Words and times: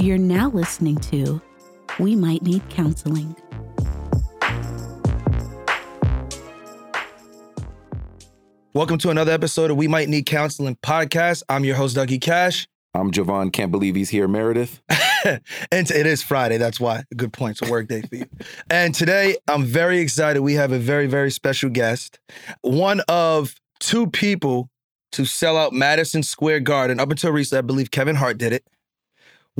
You're 0.00 0.16
now 0.16 0.48
listening 0.48 0.96
to 0.96 1.42
We 1.98 2.16
Might 2.16 2.40
Need 2.40 2.66
Counseling. 2.70 3.36
Welcome 8.72 8.96
to 8.96 9.10
another 9.10 9.32
episode 9.32 9.70
of 9.70 9.76
We 9.76 9.88
Might 9.88 10.08
Need 10.08 10.24
Counseling 10.24 10.76
podcast. 10.76 11.42
I'm 11.50 11.66
your 11.66 11.76
host, 11.76 11.98
Dougie 11.98 12.18
Cash. 12.18 12.66
I'm 12.94 13.10
Javon. 13.10 13.52
Can't 13.52 13.70
believe 13.70 13.94
he's 13.94 14.08
here, 14.08 14.26
Meredith. 14.26 14.80
and 15.70 15.90
it 15.90 16.06
is 16.06 16.22
Friday. 16.22 16.56
That's 16.56 16.80
why. 16.80 17.04
Good 17.14 17.34
point. 17.34 17.60
It's 17.60 17.68
a 17.68 17.70
work 17.70 17.88
day 17.88 18.00
for 18.00 18.16
you. 18.16 18.26
and 18.70 18.94
today, 18.94 19.36
I'm 19.48 19.64
very 19.66 19.98
excited. 19.98 20.40
We 20.40 20.54
have 20.54 20.72
a 20.72 20.78
very, 20.78 21.08
very 21.08 21.30
special 21.30 21.68
guest. 21.68 22.18
One 22.62 23.02
of 23.06 23.54
two 23.80 24.06
people 24.06 24.70
to 25.12 25.26
sell 25.26 25.58
out 25.58 25.74
Madison 25.74 26.22
Square 26.22 26.60
Garden. 26.60 26.98
Up 26.98 27.10
until 27.10 27.32
recently, 27.32 27.58
I 27.58 27.62
believe 27.62 27.90
Kevin 27.90 28.16
Hart 28.16 28.38
did 28.38 28.54
it. 28.54 28.64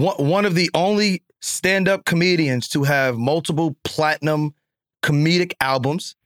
One, 0.01 0.45
of 0.45 0.55
the 0.55 0.71
only 0.75 1.23
stand 1.41 1.89
up 1.89 2.05
comedians 2.05 2.69
to 2.71 2.85
have 2.85 3.19
multiple 3.19 3.77
platinum 3.85 4.55
comedic 5.03 5.53
albums 5.61 6.17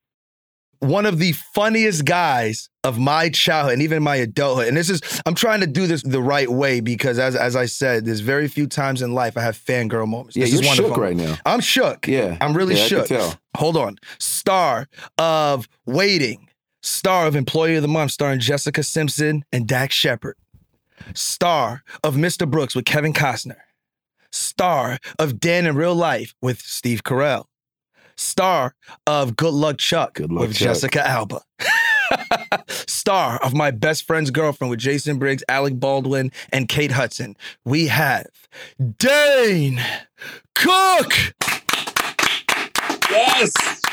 one 0.84 1.06
of 1.06 1.19
the 1.19 1.33
funniest 1.33 2.05
guys 2.05 2.69
of 2.83 2.98
my 2.98 3.30
childhood 3.30 3.74
and 3.74 3.83
even 3.83 4.02
my 4.02 4.16
adulthood. 4.16 4.69
And 4.69 4.77
this 4.77 4.91
is, 4.91 5.00
I'm 5.27 5.34
trying 5.34 5.60
to 5.60 5.66
do 5.66 5.87
this 5.87 6.02
the 6.02 6.20
right 6.20 6.50
way 6.50 6.80
because, 6.80 7.19
as 7.19 7.34
as 7.34 7.56
I 7.56 7.66
said, 7.66 8.05
there's 8.05 8.20
very 8.20 8.48
few 8.48 8.66
times 8.66 9.02
in 9.02 9.14
life 9.14 9.37
I 9.37 9.42
have 9.42 9.56
fangirl 9.56 10.06
moments. 10.06 10.36
Yeah, 10.36 10.45
this 10.45 10.55
you're 10.55 10.62
is 10.62 10.77
shook 10.77 10.97
right 10.97 11.16
now. 11.16 11.36
I'm 11.47 11.61
shook. 11.61 12.06
Yeah, 12.06 12.36
I'm 12.41 12.55
really 12.55 12.77
yeah, 12.77 12.86
shook. 12.86 13.38
Hold 13.56 13.77
on. 13.77 13.97
Star 14.19 14.88
of 15.19 15.69
Waiting, 15.86 16.48
star 16.83 17.27
of 17.27 17.36
Employee 17.36 17.77
of 17.77 17.83
the 17.83 17.88
Month, 17.88 18.12
starring 18.12 18.41
Jessica 18.41 18.83
Simpson 18.83 19.45
and 19.52 19.66
Dax 19.66 19.95
Shepard. 19.95 20.36
Star 21.14 21.83
of 22.02 22.14
Mr. 22.14 22.48
Brooks 22.48 22.75
with 22.75 22.84
Kevin 22.84 23.12
Costner. 23.12 23.56
Star 24.34 24.98
of 25.18 25.38
Dan 25.40 25.66
in 25.66 25.77
Real 25.77 25.94
Life 25.94 26.34
with 26.42 26.60
Steve 26.60 27.02
Carell 27.04 27.46
star 28.16 28.74
of 29.06 29.36
Good 29.36 29.54
Luck 29.54 29.78
Chuck 29.78 30.14
Good 30.14 30.30
Luck 30.32 30.48
with 30.48 30.56
Chuck. 30.56 30.68
Jessica 30.68 31.06
Alba. 31.06 31.41
star 32.68 33.38
of 33.42 33.54
My 33.54 33.70
Best 33.70 34.06
Friend's 34.06 34.30
Girlfriend 34.30 34.70
with 34.70 34.80
Jason 34.80 35.18
Briggs, 35.18 35.42
Alec 35.48 35.78
Baldwin, 35.78 36.32
and 36.52 36.68
Kate 36.68 36.92
Hudson. 36.92 37.36
We 37.64 37.88
have 37.88 38.26
Dane 38.98 39.80
Cook. 40.54 41.34
Yes. 43.10 43.83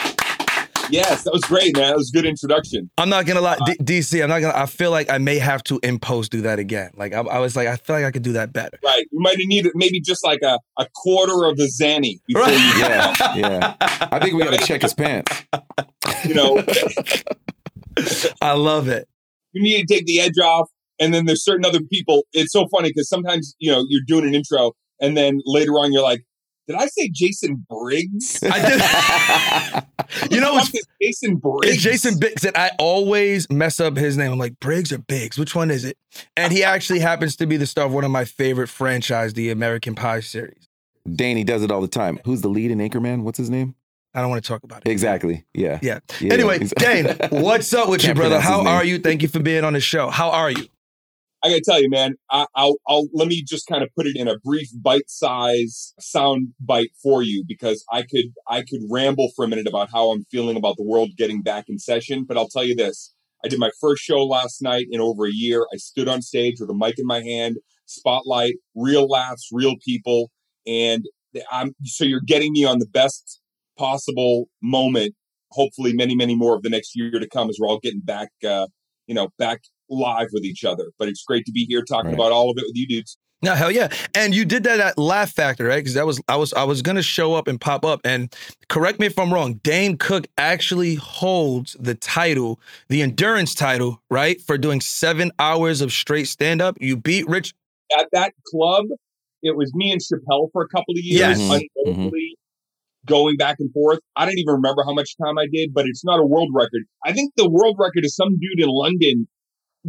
Yes, 0.91 1.23
that 1.23 1.31
was 1.33 1.41
great, 1.43 1.75
man. 1.75 1.89
That 1.89 1.97
was 1.97 2.11
a 2.13 2.17
good 2.17 2.25
introduction. 2.25 2.89
I'm 2.97 3.09
not 3.09 3.25
gonna 3.25 3.41
lie, 3.41 3.57
D- 3.65 3.71
uh, 3.79 3.83
DC. 3.83 4.21
I'm 4.21 4.29
not 4.29 4.41
gonna. 4.41 4.57
I 4.57 4.65
feel 4.65 4.91
like 4.91 5.09
I 5.09 5.17
may 5.17 5.39
have 5.39 5.63
to 5.65 5.79
impose 5.83 6.29
do 6.29 6.41
that 6.41 6.59
again. 6.59 6.91
Like 6.95 7.13
I, 7.13 7.19
I 7.21 7.39
was 7.39 7.55
like, 7.55 7.67
I 7.67 7.75
feel 7.77 7.95
like 7.95 8.05
I 8.05 8.11
could 8.11 8.23
do 8.23 8.33
that 8.33 8.53
better. 8.53 8.77
Right. 8.83 9.05
You 9.11 9.19
might 9.19 9.37
have 9.39 9.47
needed 9.47 9.71
maybe 9.75 9.99
just 10.01 10.23
like 10.23 10.41
a, 10.43 10.59
a 10.77 10.85
quarter 10.95 11.45
of 11.45 11.59
a 11.59 11.67
Xanny 11.67 12.19
before 12.27 12.43
Right. 12.43 12.51
you, 12.53 12.81
Yeah, 12.81 13.35
yeah. 13.35 13.75
I 14.11 14.19
think 14.19 14.35
we 14.35 14.43
got 14.43 14.53
to 14.59 14.65
check 14.65 14.81
his 14.81 14.93
pants. 14.93 15.43
you 16.25 16.33
know, 16.33 16.63
I 18.41 18.53
love 18.53 18.87
it. 18.87 19.07
you 19.53 19.61
need 19.61 19.87
to 19.87 19.93
take 19.93 20.05
the 20.05 20.19
edge 20.21 20.37
off. 20.43 20.69
And 20.99 21.13
then 21.13 21.25
there's 21.25 21.43
certain 21.43 21.65
other 21.65 21.79
people. 21.91 22.23
It's 22.31 22.51
so 22.53 22.67
funny 22.67 22.89
because 22.89 23.09
sometimes, 23.09 23.55
you 23.59 23.71
know, 23.71 23.85
you're 23.89 24.03
doing 24.05 24.25
an 24.27 24.35
intro 24.35 24.73
and 24.99 25.17
then 25.17 25.39
later 25.45 25.71
on 25.73 25.91
you're 25.91 26.03
like, 26.03 26.21
did 26.71 26.79
I 26.81 26.87
say 26.87 27.09
Jason 27.09 27.65
Briggs? 27.69 28.39
I 28.49 29.83
did. 30.21 30.31
you 30.31 30.39
know, 30.41 30.53
What 30.53 30.63
it's 30.63 30.71
the 30.71 30.79
fuck 30.79 30.87
is 30.99 31.19
Jason 31.19 31.35
Briggs? 31.37 31.67
It's 31.73 31.81
Jason 31.83 32.19
Biggs, 32.19 32.43
and 32.45 32.55
I 32.57 32.71
always 32.79 33.49
mess 33.49 33.79
up 33.79 33.97
his 33.97 34.17
name. 34.17 34.31
I'm 34.31 34.39
like 34.39 34.59
Briggs 34.59 34.91
or 34.91 34.97
Biggs, 34.99 35.37
which 35.37 35.55
one 35.55 35.71
is 35.71 35.85
it? 35.85 35.97
And 36.35 36.51
he 36.51 36.63
actually 36.63 36.99
happens 36.99 37.35
to 37.37 37.45
be 37.45 37.57
the 37.57 37.65
star 37.67 37.85
of 37.85 37.93
one 37.93 38.03
of 38.03 38.11
my 38.11 38.25
favorite 38.25 38.67
franchise, 38.67 39.33
the 39.33 39.49
American 39.49 39.95
Pie 39.95 40.19
series. 40.21 40.67
Danny 41.15 41.43
does 41.43 41.63
it 41.63 41.71
all 41.71 41.81
the 41.81 41.87
time. 41.87 42.19
Who's 42.25 42.41
the 42.41 42.49
lead 42.49 42.71
in 42.71 42.77
Anchorman? 42.79 43.23
What's 43.23 43.37
his 43.37 43.49
name? 43.49 43.75
I 44.13 44.19
don't 44.21 44.29
want 44.29 44.43
to 44.43 44.47
talk 44.47 44.63
about 44.63 44.85
it. 44.85 44.89
Exactly. 44.91 45.45
Yeah. 45.53 45.79
Yeah. 45.81 45.99
Yeah, 46.19 46.33
anyway, 46.33 46.59
he's- 46.59 46.73
Dane, 46.77 47.15
what's 47.41 47.73
up 47.73 47.87
with 47.89 48.01
you, 48.03 48.07
Can't 48.07 48.17
brother? 48.17 48.41
How 48.41 48.65
are 48.67 48.83
you? 48.83 48.99
Thank 48.99 49.21
you 49.21 49.29
for 49.29 49.39
being 49.39 49.63
on 49.63 49.71
the 49.73 49.79
show. 49.79 50.09
How 50.09 50.29
are 50.31 50.51
you? 50.51 50.67
I 51.43 51.49
gotta 51.49 51.61
tell 51.61 51.81
you, 51.81 51.89
man. 51.89 52.15
I, 52.29 52.45
I'll, 52.55 52.75
I'll 52.87 53.07
let 53.13 53.27
me 53.27 53.43
just 53.43 53.65
kind 53.67 53.81
of 53.81 53.89
put 53.95 54.05
it 54.05 54.15
in 54.15 54.27
a 54.27 54.37
brief 54.39 54.69
bite-size 54.79 55.93
sound 55.99 56.49
bite 56.59 56.91
for 57.01 57.23
you 57.23 57.43
because 57.47 57.83
I 57.91 58.03
could, 58.03 58.33
I 58.47 58.61
could 58.61 58.81
ramble 58.89 59.31
for 59.35 59.43
a 59.43 59.47
minute 59.47 59.67
about 59.67 59.89
how 59.91 60.11
I'm 60.11 60.25
feeling 60.29 60.55
about 60.55 60.77
the 60.77 60.83
world 60.83 61.11
getting 61.17 61.41
back 61.41 61.65
in 61.67 61.79
session. 61.79 62.25
But 62.27 62.37
I'll 62.37 62.47
tell 62.47 62.63
you 62.63 62.75
this: 62.75 63.13
I 63.43 63.47
did 63.47 63.59
my 63.59 63.71
first 63.79 64.03
show 64.03 64.23
last 64.23 64.61
night 64.61 64.85
in 64.91 65.01
over 65.01 65.25
a 65.25 65.31
year. 65.31 65.65
I 65.73 65.77
stood 65.77 66.07
on 66.07 66.21
stage 66.21 66.57
with 66.59 66.69
a 66.69 66.75
mic 66.75 66.99
in 66.99 67.07
my 67.07 67.23
hand, 67.23 67.57
spotlight, 67.87 68.55
real 68.75 69.07
laughs, 69.07 69.49
real 69.51 69.75
people, 69.83 70.29
and 70.67 71.05
I'm 71.51 71.73
so 71.83 72.03
you're 72.03 72.21
getting 72.21 72.51
me 72.51 72.65
on 72.65 72.77
the 72.79 72.87
best 72.87 73.41
possible 73.77 74.47
moment. 74.61 75.15
Hopefully, 75.51 75.93
many, 75.93 76.15
many 76.15 76.35
more 76.35 76.55
of 76.55 76.61
the 76.61 76.69
next 76.69 76.95
year 76.95 77.19
to 77.19 77.27
come 77.27 77.49
as 77.49 77.57
we're 77.59 77.67
all 77.67 77.79
getting 77.79 78.01
back, 78.01 78.29
uh, 78.47 78.67
you 79.07 79.15
know, 79.15 79.29
back 79.37 79.61
live 79.91 80.27
with 80.31 80.43
each 80.43 80.63
other. 80.63 80.91
But 80.97 81.07
it's 81.09 81.23
great 81.23 81.45
to 81.45 81.51
be 81.51 81.65
here 81.65 81.83
talking 81.83 82.07
Right. 82.11 82.15
about 82.15 82.31
all 82.31 82.49
of 82.49 82.57
it 82.57 82.63
with 82.65 82.75
you 82.75 82.87
dudes. 82.87 83.17
No, 83.43 83.55
hell 83.55 83.71
yeah. 83.71 83.89
And 84.13 84.35
you 84.35 84.45
did 84.45 84.63
that 84.65 84.79
at 84.79 84.99
Laugh 84.99 85.31
Factory, 85.31 85.67
right? 85.67 85.77
Because 85.77 85.95
that 85.95 86.05
was 86.05 86.21
I 86.27 86.35
was 86.35 86.53
I 86.53 86.63
was 86.63 86.83
gonna 86.83 87.01
show 87.01 87.33
up 87.33 87.47
and 87.47 87.59
pop 87.59 87.83
up. 87.83 87.99
And 88.03 88.31
correct 88.69 88.99
me 88.99 89.07
if 89.07 89.17
I'm 89.17 89.33
wrong, 89.33 89.55
Dane 89.63 89.97
Cook 89.97 90.27
actually 90.37 90.95
holds 90.95 91.75
the 91.79 91.95
title, 91.95 92.59
the 92.89 93.01
endurance 93.01 93.55
title, 93.55 93.99
right? 94.11 94.39
For 94.41 94.59
doing 94.59 94.79
seven 94.79 95.31
hours 95.39 95.81
of 95.81 95.91
straight 95.91 96.27
stand-up. 96.27 96.77
You 96.79 96.95
beat 96.97 97.27
Rich. 97.27 97.53
At 97.97 98.07
that 98.11 98.33
club, 98.45 98.85
it 99.41 99.57
was 99.57 99.73
me 99.73 99.91
and 99.91 99.99
Chappelle 99.99 100.49
for 100.53 100.61
a 100.61 100.67
couple 100.69 100.93
of 100.93 100.99
years, 101.03 101.39
Yes. 101.39 101.63
Mhm, 101.87 102.11
going 103.07 103.35
back 103.37 103.55
and 103.59 103.73
forth. 103.73 103.99
I 104.15 104.25
don't 104.25 104.37
even 104.37 104.53
remember 104.53 104.83
how 104.85 104.93
much 104.93 105.17
time 105.17 105.39
I 105.39 105.47
did, 105.51 105.73
but 105.73 105.85
it's 105.87 106.05
not 106.05 106.19
a 106.19 106.23
world 106.25 106.49
record. 106.53 106.83
I 107.03 107.11
think 107.11 107.33
the 107.35 107.49
world 107.49 107.75
record 107.79 108.05
is 108.05 108.15
some 108.15 108.29
dude 108.39 108.59
in 108.63 108.69
London 108.69 109.27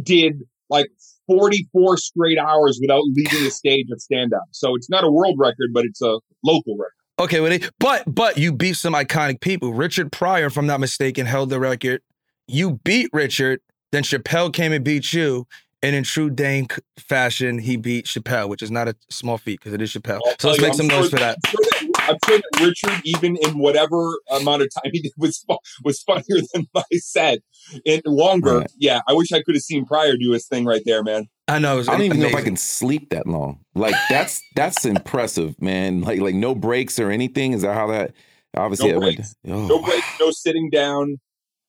did 0.01 0.41
like 0.69 0.87
44 1.27 1.97
straight 1.97 2.37
hours 2.37 2.79
without 2.81 3.03
leaving 3.13 3.43
the 3.43 3.51
stage 3.51 3.87
of 3.91 4.01
stand 4.01 4.33
up. 4.33 4.43
So 4.51 4.75
it's 4.75 4.89
not 4.89 5.03
a 5.03 5.11
world 5.11 5.35
record, 5.37 5.69
but 5.73 5.85
it's 5.85 6.01
a 6.01 6.19
local 6.43 6.75
record. 6.77 6.91
Okay, 7.19 7.39
well, 7.41 7.57
but 7.79 8.03
but 8.07 8.37
you 8.37 8.51
beat 8.51 8.75
some 8.75 8.93
iconic 8.93 9.39
people. 9.39 9.73
Richard 9.73 10.11
Pryor, 10.11 10.47
if 10.47 10.57
I'm 10.57 10.65
not 10.65 10.79
mistaken, 10.79 11.25
held 11.27 11.49
the 11.51 11.59
record. 11.59 12.01
You 12.47 12.79
beat 12.83 13.09
Richard, 13.13 13.61
then 13.91 14.03
Chappelle 14.03 14.51
came 14.51 14.71
and 14.71 14.83
beat 14.83 15.13
you. 15.13 15.47
And 15.83 15.95
in 15.97 16.03
true 16.05 16.29
Dane 16.29 16.65
c- 16.71 16.81
fashion, 16.97 17.59
he 17.59 17.75
beat 17.75 18.05
Chappelle, 18.05 18.47
which 18.47 18.61
is 18.63 18.71
not 18.71 18.87
a 18.87 18.95
small 19.09 19.37
feat 19.37 19.59
because 19.59 19.73
it 19.73 19.81
is 19.81 19.91
Chappelle. 19.91 20.21
I'll 20.25 20.35
So 20.39 20.47
let's 20.47 20.61
you, 20.61 20.65
make 20.67 20.73
some 20.75 20.85
I'm 20.89 20.97
noise 21.01 21.09
sure- 21.09 21.19
for 21.19 21.19
that. 21.19 21.37
Sure, 21.45 21.59
that, 21.61 21.92
I'm 22.07 22.17
sure 22.27 22.37
that 22.37 22.59
Richard, 22.61 23.01
even 23.05 23.37
in 23.37 23.59
whatever 23.59 24.19
amount 24.31 24.61
of 24.61 24.69
time 24.73 24.91
he 24.93 25.01
did, 25.01 25.11
was 25.17 25.37
fu- 25.47 25.57
was 25.83 26.01
funnier 26.01 26.41
than 26.53 26.67
my 26.73 26.83
set 26.93 27.39
and 27.85 28.01
longer. 28.05 28.59
Right. 28.59 28.71
Yeah, 28.77 29.01
I 29.07 29.13
wish 29.13 29.31
I 29.31 29.41
could 29.41 29.55
have 29.55 29.63
seen 29.63 29.85
Pryor 29.85 30.15
do 30.17 30.31
his 30.31 30.47
thing 30.47 30.65
right 30.65 30.81
there, 30.85 31.03
man. 31.03 31.27
I 31.47 31.59
know. 31.59 31.75
It 31.75 31.77
was 31.77 31.89
I 31.89 31.93
don't 31.93 32.03
even 32.03 32.19
know 32.19 32.27
if 32.27 32.35
I 32.35 32.41
can 32.41 32.55
sleep 32.57 33.09
that 33.09 33.27
long. 33.27 33.59
Like 33.75 33.95
that's 34.09 34.41
that's 34.55 34.85
impressive, 34.85 35.61
man. 35.61 36.01
Like 36.01 36.19
like 36.21 36.35
no 36.35 36.55
breaks 36.55 36.99
or 36.99 37.11
anything. 37.11 37.53
Is 37.53 37.61
that 37.63 37.73
how 37.73 37.87
that? 37.87 38.13
Obviously, 38.55 38.89
No 38.91 38.95
it 38.97 38.99
went- 38.99 39.15
breaks. 39.17 39.35
oh, 39.47 39.67
No 39.67 39.81
break, 39.81 40.03
no 40.19 40.31
sitting 40.31 40.69
down. 40.69 41.17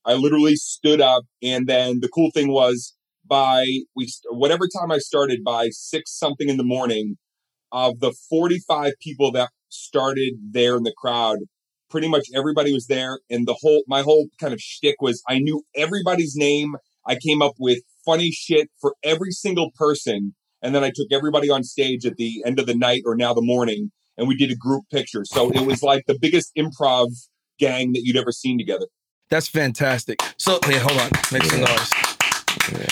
I 0.05 0.15
literally 0.15 0.55
stood 0.57 1.01
up, 1.01 1.25
and 1.43 1.67
then 1.67 2.01
the 2.01 2.09
cool 2.09 2.31
thing 2.31 2.49
was 2.53 2.95
by 3.27 3.65
we 3.97 4.07
whatever 4.31 4.69
time 4.69 4.93
I 4.93 4.99
started 4.99 5.43
by 5.43 5.71
six 5.71 6.13
something 6.17 6.49
in 6.49 6.57
the 6.59 6.63
morning, 6.65 7.17
of 7.73 8.01
the 8.01 8.13
forty 8.31 8.59
five 8.69 8.93
people 9.01 9.33
that 9.33 9.49
started 9.75 10.35
there 10.51 10.77
in 10.77 10.83
the 10.83 10.95
crowd, 10.97 11.39
pretty 11.91 12.09
much 12.09 12.27
everybody 12.35 12.73
was 12.73 12.87
there, 12.87 13.21
and 13.31 13.47
the 13.47 13.57
whole 13.61 13.83
my 13.87 14.03
whole 14.03 14.29
kind 14.41 14.53
of 14.53 14.61
shtick 14.61 14.97
was 15.01 15.23
I 15.29 15.39
knew 15.39 15.63
everybody's 15.77 16.35
name. 16.37 16.77
I 17.07 17.17
came 17.17 17.43
up 17.43 17.55
with 17.59 17.81
funny 18.05 18.31
shit 18.31 18.71
for 18.81 18.95
every 19.03 19.31
single 19.31 19.71
person, 19.77 20.35
and 20.63 20.75
then 20.75 20.83
I 20.83 20.91
took 20.95 21.09
everybody 21.13 21.51
on 21.51 21.63
stage 21.65 22.07
at 22.07 22.17
the 22.17 22.43
end 22.47 22.59
of 22.59 22.67
the 22.67 22.75
night 22.75 23.03
or 23.05 23.15
now 23.15 23.35
the 23.35 23.43
morning, 23.43 23.93
and 24.17 24.27
we 24.29 24.37
did 24.37 24.51
a 24.51 24.57
group 24.57 24.85
picture. 24.91 25.25
So 25.25 25.51
it 25.51 25.67
was 25.67 25.83
like 25.83 26.05
the 26.07 26.19
biggest 26.19 26.53
improv 26.57 27.09
gang 27.59 27.93
that 27.93 28.03
you'd 28.05 28.17
ever 28.17 28.33
seen 28.33 28.59
together. 28.59 28.87
That's 29.31 29.49
fantastic. 29.49 30.21
So, 30.39 30.59
hey, 30.65 30.79
hold 30.79 31.01
on. 31.01 31.11
Make 31.33 31.45
some 31.45 31.61
noise. 31.61 32.04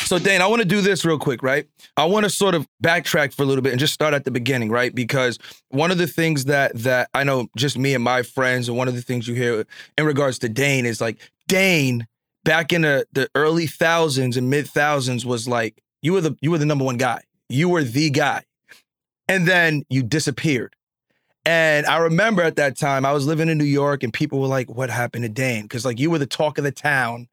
So, 0.04 0.18
Dane, 0.18 0.42
I 0.42 0.46
want 0.46 0.60
to 0.60 0.68
do 0.68 0.80
this 0.80 1.04
real 1.04 1.18
quick, 1.18 1.42
right? 1.42 1.66
I 1.96 2.04
want 2.04 2.24
to 2.24 2.30
sort 2.30 2.54
of 2.54 2.66
backtrack 2.82 3.32
for 3.32 3.42
a 3.42 3.46
little 3.46 3.62
bit 3.62 3.72
and 3.72 3.80
just 3.80 3.94
start 3.94 4.14
at 4.14 4.24
the 4.24 4.30
beginning, 4.30 4.70
right? 4.70 4.94
Because 4.94 5.38
one 5.70 5.90
of 5.90 5.98
the 5.98 6.06
things 6.06 6.44
that 6.46 6.76
that 6.76 7.08
I 7.14 7.24
know, 7.24 7.48
just 7.56 7.78
me 7.78 7.94
and 7.94 8.04
my 8.04 8.22
friends, 8.22 8.68
and 8.68 8.76
one 8.76 8.88
of 8.88 8.94
the 8.94 9.02
things 9.02 9.26
you 9.26 9.34
hear 9.34 9.64
in 9.96 10.04
regards 10.04 10.38
to 10.40 10.48
Dane 10.48 10.86
is 10.86 11.00
like 11.00 11.18
Dane 11.48 12.06
back 12.44 12.72
in 12.72 12.82
the 12.82 13.06
the 13.12 13.28
early 13.34 13.66
thousands 13.66 14.36
and 14.36 14.50
mid 14.50 14.66
thousands 14.66 15.24
was 15.24 15.48
like 15.48 15.82
you 16.02 16.12
were 16.12 16.20
the 16.20 16.36
you 16.40 16.50
were 16.50 16.58
the 16.58 16.66
number 16.66 16.84
one 16.84 16.96
guy. 16.96 17.22
You 17.48 17.68
were 17.68 17.84
the 17.84 18.10
guy, 18.10 18.44
and 19.28 19.46
then 19.46 19.84
you 19.88 20.02
disappeared. 20.02 20.74
And 21.44 21.86
I 21.86 21.98
remember 21.98 22.42
at 22.42 22.56
that 22.56 22.78
time 22.78 23.04
I 23.04 23.12
was 23.12 23.26
living 23.26 23.48
in 23.48 23.58
New 23.58 23.64
York, 23.64 24.02
and 24.02 24.12
people 24.12 24.40
were 24.40 24.46
like, 24.46 24.70
"What 24.70 24.90
happened 24.90 25.24
to 25.24 25.28
Dane?" 25.28 25.62
Because 25.62 25.84
like 25.84 25.98
you 25.98 26.10
were 26.10 26.18
the 26.18 26.26
talk 26.26 26.58
of 26.58 26.64
the 26.64 26.72
town. 26.72 27.28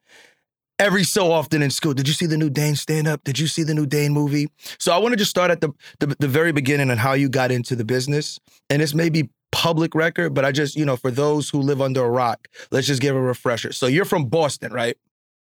Every 0.80 1.04
so 1.04 1.32
often 1.32 1.62
in 1.62 1.70
school. 1.70 1.94
Did 1.94 2.08
you 2.08 2.14
see 2.14 2.26
the 2.26 2.38
new 2.38 2.50
Dane 2.50 2.76
stand 2.76 3.08
up? 3.08 3.24
Did 3.24 3.38
you 3.38 3.48
see 3.48 3.64
the 3.64 3.74
new 3.74 3.86
Dane 3.86 4.14
movie? 4.14 4.48
So 4.80 4.92
I 4.94 4.98
want 4.98 5.14
to 5.14 5.18
just 5.18 5.30
start 5.30 5.52
at 5.52 5.62
the, 5.62 5.72
the 6.00 6.16
the 6.20 6.28
very 6.28 6.52
beginning 6.52 6.90
and 6.90 7.00
how 7.00 7.14
you 7.14 7.30
got 7.30 7.52
into 7.52 7.76
the 7.76 7.86
business. 7.86 8.40
And 8.70 8.82
this 8.82 8.94
may 8.94 9.10
be 9.10 9.30
public 9.52 9.94
record, 9.96 10.34
but 10.34 10.46
I 10.46 10.52
just, 10.52 10.76
you 10.76 10.86
know, 10.86 10.96
for 10.96 11.12
those 11.12 11.50
who 11.50 11.60
live 11.60 11.82
under 11.82 12.04
a 12.04 12.10
rock, 12.10 12.48
let's 12.72 12.88
just 12.88 13.02
give 13.02 13.16
a 13.16 13.22
refresher. 13.22 13.72
So 13.74 13.88
you're 13.88 14.06
from 14.06 14.26
Boston, 14.26 14.72
right? 14.72 14.96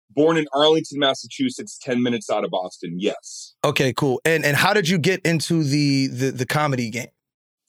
Born 0.10 0.38
in 0.38 0.45
Arlington, 0.54 1.00
Massachusetts, 1.00 1.78
10 1.81 2.01
minutes 2.01 2.30
out 2.30 2.44
of 2.44 2.50
Boston. 2.50 2.95
Yes. 2.98 3.54
Okay, 3.63 3.94
cool. 3.94 4.19
And 4.25 4.44
and 4.45 4.57
how 4.57 4.74
did 4.74 4.89
you 4.89 4.98
get 4.98 5.22
into 5.25 5.63
the 5.63 6.07
the, 6.07 6.31
the 6.31 6.45
comedy 6.45 6.89
game? 6.89 7.07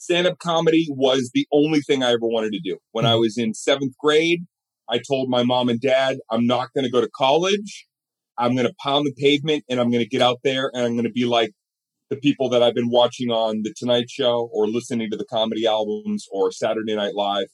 Stand-up 0.00 0.38
comedy 0.38 0.86
was 0.90 1.30
the 1.34 1.46
only 1.52 1.80
thing 1.80 2.04
I 2.04 2.12
ever 2.12 2.20
wanted 2.26 2.52
to 2.52 2.60
do. 2.60 2.78
When 2.92 3.04
I 3.04 3.14
Mhm. 3.14 3.20
was 3.20 3.36
in 3.36 3.52
7th 3.52 3.96
grade, 3.98 4.46
I 4.90 4.98
told 4.98 5.28
my 5.28 5.42
mom 5.42 5.68
and 5.68 5.80
dad, 5.80 6.18
I'm 6.30 6.46
not 6.46 6.68
going 6.74 6.84
to 6.84 6.90
go 6.90 7.00
to 7.00 7.10
college. 7.14 7.86
I'm 8.38 8.54
going 8.54 8.66
to 8.66 8.74
pound 8.82 9.06
the 9.06 9.14
pavement 9.16 9.64
and 9.68 9.80
I'm 9.80 9.90
going 9.90 10.02
to 10.02 10.08
get 10.08 10.22
out 10.22 10.38
there 10.44 10.70
and 10.72 10.84
I'm 10.84 10.92
going 10.92 11.04
to 11.04 11.10
be 11.10 11.24
like 11.24 11.50
the 12.10 12.16
people 12.16 12.48
that 12.50 12.62
I've 12.62 12.74
been 12.74 12.90
watching 12.90 13.30
on 13.30 13.62
The 13.62 13.74
Tonight 13.76 14.08
Show 14.08 14.48
or 14.52 14.66
listening 14.66 15.10
to 15.10 15.16
the 15.16 15.26
comedy 15.26 15.66
albums 15.66 16.26
or 16.32 16.50
Saturday 16.50 16.96
Night 16.96 17.14
Live. 17.14 17.48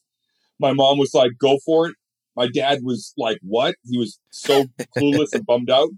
My 0.60 0.72
mom 0.72 0.98
was 0.98 1.12
like, 1.14 1.32
go 1.40 1.58
for 1.64 1.88
it. 1.88 1.94
My 2.36 2.48
dad 2.48 2.80
was 2.82 3.12
like, 3.16 3.38
what? 3.42 3.74
He 3.84 3.98
was 3.98 4.20
so 4.30 4.66
clueless 4.96 5.32
and 5.32 5.46
bummed 5.46 5.70
out. 5.70 5.88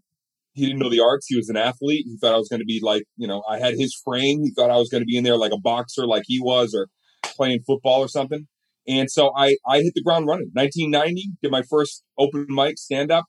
He 0.52 0.64
didn't 0.64 0.78
know 0.78 0.88
the 0.88 1.00
arts. 1.00 1.26
He 1.28 1.36
was 1.36 1.50
an 1.50 1.56
athlete. 1.56 2.06
He 2.06 2.16
thought 2.18 2.34
I 2.34 2.38
was 2.38 2.48
going 2.48 2.60
to 2.60 2.66
be 2.66 2.80
like, 2.82 3.04
you 3.16 3.26
know, 3.26 3.42
I 3.48 3.58
had 3.58 3.74
his 3.74 3.94
frame. 4.04 4.42
He 4.42 4.52
thought 4.56 4.70
I 4.70 4.76
was 4.76 4.88
going 4.88 5.02
to 5.02 5.06
be 5.06 5.16
in 5.16 5.24
there 5.24 5.36
like 5.36 5.52
a 5.52 5.60
boxer, 5.60 6.06
like 6.06 6.22
he 6.26 6.40
was, 6.40 6.74
or 6.74 6.88
playing 7.22 7.60
football 7.66 8.00
or 8.00 8.08
something. 8.08 8.46
And 8.88 9.10
so 9.10 9.32
I, 9.36 9.56
I 9.66 9.80
hit 9.80 9.94
the 9.94 10.02
ground 10.02 10.26
running. 10.26 10.50
1990, 10.52 11.32
did 11.42 11.50
my 11.50 11.62
first 11.62 12.04
open 12.18 12.46
mic 12.48 12.78
stand 12.78 13.10
up, 13.10 13.24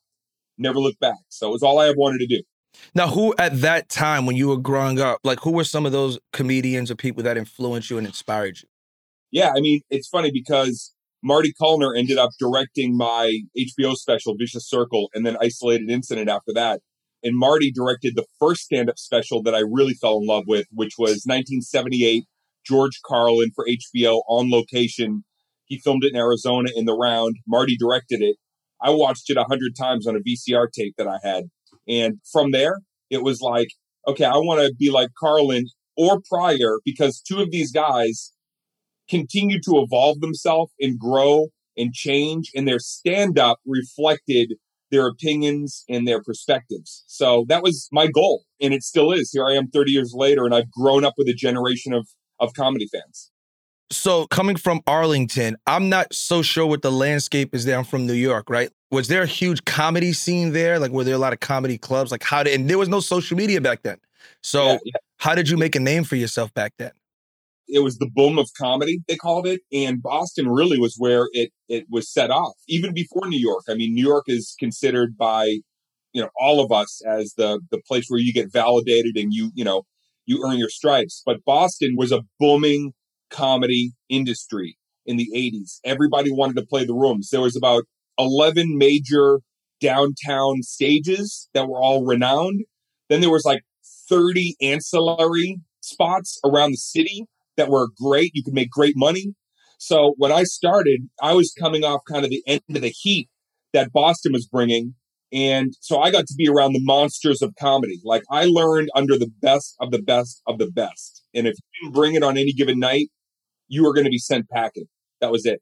never 0.57 0.79
looked 0.79 0.99
back. 0.99 1.17
So 1.29 1.49
it 1.49 1.51
was 1.51 1.63
all 1.63 1.79
I 1.79 1.87
ever 1.87 1.97
wanted 1.97 2.19
to 2.19 2.27
do. 2.27 2.43
Now, 2.93 3.07
who 3.07 3.33
at 3.39 3.61
that 3.61 3.89
time 3.89 4.25
when 4.25 4.35
you 4.35 4.49
were 4.49 4.57
growing 4.57 4.99
up, 4.99 5.19
like 5.23 5.39
who 5.39 5.51
were 5.51 5.63
some 5.63 5.85
of 5.85 5.91
those 5.91 6.19
comedians 6.31 6.91
or 6.91 6.95
people 6.95 7.23
that 7.23 7.37
influenced 7.37 7.89
you 7.89 7.97
and 7.97 8.05
inspired 8.05 8.59
you? 8.61 8.67
Yeah, 9.31 9.51
I 9.55 9.59
mean, 9.59 9.81
it's 9.89 10.07
funny 10.07 10.31
because 10.31 10.93
Marty 11.23 11.53
Callner 11.59 11.97
ended 11.97 12.17
up 12.17 12.31
directing 12.39 12.95
my 12.95 13.39
HBO 13.57 13.95
special, 13.95 14.35
Vicious 14.37 14.69
Circle, 14.69 15.09
and 15.13 15.25
then 15.25 15.37
Isolated 15.41 15.89
Incident 15.89 16.29
after 16.29 16.53
that. 16.53 16.81
And 17.23 17.37
Marty 17.37 17.71
directed 17.71 18.15
the 18.15 18.25
first 18.39 18.61
stand 18.61 18.89
up 18.89 18.99
special 18.99 19.41
that 19.43 19.55
I 19.55 19.59
really 19.59 19.95
fell 19.95 20.19
in 20.19 20.27
love 20.27 20.43
with, 20.47 20.67
which 20.71 20.93
was 20.97 21.23
1978, 21.25 22.25
George 22.65 22.99
Carlin 23.05 23.51
for 23.55 23.65
HBO 23.65 24.21
on 24.29 24.49
location. 24.51 25.23
He 25.67 25.79
filmed 25.79 26.03
it 26.03 26.13
in 26.13 26.19
Arizona 26.19 26.69
in 26.75 26.85
the 26.85 26.95
round. 26.95 27.37
Marty 27.47 27.75
directed 27.77 28.21
it. 28.21 28.37
I 28.81 28.89
watched 28.91 29.29
it 29.29 29.37
a 29.37 29.43
hundred 29.43 29.75
times 29.75 30.07
on 30.07 30.15
a 30.15 30.19
VCR 30.19 30.67
tape 30.71 30.95
that 30.97 31.07
I 31.07 31.17
had. 31.23 31.45
And 31.87 32.19
from 32.31 32.51
there, 32.51 32.81
it 33.09 33.23
was 33.23 33.41
like, 33.41 33.69
okay, 34.07 34.25
I 34.25 34.37
want 34.37 34.61
to 34.61 34.73
be 34.77 34.91
like 34.91 35.09
Carlin 35.19 35.65
or 35.95 36.21
Pryor 36.29 36.79
because 36.85 37.21
two 37.21 37.41
of 37.41 37.51
these 37.51 37.71
guys 37.71 38.33
continue 39.09 39.59
to 39.61 39.77
evolve 39.77 40.19
themselves 40.19 40.71
and 40.79 40.99
grow 40.99 41.47
and 41.77 41.93
change, 41.93 42.51
and 42.55 42.67
their 42.67 42.79
stand 42.79 43.37
up 43.37 43.59
reflected 43.65 44.55
their 44.89 45.07
opinions 45.07 45.83
and 45.87 46.07
their 46.07 46.21
perspectives. 46.23 47.03
So 47.07 47.45
that 47.49 47.61
was 47.61 47.87
my 47.91 48.07
goal, 48.07 48.43
and 48.61 48.73
it 48.73 48.83
still 48.83 49.11
is. 49.11 49.31
Here 49.31 49.45
I 49.45 49.53
am 49.53 49.67
30 49.67 49.91
years 49.91 50.13
later, 50.15 50.45
and 50.45 50.55
I've 50.55 50.71
grown 50.71 51.05
up 51.05 51.13
with 51.17 51.27
a 51.27 51.33
generation 51.33 51.93
of, 51.93 52.07
of 52.39 52.53
comedy 52.53 52.87
fans. 52.91 53.31
So 53.89 54.27
coming 54.27 54.57
from 54.57 54.81
Arlington, 54.85 55.55
I'm 55.65 55.87
not 55.89 56.13
so 56.13 56.41
sure 56.41 56.65
what 56.65 56.81
the 56.81 56.91
landscape 56.91 57.55
is 57.55 57.65
there. 57.65 57.77
I'm 57.77 57.85
from 57.85 58.05
New 58.05 58.13
York, 58.13 58.49
right? 58.49 58.69
Was 58.91 59.07
there 59.07 59.23
a 59.23 59.27
huge 59.27 59.63
comedy 59.65 60.13
scene 60.13 60.51
there? 60.51 60.79
Like, 60.79 60.91
were 60.91 61.03
there 61.03 61.15
a 61.15 61.19
lot 61.19 61.33
of 61.33 61.39
comedy 61.39 61.77
clubs? 61.77 62.11
Like, 62.11 62.23
how 62.23 62.43
did, 62.43 62.59
and 62.59 62.69
there 62.69 62.77
was 62.77 62.89
no 62.89 62.99
social 62.99 63.37
media 63.37 63.61
back 63.61 63.83
then. 63.83 63.97
So, 64.41 64.65
Yeah, 64.65 64.77
yeah. 64.85 64.93
how 65.17 65.35
did 65.35 65.49
you 65.49 65.57
make 65.57 65.75
a 65.75 65.79
name 65.79 66.03
for 66.03 66.15
yourself 66.15 66.53
back 66.53 66.73
then? 66.77 66.91
it 67.67 67.79
was 67.79 67.97
the 67.97 68.09
boom 68.15 68.37
of 68.37 68.49
comedy 68.57 68.99
they 69.07 69.15
called 69.15 69.45
it 69.45 69.61
and 69.71 70.01
boston 70.01 70.47
really 70.47 70.79
was 70.79 70.95
where 70.97 71.27
it 71.33 71.51
it 71.67 71.85
was 71.89 72.11
set 72.11 72.31
off 72.31 72.53
even 72.67 72.93
before 72.93 73.27
new 73.27 73.39
york 73.39 73.63
i 73.69 73.73
mean 73.73 73.93
new 73.93 74.05
york 74.05 74.23
is 74.27 74.55
considered 74.59 75.17
by 75.17 75.43
you 76.13 76.21
know 76.21 76.29
all 76.39 76.63
of 76.63 76.71
us 76.71 77.01
as 77.05 77.33
the 77.37 77.59
the 77.71 77.81
place 77.87 78.05
where 78.07 78.19
you 78.19 78.33
get 78.33 78.51
validated 78.51 79.17
and 79.17 79.33
you 79.33 79.51
you 79.53 79.63
know 79.63 79.83
you 80.25 80.43
earn 80.45 80.57
your 80.57 80.69
stripes 80.69 81.21
but 81.25 81.43
boston 81.45 81.95
was 81.97 82.11
a 82.11 82.21
booming 82.39 82.93
comedy 83.29 83.91
industry 84.09 84.77
in 85.05 85.17
the 85.17 85.29
80s 85.35 85.79
everybody 85.83 86.31
wanted 86.31 86.55
to 86.55 86.65
play 86.65 86.85
the 86.85 86.93
rooms 86.93 87.29
there 87.29 87.41
was 87.41 87.55
about 87.55 87.83
11 88.19 88.77
major 88.77 89.39
downtown 89.79 90.63
stages 90.63 91.49
that 91.53 91.67
were 91.67 91.79
all 91.79 92.05
renowned 92.05 92.61
then 93.09 93.21
there 93.21 93.31
was 93.31 93.45
like 93.45 93.61
30 94.09 94.55
ancillary 94.61 95.59
spots 95.81 96.39
around 96.43 96.71
the 96.71 96.77
city 96.77 97.25
that 97.57 97.69
were 97.69 97.87
great. 98.01 98.31
You 98.33 98.43
could 98.43 98.53
make 98.53 98.69
great 98.69 98.95
money. 98.95 99.33
So 99.79 100.15
when 100.17 100.31
I 100.31 100.43
started, 100.43 101.09
I 101.21 101.33
was 101.33 101.53
coming 101.57 101.83
off 101.83 102.01
kind 102.09 102.23
of 102.23 102.31
the 102.31 102.43
end 102.47 102.61
of 102.73 102.81
the 102.81 102.93
heat 102.95 103.29
that 103.73 103.91
Boston 103.91 104.33
was 104.33 104.47
bringing. 104.47 104.95
And 105.31 105.73
so 105.81 105.99
I 105.99 106.09
got 106.09 106.25
to 106.25 106.35
be 106.37 106.47
around 106.47 106.73
the 106.73 106.83
monsters 106.83 107.41
of 107.41 107.53
comedy. 107.59 107.99
Like 108.03 108.23
I 108.31 108.45
learned 108.45 108.89
under 108.95 109.17
the 109.17 109.29
best 109.41 109.75
of 109.79 109.91
the 109.91 110.01
best 110.01 110.41
of 110.47 110.57
the 110.57 110.71
best. 110.71 111.23
And 111.33 111.47
if 111.47 111.55
you 111.55 111.81
didn't 111.81 111.93
bring 111.93 112.15
it 112.15 112.23
on 112.23 112.37
any 112.37 112.53
given 112.53 112.79
night, 112.79 113.09
you 113.67 113.83
were 113.83 113.93
going 113.93 114.05
to 114.05 114.09
be 114.11 114.17
sent 114.17 114.49
packing. 114.49 114.87
That 115.21 115.31
was 115.31 115.45
it. 115.45 115.61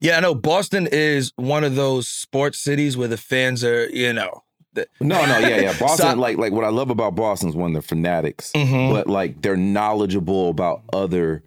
Yeah, 0.00 0.16
I 0.18 0.20
know 0.20 0.34
Boston 0.34 0.86
is 0.90 1.32
one 1.36 1.64
of 1.64 1.74
those 1.74 2.06
sports 2.08 2.58
cities 2.58 2.96
where 2.96 3.08
the 3.08 3.16
fans 3.16 3.64
are, 3.64 3.88
you 3.88 4.12
know, 4.12 4.42
the, 4.74 4.86
No, 5.00 5.24
no, 5.24 5.38
yeah, 5.38 5.60
yeah. 5.60 5.78
Boston, 5.80 6.10
So- 6.12 6.16
like, 6.16 6.36
like 6.36 6.52
what 6.52 6.64
I 6.64 6.68
love 6.68 6.90
about 6.90 7.14
Boston 7.14 7.48
is 7.48 7.56
when 7.56 7.72
they're 7.72 7.80
fanatics, 7.82 8.52
Mhm. 8.54 8.90
but 8.92 9.06
like 9.06 9.40
they're 9.40 9.56
knowledgeable 9.56 10.50
about 10.50 10.82
other, 10.92 11.42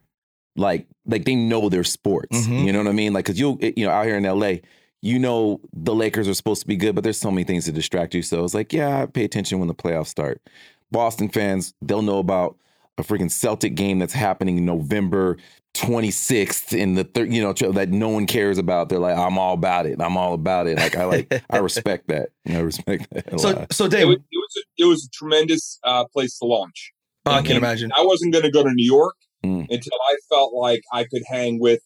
like, 0.56 0.88
like 1.06 1.26
they 1.26 1.36
know 1.36 1.70
their 1.70 1.84
sports. 1.84 2.36
Mhm. 2.48 2.66
You 2.66 2.74
know 2.74 2.80
what 2.80 2.88
I 2.88 2.92
mean? 2.94 3.14
Like, 3.14 3.26
cause 3.26 3.38
you, 3.40 3.58
you 3.62 3.86
know, 3.86 3.92
out 3.92 4.06
here 4.06 4.18
in 4.18 4.24
LA, 4.26 4.62
you 5.02 5.20
know 5.20 5.62
the 5.74 5.94
Lakers 5.94 6.28
are 6.28 6.34
supposed 6.34 6.62
to 6.62 6.68
be 6.68 6.76
good, 6.76 6.96
but 6.96 7.04
there's 7.04 7.18
so 7.20 7.30
many 7.32 7.44
things 7.44 7.66
to 7.66 7.72
distract 7.72 8.14
you. 8.16 8.22
So 8.24 8.44
it's 8.44 8.54
like, 8.56 8.74
yeah, 8.74 9.06
pay 9.06 9.24
attention 9.26 9.60
when 9.60 9.68
the 9.68 9.76
playoffs 9.76 10.08
start. 10.08 10.42
Boston 10.92 11.30
fans, 11.30 11.74
they'll 11.84 12.02
know 12.02 12.18
about 12.18 12.58
a 13.00 13.04
freaking 13.04 13.32
Celtic 13.32 13.76
game 13.76 14.00
that's 14.00 14.14
happening 14.14 14.66
November 14.66 15.38
26th 15.76 16.78
in 16.78 16.96
the 16.96 17.04
third, 17.04 17.32
you 17.34 17.42
know, 17.42 17.54
that 17.72 17.90
no 17.90 18.10
one 18.10 18.28
cares 18.28 18.58
about. 18.58 18.90
They're 18.90 19.00
like, 19.00 19.18
I'm 19.18 19.38
all 19.38 19.54
about 19.54 19.86
it. 19.86 20.02
I'm 20.02 20.18
all 20.18 20.34
about 20.34 20.68
it. 20.68 20.78
Like 20.78 20.96
I 20.96 21.06
like, 21.06 21.44
I 21.50 21.58
respect 21.70 22.08
that. 22.08 22.30
I 22.48 22.60
respect 22.60 23.08
that. 23.12 23.34
A 23.34 23.40
so 23.40 23.50
lot. 23.52 23.74
so 23.74 23.86
It 23.86 24.06
was, 24.06 24.18
it 24.18 24.20
was, 24.32 24.56
a, 24.58 24.62
it 24.84 24.86
was 24.86 25.06
a 25.06 25.10
tremendous 25.14 25.80
uh, 25.84 26.06
place 26.12 26.38
to 26.40 26.46
launch. 26.46 26.92
oh, 27.26 27.32
I 27.32 27.42
can 27.42 27.52
And 27.52 27.58
imagine. 27.60 27.92
I 27.98 28.04
wasn't 28.04 28.34
going 28.34 28.44
to 28.46 28.52
go 28.52 28.64
to 28.64 28.72
New 28.72 28.86
York 28.86 29.16
Mm. 29.42 29.68
until 29.70 29.94
I 30.12 30.16
felt 30.28 30.54
like 30.54 30.82
I 30.92 31.06
could 31.06 31.22
hang 31.26 31.62
with 31.62 31.80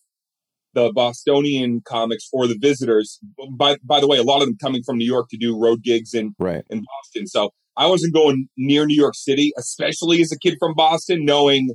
the 0.74 0.92
Bostonian 0.92 1.82
comics 1.86 2.28
or 2.34 2.48
the 2.48 2.58
visitors. 2.60 3.20
By 3.52 3.78
by 3.84 4.00
the 4.00 4.08
way, 4.08 4.18
a 4.18 4.24
lot 4.24 4.42
of 4.42 4.48
them 4.48 4.58
coming 4.60 4.82
from 4.82 4.98
New 4.98 5.06
York 5.06 5.28
to 5.30 5.38
do 5.38 5.56
road 5.56 5.84
gigs 5.84 6.16
in 6.16 6.34
Right. 6.40 6.64
in 6.72 6.84
Boston. 6.84 7.28
So 7.28 7.52
I 7.76 7.88
wasn't 7.88 8.14
going 8.14 8.48
near 8.58 8.86
New 8.86 8.96
York 8.96 9.16
City, 9.16 9.52
especially 9.58 10.22
as 10.22 10.32
a 10.32 10.38
kid 10.38 10.56
from 10.60 10.74
Boston, 10.76 11.26
knowing 11.26 11.72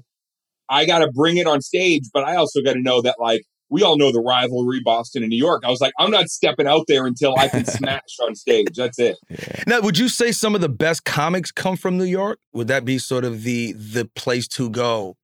I 0.69 0.85
got 0.87 0.99
to 0.99 1.11
bring 1.11 1.39
it 1.39 1.47
on 1.47 1.61
stage, 1.61 2.05
but 2.13 2.25
I 2.25 2.37
also 2.37 2.63
got 2.63 2.75
to 2.75 2.81
know 2.81 3.03
that 3.03 3.17
like 3.19 3.43
we 3.71 3.83
all 3.83 3.99
know 3.99 4.13
the 4.13 4.21
rivalry 4.21 4.81
Boston 4.83 5.23
and 5.23 5.31
New 5.31 5.37
York. 5.37 5.63
I 5.65 5.71
was 5.71 5.81
like, 5.81 5.93
I'm 5.99 6.11
not 6.11 6.29
stepping 6.29 6.67
out 6.67 6.85
there 6.89 7.07
until 7.07 7.35
I 7.39 7.49
can 7.49 7.65
smash 7.67 8.19
on 8.23 8.35
stage. 8.35 8.77
That's 8.77 8.99
it. 8.99 9.17
Yeah. 9.29 9.65
Now, 9.67 9.81
would 9.81 9.99
you 9.99 10.09
say 10.09 10.33
some 10.33 10.55
of 10.55 10.61
the 10.61 10.69
best 10.69 11.05
comics 11.05 11.51
come 11.51 11.77
from 11.77 11.99
New 11.99 12.05
York? 12.05 12.39
Would 12.53 12.69
that 12.69 12.85
be 12.85 12.99
sort 12.99 13.25
of 13.25 13.43
the 13.43 13.73
the 13.73 14.07
place 14.15 14.49
to 14.49 14.71
go 14.71 15.17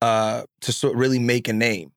uh, 0.00 0.44
to 0.60 0.72
sort 0.72 0.96
really 0.96 1.18
make 1.18 1.48
a 1.48 1.52
name? 1.52 1.92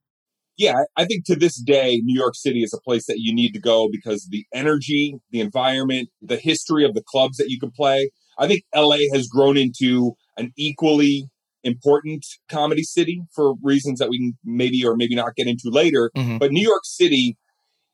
yeah, 0.57 0.83
I 0.97 1.05
think 1.05 1.25
to 1.25 1.35
this 1.35 1.55
day, 1.55 1.99
New 2.03 2.17
York 2.17 2.35
City 2.35 2.63
is 2.63 2.73
a 2.73 2.81
place 2.81 3.07
that 3.07 3.19
you 3.19 3.33
need 3.33 3.53
to 3.53 3.59
go 3.59 3.89
because 3.91 4.27
the 4.29 4.45
energy, 4.53 5.17
the 5.31 5.39
environment, 5.39 6.09
the 6.21 6.37
history 6.37 6.85
of 6.85 6.93
the 6.93 7.03
clubs 7.05 7.37
that 7.37 7.49
you 7.49 7.59
can 7.59 7.71
play. 7.71 8.11
I 8.37 8.47
think 8.47 8.63
LA 8.75 8.97
has 9.13 9.27
grown 9.27 9.57
into 9.57 10.13
an 10.37 10.51
equally 10.57 11.29
important 11.63 12.25
comedy 12.49 12.83
city 12.83 13.21
for 13.33 13.53
reasons 13.61 13.99
that 13.99 14.09
we 14.09 14.17
can 14.17 14.37
maybe 14.43 14.85
or 14.85 14.95
maybe 14.95 15.15
not 15.15 15.35
get 15.35 15.47
into 15.47 15.69
later. 15.69 16.11
Mhm. 16.15 16.39
But 16.39 16.51
New 16.51 16.61
York 16.63 16.83
City, 16.83 17.37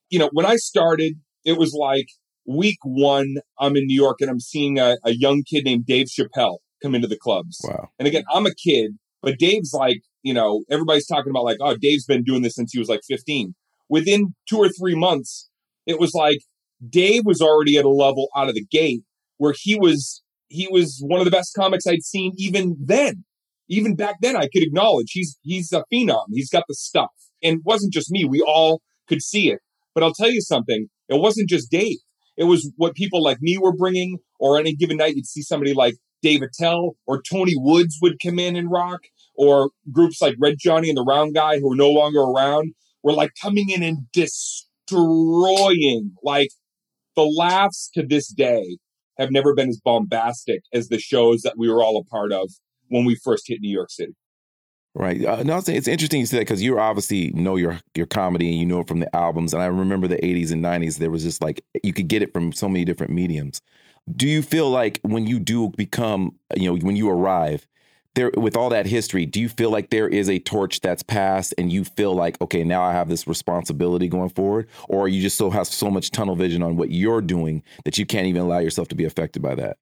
you 0.10 0.18
know, 0.18 0.30
when 0.34 0.46
I 0.46 0.56
started, 0.56 1.14
it 1.46 1.58
was 1.58 1.74
like 1.74 2.08
week 2.46 2.80
one, 2.84 3.36
I'm 3.60 3.76
in 3.76 3.86
New 3.86 3.96
York 3.96 4.18
and 4.22 4.30
I'm 4.30 4.40
seeing 4.40 4.80
a, 4.80 4.98
a 5.06 5.12
young 5.12 5.44
kid 5.44 5.66
named 5.66 5.86
Dave 5.86 6.08
Chappelle 6.08 6.58
come 6.82 6.96
into 6.96 7.08
the 7.08 7.18
clubs. 7.18 7.60
Wow. 7.64 7.90
And 8.00 8.08
again, 8.08 8.24
I'm 8.34 8.46
a 8.46 8.56
kid, 8.56 8.98
but 9.22 9.38
Dave's 9.38 9.74
like, 9.74 10.02
you 10.24 10.34
know, 10.34 10.64
everybody's 10.70 11.06
talking 11.06 11.30
about 11.30 11.44
like, 11.44 11.58
oh, 11.62 11.78
Dave's 11.78 12.06
been 12.06 12.24
doing 12.24 12.42
this 12.42 12.56
since 12.56 12.72
he 12.74 12.80
was 12.80 12.90
like 12.90 13.02
15. 13.08 13.54
Within 13.88 14.34
two 14.50 14.58
or 14.58 14.70
three 14.70 14.96
months, 14.96 15.50
it 15.86 16.00
was 16.00 16.14
like 16.14 16.40
Dave 16.88 17.24
was 17.26 17.42
already 17.42 17.78
at 17.78 17.86
a 17.86 17.90
level 17.90 18.30
out 18.36 18.50
of 18.50 18.56
the 18.56 18.66
gate 18.66 19.02
where 19.38 19.54
he 19.58 19.76
was 19.76 20.22
he 20.50 20.68
was 20.70 21.02
one 21.06 21.20
of 21.20 21.26
the 21.26 21.32
best 21.32 21.54
comics 21.56 21.88
I'd 21.88 22.04
seen 22.04 22.34
even 22.38 22.76
then. 22.80 23.24
Even 23.70 23.96
back 23.96 24.16
then, 24.22 24.36
I 24.36 24.50
could 24.52 24.64
acknowledge 24.64 25.12
he's 25.12 25.38
he's 25.44 25.72
a 25.72 25.84
phenom. 25.94 26.26
He's 26.32 26.50
got 26.50 26.64
the 26.68 26.74
stuff, 26.74 27.12
and 27.44 27.58
it 27.58 27.62
wasn't 27.64 27.94
just 27.94 28.12
me. 28.12 28.26
We 28.26 28.42
all 28.42 28.82
could 29.08 29.22
see 29.22 29.52
it. 29.52 29.60
But 29.94 30.04
I'll 30.04 30.14
tell 30.14 30.32
you 30.32 30.42
something. 30.42 30.88
It 31.08 31.22
wasn't 31.22 31.50
just 31.50 31.72
Dave. 31.72 31.98
It 32.36 32.46
was 32.46 32.72
what 32.78 32.96
people 32.96 33.24
like 33.24 33.38
me 33.42 33.58
were 33.58 33.76
bringing, 33.76 34.18
or 34.40 34.58
any 34.58 34.76
given 34.76 34.98
night, 34.98 35.16
you'd 35.16 35.28
see 35.28 35.42
somebody 35.42 35.74
like 35.74 35.96
Dave 36.22 36.42
Attell 36.42 36.96
or 37.06 37.22
Tony 37.22 37.54
Woods 37.56 37.98
would 38.02 38.20
come 38.24 38.40
in 38.40 38.56
and 38.56 38.72
rock, 38.72 39.02
or 39.36 39.72
groups 39.92 40.22
like 40.22 40.36
Red 40.40 40.56
Johnny 40.60 40.90
and 40.90 40.98
the 40.98 41.04
Round 41.04 41.36
Guy, 41.36 41.60
who 41.60 41.72
are 41.72 41.76
no 41.76 41.90
longer 41.90 42.22
around, 42.22 42.74
were 43.04 43.14
like 43.14 43.32
coming 43.42 43.70
in 43.70 43.84
and 43.84 44.12
destroying. 44.12 46.14
Like 46.24 46.50
the 47.16 47.24
laughs 47.24 47.90
to 47.94 48.06
this 48.06 48.30
day 48.30 48.78
have 49.20 49.32
never 49.32 49.54
been 49.54 49.70
as 49.70 49.80
bombastic 49.80 50.64
as 50.74 50.88
the 50.88 50.98
shows 50.98 51.42
that 51.42 51.58
we 51.58 51.70
were 51.70 51.84
all 51.84 51.98
a 51.98 52.04
part 52.06 52.32
of 52.32 52.50
when 52.88 53.06
we 53.06 53.16
first 53.16 53.44
hit 53.48 53.62
New 53.62 53.72
York 53.72 53.92
City. 53.92 54.14
Right. 54.96 55.24
Uh, 55.24 55.44
no, 55.44 55.58
it's 55.58 55.88
interesting 55.88 56.20
you 56.20 56.26
say 56.26 56.38
that 56.38 56.42
because 56.42 56.64
you 56.64 56.80
obviously 56.80 57.30
know 57.32 57.56
your 57.56 57.80
your 57.96 58.08
comedy 58.08 58.50
and 58.50 58.60
you 58.60 58.66
know 58.66 58.80
it 58.80 58.88
from 58.88 59.00
the 59.00 59.16
albums. 59.16 59.54
And 59.54 59.62
I 59.62 59.68
remember 59.68 60.08
the 60.08 60.18
'80s 60.18 60.52
and 60.52 60.64
'90s. 60.64 60.98
There 60.98 61.12
was 61.12 61.24
just 61.24 61.44
like 61.44 61.64
you 61.84 61.94
could 61.94 62.08
get 62.08 62.24
it 62.24 62.34
from 62.34 62.52
so 62.52 62.68
many 62.68 62.86
different 62.86 63.14
mediums. 63.14 63.62
Do 64.16 64.28
you 64.28 64.42
feel 64.42 64.72
like 64.72 65.00
when 65.04 65.28
you 65.28 65.40
do 65.40 65.70
become, 65.70 66.36
you 66.56 66.74
know, 66.74 66.80
when 66.80 66.96
you 66.96 67.08
arrive 67.08 67.68
there 68.16 68.32
with 68.36 68.56
all 68.56 68.70
that 68.70 68.86
history, 68.86 69.26
do 69.26 69.40
you 69.40 69.50
feel 69.50 69.70
like 69.70 69.90
there 69.90 70.08
is 70.08 70.30
a 70.30 70.40
torch 70.40 70.82
that's 70.82 71.04
passed 71.04 71.54
and 71.58 71.72
you 71.72 71.84
feel 71.84 72.14
like, 72.14 72.40
okay, 72.42 72.64
now 72.64 72.84
I 72.84 72.94
have 72.94 73.08
this 73.08 73.28
responsibility 73.28 74.08
going 74.08 74.30
forward? 74.30 74.68
Or 74.88 75.08
you 75.08 75.22
just 75.22 75.38
so 75.38 75.50
have 75.50 75.68
so 75.68 75.90
much 75.90 76.12
tunnel 76.12 76.36
vision 76.36 76.64
on 76.64 76.76
what 76.76 76.92
you're 76.92 77.22
doing 77.22 77.64
that 77.86 77.98
you 77.98 78.06
can't 78.06 78.28
even 78.28 78.42
allow 78.42 78.60
yourself 78.60 78.88
to 78.90 78.96
be 78.96 79.06
affected 79.06 79.42
by 79.42 79.56
that? 79.56 79.78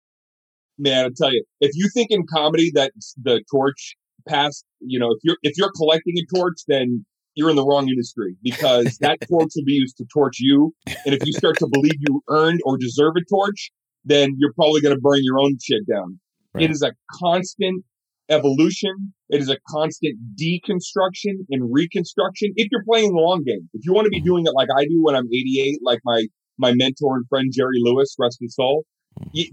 Man, 0.78 1.06
I 1.06 1.10
tell 1.16 1.34
you, 1.34 1.44
if 1.62 1.72
you 1.74 1.90
think 1.94 2.12
in 2.12 2.26
comedy 2.28 2.72
that 2.76 2.92
the 3.22 3.42
torch 3.52 3.96
passed 4.28 4.66
you 4.80 5.00
know, 5.00 5.12
if 5.12 5.20
you're 5.24 5.38
if 5.44 5.58
you're 5.58 5.72
collecting 5.72 6.16
a 6.18 6.36
torch, 6.36 6.60
then 6.68 7.06
you're 7.36 7.50
in 7.50 7.56
the 7.56 7.66
wrong 7.66 7.88
industry 7.88 8.36
because 8.42 8.98
that 9.02 9.20
torch 9.28 9.52
will 9.56 9.66
be 9.66 9.74
used 9.74 9.98
to 9.98 10.06
torch 10.12 10.38
you. 10.40 10.74
And 11.06 11.14
if 11.14 11.26
you 11.26 11.34
start 11.34 11.58
to 11.60 11.68
believe 11.72 11.94
you 12.00 12.22
earned 12.30 12.62
or 12.66 12.78
deserve 12.78 13.14
a 13.16 13.24
torch, 13.26 13.72
then 14.06 14.36
you're 14.38 14.54
probably 14.54 14.82
going 14.82 14.96
to 14.96 15.02
burn 15.02 15.20
your 15.22 15.40
own 15.40 15.58
shit 15.62 15.88
down. 15.88 16.20
Right. 16.54 16.66
It 16.66 16.72
is 16.72 16.82
a 16.82 16.94
constant 17.12 17.84
evolution. 18.30 19.14
It 19.30 19.42
is 19.42 19.50
a 19.50 19.58
constant 19.70 20.18
deconstruction 20.40 21.34
and 21.50 21.70
reconstruction. 21.72 22.54
If 22.56 22.68
you're 22.72 22.84
playing 22.90 23.14
the 23.14 23.22
long 23.22 23.44
game, 23.44 23.70
if 23.74 23.86
you 23.86 23.94
want 23.94 24.06
to 24.06 24.10
be 24.10 24.22
doing 24.22 24.46
it 24.46 24.54
like 24.54 24.70
I 24.76 24.84
do 24.86 25.02
when 25.02 25.16
I'm 25.16 25.28
88, 25.28 25.80
like 25.84 26.00
my 26.06 26.26
my 26.60 26.74
mentor 26.74 27.18
and 27.18 27.28
friend 27.30 27.52
Jerry 27.54 27.80
Lewis, 27.82 28.16
rest 28.20 28.40
his 28.42 28.56
soul, 28.56 28.84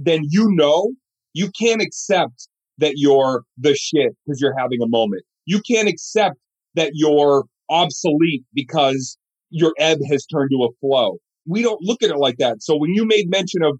then 0.01 0.21
you 0.23 0.49
know 0.51 0.93
you 1.33 1.51
can't 1.59 1.83
accept 1.83 2.49
that 2.79 2.95
you're 2.97 3.43
the 3.59 3.75
shit 3.75 4.13
because 4.25 4.41
you're 4.41 4.59
having 4.59 4.81
a 4.83 4.89
moment. 4.89 5.23
You 5.45 5.61
can't 5.61 5.89
accept 5.89 6.37
that 6.75 6.93
you're 6.95 7.45
obsolete 7.71 8.45
because 8.53 9.17
your 9.51 9.73
ebb 9.79 9.99
has 10.11 10.27
turned 10.27 10.51
to 10.51 10.65
a 10.65 10.69
flow. 10.81 11.19
We 11.47 11.63
don't 11.63 11.83
look 11.83 12.03
at 12.03 12.11
it 12.11 12.17
like 12.17 12.37
that. 12.39 12.63
So 12.63 12.77
when 12.77 12.95
you 12.95 13.05
made 13.07 13.29
mention 13.29 13.63
of 13.63 13.79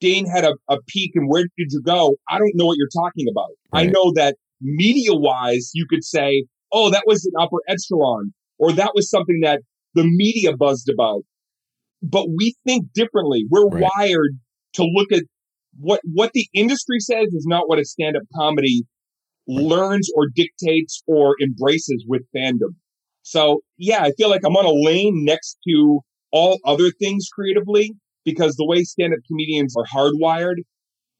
Dane 0.00 0.26
had 0.26 0.44
a, 0.44 0.54
a 0.68 0.78
peak 0.88 1.12
and 1.14 1.28
where 1.28 1.44
did 1.56 1.68
you 1.70 1.80
go? 1.82 2.16
I 2.28 2.38
don't 2.38 2.52
know 2.54 2.66
what 2.66 2.76
you're 2.76 2.88
talking 2.94 3.26
about. 3.30 3.50
Right. 3.72 3.88
I 3.88 3.90
know 3.90 4.12
that 4.14 4.36
media 4.60 5.14
wise, 5.14 5.70
you 5.74 5.86
could 5.88 6.04
say, 6.04 6.44
oh, 6.72 6.90
that 6.90 7.04
was 7.06 7.24
an 7.24 7.32
upper 7.40 7.58
echelon 7.68 8.32
or 8.58 8.72
that 8.72 8.92
was 8.94 9.10
something 9.10 9.40
that 9.42 9.60
the 9.94 10.04
media 10.04 10.56
buzzed 10.56 10.90
about. 10.92 11.22
But 12.02 12.26
we 12.36 12.54
think 12.66 12.92
differently. 12.94 13.46
We're 13.48 13.68
right. 13.68 13.84
wired 13.96 14.38
to 14.74 14.84
look 14.84 15.10
at 15.12 15.22
what 15.78 16.00
what 16.04 16.32
the 16.32 16.46
industry 16.54 17.00
says 17.00 17.28
is 17.34 17.44
not 17.46 17.68
what 17.68 17.78
a 17.78 17.84
stand-up 17.84 18.22
comedy 18.34 18.84
learns 19.46 20.10
or 20.14 20.26
dictates 20.34 21.02
or 21.06 21.34
embraces 21.42 22.04
with 22.06 22.22
fandom. 22.34 22.74
So 23.22 23.60
yeah, 23.76 24.02
I 24.02 24.12
feel 24.12 24.30
like 24.30 24.42
I'm 24.44 24.56
on 24.56 24.64
a 24.64 24.86
lane 24.88 25.24
next 25.24 25.58
to 25.68 26.00
all 26.32 26.58
other 26.64 26.90
things 26.98 27.28
creatively 27.32 27.92
because 28.26 28.56
the 28.56 28.66
way 28.66 28.82
stand-up 28.82 29.20
comedians 29.26 29.74
are 29.74 29.84
hardwired 29.84 30.56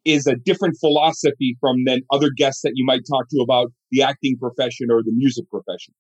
is 0.05 0.27
a 0.27 0.37
different 0.37 0.77
philosophy 0.79 1.57
from 1.59 1.85
than 1.85 2.03
other 2.13 2.29
guests 2.37 2.61
that 2.63 2.73
you 2.75 2.85
might 2.85 3.03
talk 3.11 3.27
to 3.31 3.41
about 3.41 3.73
the 3.91 4.03
acting 4.03 4.37
profession 4.39 4.89
or 4.91 5.03
the 5.03 5.13
music 5.13 5.47
profession. 5.51 5.95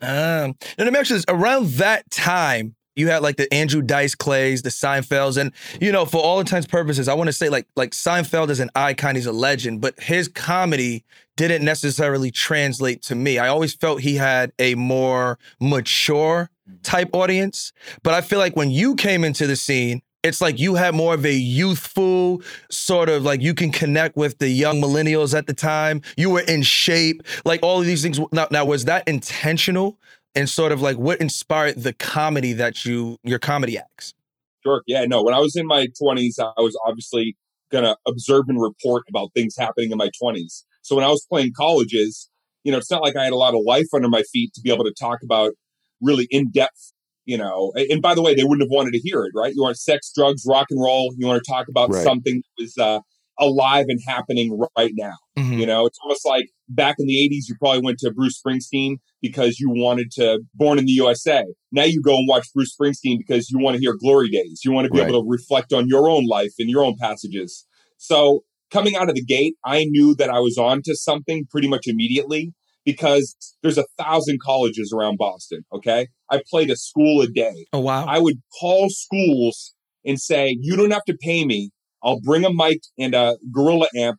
Um, 0.00 0.56
and 0.76 0.96
I'm 0.96 1.24
around 1.28 1.68
that 1.74 2.10
time 2.10 2.74
you 2.94 3.08
had 3.08 3.22
like 3.22 3.36
the 3.36 3.52
Andrew 3.52 3.80
Dice 3.80 4.14
Clays, 4.14 4.62
the 4.62 4.68
Seinfelds, 4.68 5.38
and 5.38 5.52
you 5.80 5.92
know, 5.92 6.04
for 6.04 6.22
all 6.22 6.40
intents 6.40 6.66
purposes, 6.66 7.08
I 7.08 7.14
want 7.14 7.28
to 7.28 7.32
say 7.32 7.48
like 7.48 7.66
like 7.76 7.92
Seinfeld 7.92 8.50
is 8.50 8.60
an 8.60 8.70
icon, 8.74 9.14
he's 9.14 9.26
a 9.26 9.32
legend, 9.32 9.80
but 9.80 9.98
his 10.00 10.28
comedy 10.28 11.04
didn't 11.36 11.64
necessarily 11.64 12.30
translate 12.30 13.02
to 13.02 13.14
me. 13.14 13.38
I 13.38 13.48
always 13.48 13.74
felt 13.74 14.02
he 14.02 14.16
had 14.16 14.52
a 14.58 14.74
more 14.74 15.38
mature 15.60 16.50
type 16.82 17.10
audience, 17.14 17.72
but 18.02 18.12
I 18.14 18.20
feel 18.20 18.38
like 18.38 18.56
when 18.56 18.70
you 18.70 18.94
came 18.94 19.24
into 19.24 19.46
the 19.46 19.56
scene, 19.56 20.02
it's 20.22 20.40
like 20.40 20.58
you 20.58 20.74
had 20.76 20.94
more 20.94 21.14
of 21.14 21.24
a 21.24 21.32
youthful 21.32 22.42
sort 22.70 23.08
of 23.08 23.24
like 23.24 23.40
you 23.40 23.54
can 23.54 23.72
connect 23.72 24.16
with 24.16 24.38
the 24.38 24.48
young 24.48 24.80
millennials 24.80 25.36
at 25.36 25.46
the 25.46 25.54
time. 25.54 26.00
You 26.16 26.30
were 26.30 26.40
in 26.42 26.62
shape, 26.62 27.22
like 27.44 27.60
all 27.62 27.80
of 27.80 27.86
these 27.86 28.02
things. 28.02 28.20
Now, 28.30 28.46
now 28.50 28.64
was 28.64 28.84
that 28.84 29.06
intentional? 29.08 29.98
and 30.34 30.48
sort 30.48 30.72
of 30.72 30.80
like 30.80 30.96
what 30.96 31.20
inspired 31.20 31.76
the 31.76 31.92
comedy 31.92 32.52
that 32.52 32.84
you 32.84 33.18
your 33.22 33.38
comedy 33.38 33.78
acts 33.78 34.14
sure 34.62 34.82
yeah 34.86 35.04
no 35.04 35.22
when 35.22 35.34
i 35.34 35.38
was 35.38 35.56
in 35.56 35.66
my 35.66 35.86
20s 36.00 36.38
i 36.38 36.60
was 36.60 36.78
obviously 36.86 37.36
gonna 37.70 37.96
observe 38.06 38.44
and 38.48 38.60
report 38.60 39.04
about 39.08 39.30
things 39.34 39.54
happening 39.56 39.90
in 39.90 39.98
my 39.98 40.10
20s 40.22 40.64
so 40.82 40.96
when 40.96 41.04
i 41.04 41.08
was 41.08 41.26
playing 41.30 41.52
colleges 41.56 42.30
you 42.64 42.72
know 42.72 42.78
it's 42.78 42.90
not 42.90 43.02
like 43.02 43.16
i 43.16 43.24
had 43.24 43.32
a 43.32 43.36
lot 43.36 43.54
of 43.54 43.60
life 43.64 43.86
under 43.94 44.08
my 44.08 44.22
feet 44.32 44.52
to 44.54 44.60
be 44.60 44.72
able 44.72 44.84
to 44.84 44.94
talk 44.98 45.18
about 45.22 45.52
really 46.00 46.26
in-depth 46.30 46.92
you 47.24 47.36
know 47.36 47.72
and 47.76 48.02
by 48.02 48.14
the 48.14 48.22
way 48.22 48.34
they 48.34 48.44
wouldn't 48.44 48.62
have 48.62 48.70
wanted 48.70 48.92
to 48.92 48.98
hear 48.98 49.24
it 49.24 49.32
right 49.34 49.54
you 49.54 49.62
want 49.62 49.76
sex 49.76 50.12
drugs 50.14 50.44
rock 50.46 50.66
and 50.70 50.80
roll 50.80 51.12
you 51.16 51.26
want 51.26 51.42
to 51.42 51.50
talk 51.50 51.68
about 51.68 51.90
right. 51.90 52.02
something 52.02 52.42
that 52.42 52.62
was 52.62 52.78
uh, 52.78 53.00
alive 53.38 53.86
and 53.88 54.00
happening 54.06 54.58
right 54.76 54.92
now. 54.94 55.14
Mm-hmm. 55.38 55.54
You 55.54 55.66
know, 55.66 55.86
it's 55.86 55.98
almost 56.02 56.26
like 56.26 56.50
back 56.68 56.96
in 56.98 57.06
the 57.06 57.14
80s, 57.14 57.48
you 57.48 57.56
probably 57.58 57.80
went 57.80 57.98
to 57.98 58.12
Bruce 58.12 58.40
Springsteen 58.40 58.96
because 59.20 59.58
you 59.58 59.70
wanted 59.70 60.10
to 60.12 60.40
born 60.54 60.78
in 60.78 60.86
the 60.86 60.92
USA. 60.92 61.44
Now 61.70 61.84
you 61.84 62.02
go 62.02 62.16
and 62.16 62.28
watch 62.28 62.48
Bruce 62.54 62.74
Springsteen 62.74 63.18
because 63.18 63.50
you 63.50 63.58
want 63.58 63.76
to 63.76 63.80
hear 63.80 63.94
glory 63.98 64.28
days. 64.28 64.60
You 64.64 64.72
want 64.72 64.86
to 64.86 64.90
be 64.90 65.00
right. 65.00 65.08
able 65.08 65.22
to 65.22 65.28
reflect 65.28 65.72
on 65.72 65.88
your 65.88 66.08
own 66.08 66.26
life 66.26 66.52
and 66.58 66.68
your 66.68 66.84
own 66.84 66.96
passages. 67.00 67.66
So 67.98 68.42
coming 68.70 68.96
out 68.96 69.08
of 69.08 69.14
the 69.14 69.24
gate, 69.24 69.54
I 69.64 69.84
knew 69.84 70.14
that 70.16 70.30
I 70.30 70.38
was 70.38 70.58
on 70.58 70.82
to 70.84 70.94
something 70.94 71.46
pretty 71.50 71.68
much 71.68 71.86
immediately 71.86 72.52
because 72.84 73.36
there's 73.62 73.78
a 73.78 73.86
thousand 73.98 74.40
colleges 74.44 74.92
around 74.96 75.18
Boston. 75.18 75.64
Okay. 75.72 76.08
I 76.30 76.40
played 76.50 76.70
a 76.70 76.76
school 76.76 77.20
a 77.20 77.26
day. 77.26 77.66
Oh, 77.72 77.80
wow. 77.80 78.04
I 78.06 78.18
would 78.18 78.36
call 78.60 78.88
schools 78.90 79.74
and 80.04 80.20
say, 80.20 80.56
you 80.60 80.76
don't 80.76 80.90
have 80.90 81.04
to 81.04 81.16
pay 81.20 81.44
me 81.44 81.70
I'll 82.02 82.20
bring 82.20 82.44
a 82.44 82.52
mic 82.52 82.80
and 82.98 83.14
a 83.14 83.36
gorilla 83.52 83.86
amp. 83.96 84.18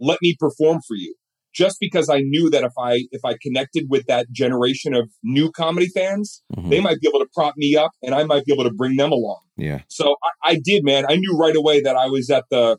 Let 0.00 0.18
me 0.22 0.36
perform 0.38 0.80
for 0.86 0.96
you. 0.96 1.14
Just 1.52 1.78
because 1.80 2.08
I 2.08 2.20
knew 2.20 2.48
that 2.50 2.62
if 2.62 2.72
I 2.78 3.06
if 3.10 3.24
I 3.24 3.34
connected 3.42 3.86
with 3.90 4.06
that 4.06 4.30
generation 4.30 4.94
of 4.94 5.10
new 5.24 5.50
comedy 5.50 5.88
fans, 5.88 6.42
mm-hmm. 6.56 6.70
they 6.70 6.80
might 6.80 7.00
be 7.00 7.08
able 7.08 7.18
to 7.18 7.28
prop 7.34 7.54
me 7.56 7.74
up, 7.74 7.90
and 8.02 8.14
I 8.14 8.22
might 8.22 8.44
be 8.44 8.52
able 8.52 8.64
to 8.64 8.72
bring 8.72 8.96
them 8.96 9.10
along. 9.10 9.40
Yeah. 9.56 9.80
So 9.88 10.14
I, 10.22 10.52
I 10.52 10.60
did, 10.62 10.84
man. 10.84 11.06
I 11.08 11.16
knew 11.16 11.36
right 11.36 11.56
away 11.56 11.80
that 11.82 11.96
I 11.96 12.06
was 12.06 12.30
at 12.30 12.44
the. 12.50 12.78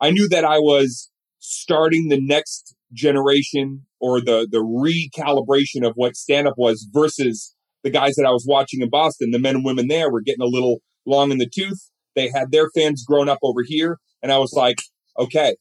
I 0.00 0.10
knew 0.10 0.28
that 0.30 0.44
I 0.44 0.58
was 0.58 1.12
starting 1.38 2.08
the 2.08 2.20
next 2.20 2.74
generation 2.92 3.86
or 4.00 4.20
the 4.20 4.46
the 4.50 4.58
recalibration 4.58 5.86
of 5.86 5.92
what 5.94 6.16
stand 6.16 6.46
up 6.46 6.54
was 6.56 6.86
versus 6.92 7.54
the 7.82 7.90
guys 7.90 8.14
that 8.14 8.26
I 8.26 8.30
was 8.30 8.46
watching 8.48 8.80
in 8.80 8.90
Boston. 8.90 9.30
The 9.30 9.38
men 9.38 9.56
and 9.56 9.64
women 9.64 9.88
there 9.88 10.10
were 10.10 10.20
getting 10.20 10.42
a 10.42 10.46
little 10.46 10.80
long 11.04 11.32
in 11.32 11.38
the 11.38 11.48
tooth 11.48 11.90
they 12.14 12.28
had 12.28 12.50
their 12.50 12.68
fans 12.74 13.04
grown 13.04 13.28
up 13.28 13.38
over 13.42 13.60
here. 13.64 13.98
And 14.22 14.32
I 14.32 14.38
was 14.38 14.52
like, 14.52 14.78
okay, 15.18 15.56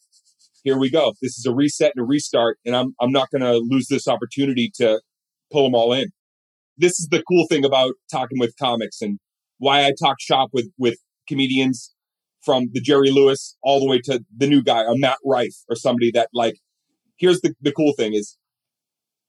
here 0.64 0.78
we 0.78 0.90
go. 0.90 1.14
This 1.22 1.38
is 1.38 1.46
a 1.46 1.54
reset 1.54 1.94
and 1.96 2.04
a 2.04 2.06
restart. 2.06 2.58
And 2.66 2.76
I'm, 2.76 2.94
I'm 3.00 3.12
not 3.12 3.30
going 3.32 3.42
to 3.42 3.58
lose 3.58 3.88
this 3.88 4.08
opportunity 4.08 4.72
to 4.76 5.02
pull 5.52 5.64
them 5.64 5.76
all 5.76 5.94
in. 5.94 6.08
This 6.78 7.00
is 7.00 7.08
the 7.10 7.24
cool 7.28 7.48
thing 7.48 7.66
about 7.66 7.94
talking 8.12 8.40
with 8.40 8.54
comics 8.60 9.02
and 9.02 9.20
why 9.58 9.86
I 9.86 9.94
talk 10.00 10.18
shop 10.20 10.50
with, 10.54 10.70
with 10.78 10.98
comedians 11.28 11.94
from 12.44 12.68
the 12.72 12.82
Jerry 12.82 13.12
Lewis 13.12 13.56
all 13.62 13.80
the 13.80 13.86
way 13.86 14.00
to 14.06 14.24
the 14.36 14.48
new 14.48 14.64
guy, 14.64 14.84
a 14.84 14.96
Matt 14.96 15.18
Rife 15.26 15.56
or 15.70 15.76
somebody 15.76 16.12
that 16.12 16.30
like, 16.34 16.56
here's 17.22 17.40
the, 17.42 17.54
the 17.62 17.72
cool 17.72 17.94
thing 17.94 18.14
is 18.14 18.38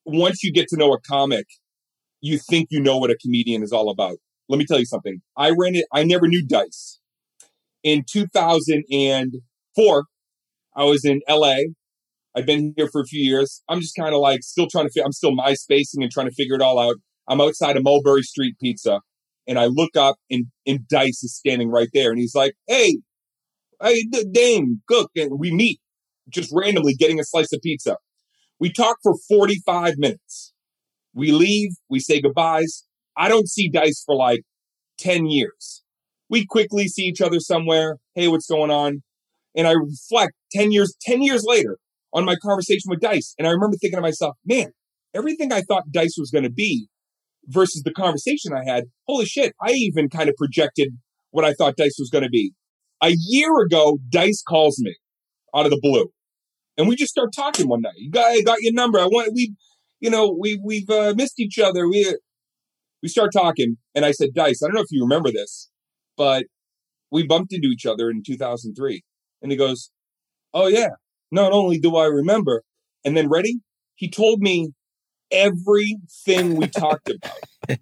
once 0.05 0.43
you 0.43 0.53
get 0.53 0.67
to 0.69 0.77
know 0.77 0.93
a 0.93 1.01
comic, 1.01 1.47
you 2.21 2.39
think 2.39 2.69
you 2.71 2.81
know 2.81 2.99
what 2.99 3.11
a 3.11 3.17
comedian 3.17 3.63
is 3.63 3.73
all 3.73 3.91
about. 3.91 4.17
Let 4.49 4.59
me 4.59 4.67
tell 4.67 4.79
you 4.79 4.87
something. 4.87 5.23
I 5.37 5.51
ran 5.51 5.77
it. 5.77 5.87
I 5.93 6.03
never 6.03 6.27
knew 6.27 6.45
dice 6.45 6.99
in 7.83 8.05
2004, 8.11 10.05
I 10.75 10.85
was 10.85 11.05
in 11.05 11.21
LA. 11.29 11.57
I've 12.35 12.47
been 12.47 12.73
here 12.77 12.89
for 12.91 13.03
a 13.03 13.05
few 13.05 13.23
years. 13.23 13.63
I'm 13.69 13.81
just 13.81 13.95
kind 13.95 14.15
of 14.15 14.21
like 14.21 14.43
still 14.43 14.67
trying 14.71 14.89
to, 14.89 15.03
I'm 15.05 15.13
still 15.13 15.33
MySpacing 15.33 16.01
and 16.01 16.11
trying 16.11 16.29
to 16.29 16.35
figure 16.35 16.55
it 16.55 16.63
all 16.63 16.79
out. 16.79 16.97
I'm 17.29 17.41
outside 17.41 17.77
of 17.77 17.85
Mulberry 17.85 18.23
Street 18.23 18.57
Pizza 18.61 19.01
and 19.47 19.59
I 19.59 19.67
look 19.67 19.97
up 19.97 20.17
and, 20.31 20.47
and 20.67 20.87
Dice 20.89 21.23
is 21.23 21.37
standing 21.37 21.69
right 21.71 21.89
there. 21.93 22.11
And 22.11 22.19
he's 22.19 22.35
like, 22.35 22.55
Hey, 22.67 22.99
hey, 23.83 24.05
Dane, 24.31 24.81
cook. 24.89 25.11
And 25.17 25.39
we 25.39 25.53
meet 25.53 25.81
just 26.29 26.51
randomly 26.53 26.95
getting 26.95 27.21
a 27.21 27.25
slice 27.25 27.53
of 27.53 27.61
pizza. 27.63 27.97
We 28.59 28.73
talk 28.73 28.99
for 29.03 29.15
45 29.29 29.95
minutes. 29.99 30.53
We 31.15 31.33
leave, 31.33 31.71
we 31.91 32.01
say 32.01 32.21
goodbyes. 32.21 32.85
I 33.17 33.29
don't 33.29 33.49
see 33.49 33.69
Dice 33.69 34.03
for 34.07 34.15
like 34.15 34.43
10 34.99 35.27
years 35.27 35.83
we 36.33 36.47
quickly 36.47 36.89
see 36.89 37.03
each 37.03 37.21
other 37.21 37.39
somewhere. 37.39 37.99
Hey, 38.15 38.27
what's 38.27 38.47
going 38.47 38.71
on? 38.71 39.03
And 39.55 39.69
I 39.69 39.73
reflect 39.73 40.33
10 40.53 40.73
years, 40.73 40.97
10 41.03 41.21
years 41.21 41.45
later 41.47 41.77
on 42.15 42.25
my 42.25 42.37
conversation 42.37 42.89
with 42.89 43.01
Dice. 43.01 43.35
And 43.39 43.47
I 43.47 43.51
remember 43.51 43.77
thinking 43.77 43.99
to 43.99 44.03
myself, 44.03 44.37
man, 44.47 44.69
everything 45.15 45.53
I 45.53 45.61
thought 45.61 45.93
Dice 45.93 46.17
was 46.17 46.31
going 46.31 46.45
to 46.45 46.51
be 46.51 46.89
versus 47.49 47.83
the 47.83 47.93
conversation 47.93 48.55
I 48.55 48.65
had, 48.65 48.85
holy 49.07 49.27
shit, 49.27 49.53
I 49.63 49.73
even 49.73 50.09
kind 50.09 50.31
of 50.31 50.35
projected 50.37 50.97
what 51.33 51.45
I 51.45 51.53
thought 51.53 51.77
Dice 51.77 51.97
was 51.99 52.09
going 52.11 52.25
to 52.25 52.31
be. 52.31 52.55
A 53.03 53.13
year 53.15 53.51
ago, 53.61 53.99
Dice 54.09 54.43
calls 54.43 54.79
me 54.79 54.95
out 55.55 55.67
of 55.67 55.71
the 55.71 55.81
blue. 55.81 56.11
And 56.77 56.89
we 56.89 56.97
just 56.97 57.11
start 57.11 57.31
talking 57.35 57.69
one 57.69 57.83
night. 57.83 57.95
You 57.97 58.11
got, 58.11 58.33
I 58.33 58.41
got 58.43 58.63
your 58.63 58.73
number. 58.73 58.99
I 58.99 59.07
want, 59.07 59.33
we, 59.35 59.55
you 60.01 60.11
know, 60.11 60.35
we, 60.39 60.59
we've 60.63 60.89
uh, 60.89 61.15
missed 61.17 61.39
each 61.39 61.59
other. 61.59 61.89
We, 61.89 62.17
we 63.03 63.09
start 63.09 63.33
talking. 63.33 63.77
And 63.95 64.05
I 64.05 64.13
said, 64.13 64.31
Dice, 64.35 64.63
I 64.63 64.67
don't 64.67 64.75
know 64.75 64.81
if 64.81 64.91
you 64.91 65.03
remember 65.03 65.31
this, 65.31 65.71
but 66.17 66.47
we 67.11 67.27
bumped 67.27 67.53
into 67.53 67.69
each 67.69 67.85
other 67.85 68.11
in 68.11 68.23
2003. 68.25 69.03
And 69.43 69.53
he 69.53 69.59
goes, 69.59 69.91
Oh, 70.55 70.67
yeah. 70.67 70.91
Not 71.31 71.53
only 71.53 71.79
do 71.79 71.97
I 71.97 72.07
remember, 72.07 72.63
and 73.05 73.17
then 73.17 73.29
ready? 73.29 73.61
He 73.95 74.11
told 74.11 74.41
me 74.41 74.73
everything 75.31 76.57
we 76.57 76.69
talked 76.69 77.11
about. 77.11 77.81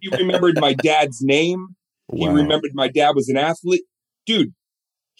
he 0.00 0.08
remembered 0.16 0.58
my 0.58 0.72
dad's 0.72 1.20
name. 1.22 1.76
He 2.12 2.26
remembered 2.26 2.70
my 2.74 2.88
dad 2.88 3.12
was 3.14 3.28
an 3.28 3.36
athlete. 3.36 3.82
Dude, 4.26 4.52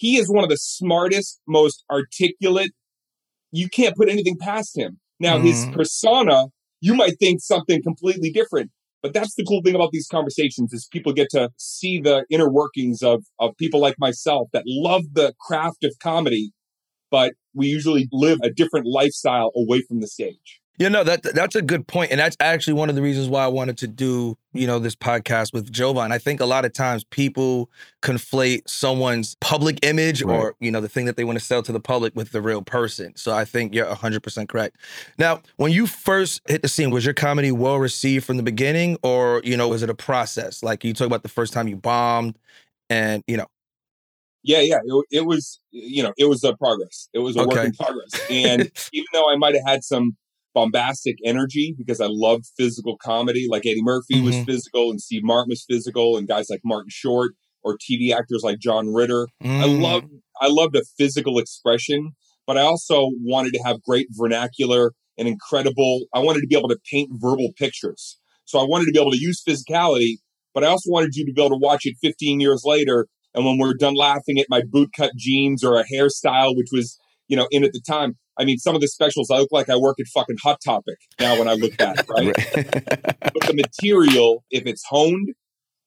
he 0.01 0.17
is 0.17 0.31
one 0.31 0.43
of 0.43 0.49
the 0.49 0.57
smartest, 0.57 1.41
most 1.47 1.85
articulate. 1.91 2.71
You 3.53 3.69
can't 3.69 3.95
put 3.95 4.09
anything 4.09 4.39
past 4.41 4.79
him. 4.79 4.99
Now, 5.21 5.39
his 5.39 5.67
Mhm. 5.67 5.73
persona, 5.73 6.47
you 6.81 6.95
might 6.95 7.19
think 7.19 7.43
something 7.43 7.83
completely 7.83 8.31
different. 8.31 8.71
But 9.03 9.13
that's 9.13 9.35
the 9.35 9.45
cool 9.45 9.61
thing 9.63 9.75
about 9.75 9.91
these 9.93 10.07
conversations 10.07 10.73
is 10.73 10.89
people 10.91 11.13
get 11.13 11.29
to 11.33 11.51
see 11.59 12.01
the 12.01 12.25
inner 12.31 12.51
workings 12.51 13.03
of, 13.03 13.25
of 13.39 13.55
people 13.59 13.79
like 13.79 13.97
myself 13.99 14.49
that 14.55 14.65
love 14.67 15.03
the 15.13 15.35
craft 15.39 15.85
of 15.85 15.93
comedy, 16.03 16.53
but 17.11 17.35
we 17.53 17.67
usually 17.67 18.09
live 18.11 18.39
a 18.43 18.51
different 18.51 18.87
lifestyle 18.87 19.51
away 19.55 19.83
from 19.87 20.01
the 20.01 20.07
stage. 20.07 20.61
You 20.81 20.89
know 20.89 21.05
that 21.05 21.23
that's 21.35 21.55
a 21.55 21.61
good 21.61 21.87
point, 21.87 22.11
and 22.11 22.19
that's 22.19 22.39
actually 22.41 22.73
one 22.73 22.89
of 22.89 22.95
the 22.95 23.03
reasons 23.03 23.29
why 23.29 23.45
I 23.45 23.49
wanted 23.49 23.77
to 23.79 23.87
do 23.87 24.39
you 24.55 24.67
know 24.67 24.79
this 24.79 24.97
podcast 24.97 25.53
with 25.53 25.71
Jovan. 25.71 26.11
I 26.11 26.17
think 26.17 26.41
a 26.41 26.47
lot 26.47 26.65
of 26.65 26.73
times 26.73 27.05
people 27.05 27.69
conflate 28.01 28.63
someone's 28.67 29.37
public 29.43 29.79
image 29.85 30.23
Right. 30.23 30.35
or 30.35 30.57
you 30.59 30.71
know 30.71 30.81
the 30.81 30.89
thing 30.89 31.05
that 31.05 31.19
they 31.19 31.25
want 31.25 31.39
to 31.39 31.45
sell 31.45 31.63
to 31.65 31.71
the 31.71 31.81
public 31.81 32.17
with 32.17 32.33
the 32.33 32.41
real 32.41 32.63
person. 32.63 33.15
So 33.15 33.31
I 33.35 33.45
think 33.45 33.75
you're 33.75 33.89
100 33.89 34.23
percent 34.23 34.49
correct. 34.49 34.77
Now, 35.19 35.43
when 35.57 35.71
you 35.71 35.87
first 35.87 36.41
hit 36.49 36.63
the 36.63 36.69
scene, 36.69 36.89
was 36.91 37.05
your 37.05 37.13
comedy 37.13 37.53
well 37.53 37.77
received 37.77 38.25
from 38.25 38.39
the 38.39 38.43
beginning, 38.43 38.97
or 39.03 39.43
you 39.45 39.59
know 39.59 39.69
was 39.69 39.83
it 39.83 39.91
a 39.91 39.95
process? 39.95 40.63
Like 40.63 40.83
you 40.83 40.95
talk 40.95 41.07
about 41.07 41.23
the 41.23 41.29
first 41.29 41.53
time 41.53 41.69
you 41.69 41.77
bombed, 41.77 42.39
and 42.89 43.23
you 43.27 43.37
know 43.37 43.49
Yeah, 44.43 44.61
yeah. 44.61 44.79
It, 44.83 45.05
it 45.11 45.27
was, 45.27 45.61
you 45.73 46.03
know, 46.03 46.15
it 46.17 46.25
was 46.25 46.43
a 46.43 46.57
progress. 46.57 47.11
It 47.13 47.19
was 47.19 47.37
a 47.37 47.45
work 47.45 47.67
in 47.67 47.73
progress. 47.75 48.19
And 48.31 48.63
even 48.95 49.07
though 49.13 49.31
I 49.31 49.37
might 49.37 49.55
have 49.55 49.67
had 49.67 49.85
some 49.85 50.17
bombastic 50.55 51.17
energy 51.25 51.75
because 51.77 52.01
I 52.01 52.09
loved 52.09 52.47
physical 52.57 52.97
comedy, 53.03 53.47
like 53.51 53.67
Eddie 53.67 53.83
Murphy 53.83 54.21
was 54.21 54.37
Mhm. 54.37 54.47
physical 54.47 54.91
and 54.91 55.01
Steve 55.01 55.23
Martin 55.25 55.51
was 55.51 55.65
physical 55.69 56.17
and 56.17 56.27
guys 56.29 56.49
like 56.51 56.61
Martin 56.65 56.91
Short 56.91 57.33
or 57.63 57.77
TV 57.77 58.13
actors 58.13 58.43
like 58.43 58.59
John 58.59 58.93
Ritter. 58.93 59.29
I 59.61 59.65
Mm. 59.67 59.81
love 59.81 60.05
I 60.43 60.49
loved 60.49 60.75
a 60.75 60.83
physical 60.97 61.39
expression, 61.39 62.13
but 62.47 62.57
I 62.57 62.63
also 62.63 63.11
wanted 63.23 63.53
to 63.53 63.63
have 63.63 63.83
great 63.83 64.07
vernacular 64.13 64.93
and 65.19 65.29
incredible. 65.29 66.07
I 66.15 66.21
wanted 66.21 66.41
to 66.41 66.47
be 66.47 66.57
able 66.57 66.71
to 66.71 66.79
paint 66.91 67.11
verbal 67.13 67.51
pictures. 67.59 68.17
So 68.47 68.59
I 68.59 68.65
wanted 68.65 68.87
to 68.87 68.93
be 68.93 68.99
able 68.99 69.11
to 69.13 69.21
use 69.21 69.43
physicality, 69.47 70.17
but 70.55 70.65
I 70.65 70.69
also 70.69 70.91
wanted 70.91 71.15
you 71.15 71.27
to 71.27 71.33
be 71.33 71.41
able 71.43 71.51
to 71.51 71.63
watch 71.63 71.83
it 71.85 71.97
15 72.01 72.41
years 72.41 72.63
later. 72.65 73.07
And 73.35 73.45
when 73.45 73.59
we're 73.59 73.75
done 73.75 73.95
laughing 73.95 74.39
at 74.39 74.47
my 74.49 74.63
bootcut 74.63 75.11
jeans 75.17 75.63
or 75.63 75.79
a 75.79 75.85
hairstyle, 75.85 76.57
which 76.57 76.69
was, 76.73 76.99
you 77.29 77.37
know, 77.37 77.47
in 77.51 77.63
at 77.63 77.73
the 77.73 77.83
time, 77.87 78.15
I 78.41 78.45
mean, 78.45 78.57
some 78.57 78.75
of 78.75 78.81
the 78.81 78.89
specials, 78.89 79.31
I 79.31 79.37
look 79.37 79.53
like 79.53 79.69
I 79.69 79.77
work 79.77 80.01
at 80.01 80.07
fucking 80.07 80.39
Hot 80.43 80.59
Topic 80.65 80.97
now 81.21 81.39
when 81.39 81.47
I 81.47 81.53
look 81.53 81.77
back, 81.77 81.97
right? 82.09 82.33
but 82.35 83.43
the 83.47 83.53
material, 83.55 84.45
if 84.51 84.67
it's 84.67 84.83
honed, 84.89 85.35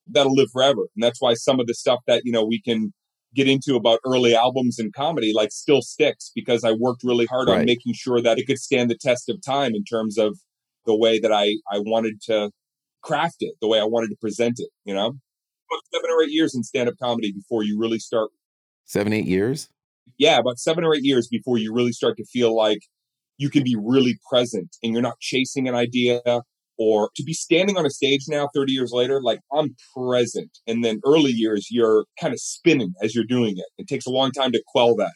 that'll 0.07 0.35
live 0.35 0.49
forever. 0.51 0.81
And 0.95 1.03
that's 1.03 1.19
why 1.19 1.33
some 1.33 1.59
of 1.59 1.65
the 1.65 1.73
stuff 1.73 2.01
that, 2.05 2.21
you 2.25 2.31
know, 2.31 2.45
we 2.45 2.61
can 2.61 2.93
get 3.33 3.47
into 3.47 3.75
about 3.75 3.99
early 4.05 4.35
albums 4.35 4.77
and 4.77 4.93
comedy 4.93 5.33
like 5.33 5.51
still 5.51 5.81
sticks 5.81 6.31
because 6.35 6.63
I 6.63 6.73
worked 6.73 7.03
really 7.03 7.25
hard 7.25 7.49
on 7.49 7.65
making 7.65 7.93
sure 7.95 8.21
that 8.21 8.37
it 8.37 8.45
could 8.45 8.59
stand 8.59 8.91
the 8.91 8.97
test 8.97 9.27
of 9.29 9.41
time 9.43 9.73
in 9.73 9.83
terms 9.83 10.19
of 10.19 10.37
the 10.85 10.95
way 10.95 11.19
that 11.19 11.31
I, 11.31 11.55
I 11.71 11.79
wanted 11.79 12.21
to 12.27 12.51
craft 13.01 13.37
it, 13.39 13.55
the 13.61 13.67
way 13.67 13.79
I 13.79 13.85
wanted 13.85 14.09
to 14.09 14.17
present 14.21 14.55
it, 14.59 14.69
you 14.85 14.93
know? 14.93 15.07
About 15.07 15.81
seven 15.91 16.11
or 16.11 16.21
eight 16.21 16.29
years 16.29 16.53
in 16.53 16.61
stand 16.61 16.87
up 16.87 16.95
comedy 17.01 17.31
before 17.31 17.63
you 17.63 17.79
really 17.79 17.97
start 17.97 18.29
Seven, 18.85 19.13
eight 19.13 19.25
years? 19.25 19.69
Yeah, 20.17 20.37
about 20.37 20.59
seven 20.59 20.83
or 20.83 20.95
eight 20.95 21.03
years 21.03 21.27
before 21.27 21.57
you 21.57 21.73
really 21.73 21.91
start 21.91 22.17
to 22.17 22.25
feel 22.25 22.55
like 22.55 22.79
you 23.37 23.49
can 23.49 23.63
be 23.63 23.75
really 23.75 24.17
present 24.29 24.75
and 24.83 24.93
you're 24.93 25.01
not 25.01 25.19
chasing 25.19 25.67
an 25.67 25.75
idea 25.75 26.21
or 26.77 27.09
to 27.15 27.23
be 27.23 27.33
standing 27.33 27.77
on 27.77 27.85
a 27.85 27.89
stage 27.89 28.25
now 28.27 28.49
30 28.53 28.71
years 28.71 28.91
later, 28.91 29.21
like 29.21 29.39
I'm 29.55 29.75
present. 29.95 30.57
And 30.67 30.83
then 30.83 31.01
early 31.05 31.31
years, 31.31 31.67
you're 31.69 32.05
kind 32.19 32.33
of 32.33 32.39
spinning 32.39 32.93
as 33.01 33.13
you're 33.13 33.25
doing 33.25 33.57
it. 33.57 33.65
It 33.77 33.87
takes 33.87 34.05
a 34.05 34.11
long 34.11 34.31
time 34.31 34.51
to 34.53 34.63
quell 34.67 34.95
that. 34.95 35.13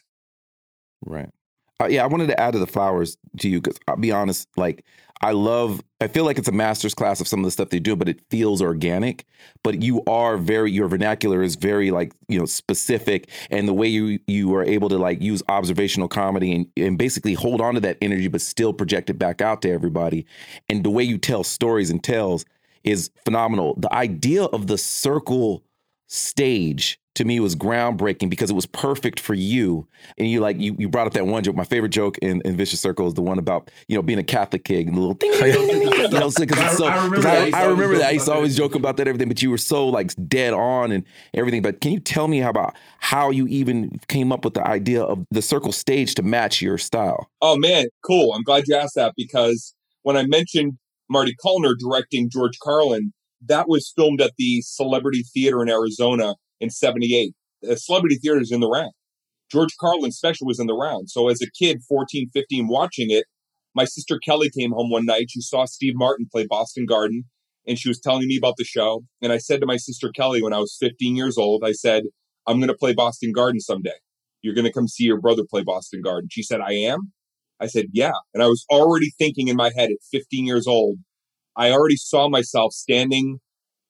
Right. 1.04 1.30
Uh, 1.80 1.86
yeah, 1.86 2.02
I 2.02 2.06
wanted 2.06 2.26
to 2.28 2.40
add 2.40 2.52
to 2.52 2.58
the 2.58 2.66
flowers 2.66 3.16
to 3.38 3.48
you 3.48 3.60
because 3.60 3.78
I'll 3.86 3.96
be 3.96 4.10
honest, 4.10 4.48
like 4.56 4.84
I 5.20 5.32
love, 5.32 5.82
I 6.00 6.08
feel 6.08 6.24
like 6.24 6.38
it's 6.38 6.48
a 6.48 6.52
master's 6.52 6.94
class 6.94 7.20
of 7.20 7.28
some 7.28 7.40
of 7.40 7.44
the 7.44 7.50
stuff 7.50 7.70
they 7.70 7.80
do, 7.80 7.96
but 7.96 8.08
it 8.08 8.20
feels 8.30 8.62
organic. 8.62 9.24
But 9.62 9.82
you 9.82 10.02
are 10.06 10.36
very, 10.36 10.70
your 10.72 10.88
vernacular 10.88 11.42
is 11.42 11.56
very 11.56 11.90
like 11.90 12.12
you 12.28 12.38
know 12.38 12.46
specific, 12.46 13.28
and 13.50 13.68
the 13.68 13.74
way 13.74 13.86
you 13.86 14.18
you 14.26 14.54
are 14.54 14.64
able 14.64 14.88
to 14.88 14.98
like 14.98 15.20
use 15.22 15.42
observational 15.48 16.08
comedy 16.08 16.52
and 16.52 16.66
and 16.76 16.98
basically 16.98 17.34
hold 17.34 17.60
on 17.60 17.74
to 17.74 17.80
that 17.80 17.98
energy, 18.02 18.28
but 18.28 18.40
still 18.40 18.72
project 18.72 19.10
it 19.10 19.14
back 19.18 19.40
out 19.40 19.62
to 19.62 19.70
everybody, 19.70 20.26
and 20.68 20.84
the 20.84 20.90
way 20.90 21.04
you 21.04 21.18
tell 21.18 21.44
stories 21.44 21.90
and 21.90 22.02
tells 22.02 22.44
is 22.84 23.10
phenomenal. 23.24 23.74
The 23.78 23.92
idea 23.92 24.44
of 24.44 24.66
the 24.66 24.78
circle 24.78 25.62
stage 26.08 26.98
to 27.14 27.24
me 27.24 27.40
was 27.40 27.56
groundbreaking 27.56 28.30
because 28.30 28.48
it 28.48 28.54
was 28.54 28.64
perfect 28.66 29.18
for 29.18 29.34
you 29.34 29.88
and 30.18 30.30
you 30.30 30.38
like 30.38 30.56
you 30.60 30.74
you 30.78 30.88
brought 30.88 31.06
up 31.08 31.12
that 31.14 31.26
one 31.26 31.42
joke. 31.42 31.56
My 31.56 31.64
favorite 31.64 31.88
joke 31.90 32.16
in, 32.18 32.40
in 32.44 32.56
Vicious 32.56 32.80
Circle 32.80 33.08
is 33.08 33.14
the 33.14 33.22
one 33.22 33.38
about 33.40 33.70
you 33.88 33.96
know 33.96 34.02
being 34.02 34.20
a 34.20 34.24
Catholic 34.24 34.64
kid 34.64 34.86
and 34.86 34.96
the 34.96 35.00
little 35.00 35.14
thing. 35.14 35.32
you 35.32 36.08
know, 36.10 36.30
so, 36.30 36.44
it's 36.44 36.76
so, 36.76 36.86
I- 36.86 36.96
I 36.96 37.04
remember. 37.04 37.28
I 37.28 37.32
I, 37.32 37.38
used 37.40 37.52
to 37.54 37.58
I 37.58 37.64
remember 37.66 37.98
that. 37.98 38.06
I 38.06 38.10
used 38.12 38.26
to 38.26 38.32
always 38.32 38.56
joke 38.56 38.74
about 38.76 38.96
that 38.98 39.08
everything, 39.08 39.26
but 39.28 39.42
you 39.42 39.50
were 39.50 39.58
so 39.58 39.88
like 39.88 40.12
dead 40.28 40.54
on 40.54 40.92
and 40.92 41.04
everything. 41.34 41.60
But 41.60 41.80
can 41.80 41.90
you 41.92 41.98
tell 41.98 42.28
me 42.28 42.38
how 42.38 42.50
about 42.50 42.76
how 43.00 43.30
you 43.30 43.48
even 43.48 43.98
came 44.06 44.30
up 44.30 44.44
with 44.44 44.54
the 44.54 44.64
idea 44.66 45.02
of 45.02 45.24
the 45.32 45.42
circle 45.42 45.72
stage 45.72 46.14
to 46.16 46.22
match 46.22 46.62
your 46.62 46.78
style? 46.78 47.28
Oh 47.42 47.56
man, 47.56 47.86
cool. 48.04 48.32
I'm 48.32 48.42
glad 48.44 48.64
you 48.68 48.76
asked 48.76 48.94
that 48.94 49.14
because 49.16 49.74
when 50.02 50.16
I 50.16 50.24
mentioned 50.24 50.78
Marty 51.10 51.34
Callner 51.44 51.74
directing 51.76 52.30
George 52.30 52.58
Carlin, 52.62 53.12
that 53.46 53.68
was 53.68 53.92
filmed 53.94 54.20
at 54.20 54.32
the 54.36 54.62
Celebrity 54.62 55.22
Theater 55.22 55.62
in 55.62 55.68
Arizona 55.68 56.34
in 56.60 56.70
78. 56.70 57.32
The 57.62 57.76
Celebrity 57.76 58.16
Theater 58.16 58.40
is 58.40 58.52
in 58.52 58.60
the 58.60 58.68
round. 58.68 58.92
George 59.50 59.74
Carlin's 59.80 60.16
special 60.16 60.46
was 60.46 60.60
in 60.60 60.66
the 60.66 60.74
round. 60.74 61.10
So 61.10 61.28
as 61.28 61.40
a 61.40 61.50
kid, 61.50 61.80
14, 61.88 62.28
15, 62.32 62.68
watching 62.68 63.10
it, 63.10 63.24
my 63.74 63.84
sister 63.84 64.18
Kelly 64.18 64.50
came 64.50 64.72
home 64.72 64.90
one 64.90 65.06
night. 65.06 65.30
She 65.30 65.40
saw 65.40 65.64
Steve 65.64 65.94
Martin 65.96 66.26
play 66.30 66.46
Boston 66.48 66.84
Garden 66.84 67.24
and 67.66 67.78
she 67.78 67.88
was 67.88 68.00
telling 68.00 68.26
me 68.26 68.36
about 68.36 68.54
the 68.56 68.64
show. 68.64 69.04
And 69.22 69.32
I 69.32 69.38
said 69.38 69.60
to 69.60 69.66
my 69.66 69.76
sister 69.76 70.10
Kelly 70.10 70.42
when 70.42 70.52
I 70.52 70.58
was 70.58 70.76
15 70.80 71.14
years 71.14 71.38
old, 71.38 71.62
I 71.64 71.72
said, 71.72 72.04
I'm 72.46 72.58
going 72.58 72.68
to 72.68 72.74
play 72.74 72.94
Boston 72.94 73.32
Garden 73.32 73.60
someday. 73.60 73.92
You're 74.42 74.54
going 74.54 74.64
to 74.64 74.72
come 74.72 74.88
see 74.88 75.04
your 75.04 75.20
brother 75.20 75.42
play 75.48 75.62
Boston 75.62 76.00
Garden. 76.02 76.28
She 76.32 76.42
said, 76.42 76.60
I 76.60 76.72
am. 76.72 77.12
I 77.60 77.66
said, 77.66 77.86
yeah. 77.92 78.12
And 78.32 78.42
I 78.42 78.46
was 78.46 78.64
already 78.70 79.12
thinking 79.18 79.48
in 79.48 79.56
my 79.56 79.70
head 79.76 79.90
at 79.90 79.98
15 80.10 80.46
years 80.46 80.66
old, 80.66 80.98
I 81.58 81.72
already 81.72 81.96
saw 81.96 82.28
myself 82.28 82.72
standing 82.72 83.40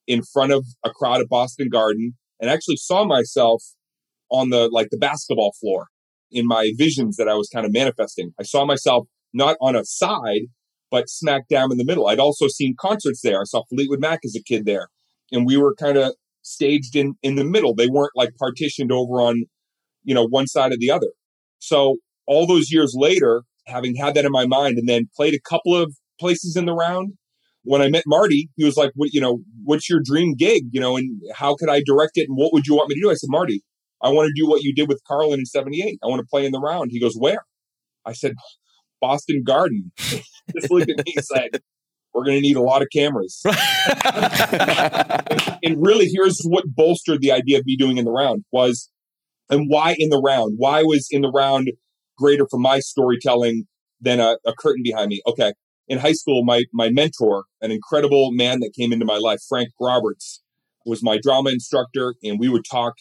in 0.07 0.23
front 0.23 0.53
of 0.53 0.65
a 0.83 0.91
crowd 0.91 1.21
at 1.21 1.29
Boston 1.29 1.69
Garden 1.71 2.15
and 2.41 2.51
actually 2.51 2.77
saw 2.77 3.05
myself 3.05 3.63
on 4.31 4.49
the, 4.49 4.69
like 4.73 4.89
the 4.91 4.97
basketball 4.97 5.53
floor 5.61 5.89
in 6.31 6.47
my 6.47 6.73
visions 6.77 7.17
that 7.17 7.29
I 7.29 7.35
was 7.35 7.49
kind 7.53 7.67
of 7.67 7.73
manifesting. 7.73 8.33
I 8.41 8.43
saw 8.43 8.65
myself 8.65 9.07
not 9.35 9.57
on 9.61 9.77
a 9.77 9.85
side, 9.85 10.47
but 10.91 11.11
smack 11.11 11.47
down 11.49 11.71
in 11.71 11.77
the 11.77 11.85
middle. 11.85 12.09
I'd 12.09 12.19
also 12.19 12.49
seen 12.49 12.75
concerts 12.79 13.21
there. 13.23 13.41
I 13.41 13.45
saw 13.45 13.63
Fleetwood 13.69 14.01
Mac 14.01 14.21
as 14.25 14.35
a 14.35 14.43
kid 14.43 14.65
there 14.65 14.89
and 15.31 15.47
we 15.47 15.59
were 15.59 15.75
kind 15.75 15.99
of 15.99 16.15
staged 16.43 16.97
in, 16.97 17.15
in 17.23 17.37
the 17.37 17.45
middle. 17.45 17.75
They 17.75 17.89
weren't 17.89 18.13
like 18.17 18.31
partitioned 18.39 18.91
over 18.91 19.21
on, 19.21 19.45
you 20.05 20.15
know, 20.15 20.27
one 20.27 20.47
side 20.47 20.73
or 20.73 20.79
the 20.79 20.91
other. 20.91 21.09
So 21.59 21.97
all 22.27 22.47
those 22.47 22.73
years 22.73 22.95
later, 22.97 23.43
having 23.67 23.95
had 23.97 24.15
that 24.15 24.25
in 24.25 24.33
my 24.33 24.47
mind 24.47 24.79
and 24.79 24.89
then 24.89 25.11
played 25.15 25.35
a 25.35 25.41
couple 25.41 25.75
of 25.75 25.95
places 26.19 26.57
in 26.57 26.65
the 26.65 26.75
round, 26.75 27.15
when 27.69 27.83
I 27.83 27.89
met 27.89 28.05
Marty, 28.07 28.49
he 28.57 28.65
was 28.65 28.77
like, 28.77 28.93
"What 28.95 29.13
you 29.13 29.21
know? 29.21 29.41
What's 29.65 29.89
your 29.89 30.01
dream 30.03 30.35
gig? 30.35 30.65
You 30.73 30.81
know, 30.81 30.97
and 30.97 31.21
how 31.35 31.55
could 31.55 31.69
I 31.69 31.83
direct 31.85 32.13
it? 32.17 32.29
And 32.29 32.37
what 32.37 32.53
would 32.53 32.67
you 32.67 32.75
want 32.75 32.89
me 32.89 32.95
to 32.97 33.01
do?" 33.03 33.11
I 33.11 33.15
said, 33.15 33.29
"Marty, 33.31 33.63
I 34.03 34.09
want 34.11 34.27
to 34.27 34.33
do 34.35 34.49
what 34.49 34.63
you 34.63 34.75
did 34.75 34.89
with 34.89 35.03
Carlin 35.07 35.41
in 35.41 35.47
'78. 35.47 35.99
I 36.03 36.07
want 36.07 36.21
to 36.21 36.27
play 36.27 36.47
in 36.47 36.53
the 36.53 36.61
round." 36.61 36.91
He 36.91 37.01
goes, 37.01 37.15
"Where?" 37.15 37.45
I 38.07 38.13
said, 38.13 38.35
"Boston 39.01 39.43
Garden." 39.45 39.93
Just 39.99 40.71
looked 40.71 40.91
at 40.91 41.05
me 41.05 41.13
and 41.15 41.25
said, 41.25 41.61
we're 42.15 42.25
going 42.25 42.39
to 42.39 42.41
need 42.41 42.57
a 42.57 42.63
lot 42.63 42.83
of 42.83 42.89
cameras. 42.93 43.43
and 45.63 45.77
really, 45.79 46.09
here's 46.13 46.41
what 46.43 46.65
bolstered 46.67 47.21
the 47.21 47.31
idea 47.31 47.59
of 47.59 47.67
me 47.67 47.77
doing 47.77 47.99
in 47.99 48.05
the 48.05 48.11
round 48.11 48.45
was, 48.51 48.91
and 49.51 49.67
why 49.69 49.95
in 49.99 50.09
the 50.09 50.21
round? 50.21 50.55
Why 50.57 50.83
was 50.83 51.07
in 51.11 51.21
the 51.23 51.31
round 51.31 51.71
greater 52.17 52.47
for 52.51 52.59
my 52.59 52.81
storytelling 52.81 53.65
than 54.01 54.21
a, 54.21 54.39
a 54.47 54.55
curtain 54.59 54.83
behind 54.83 55.11
me? 55.11 55.21
Okay. 55.27 55.53
In 55.89 55.99
high 55.99 56.13
school, 56.13 56.45
my, 56.45 56.65
my 56.73 56.91
mentor, 56.91 57.45
an 57.63 57.71
incredible 57.71 58.31
man 58.33 58.61
that 58.61 58.73
came 58.79 58.93
into 58.93 59.07
my 59.07 59.17
life, 59.17 59.41
Frank 59.49 59.71
Roberts, 59.81 60.43
was 60.85 61.03
my 61.03 61.19
drama 61.23 61.51
instructor. 61.51 62.15
And 62.23 62.39
we 62.39 62.49
would 62.49 62.65
talk, 62.71 62.95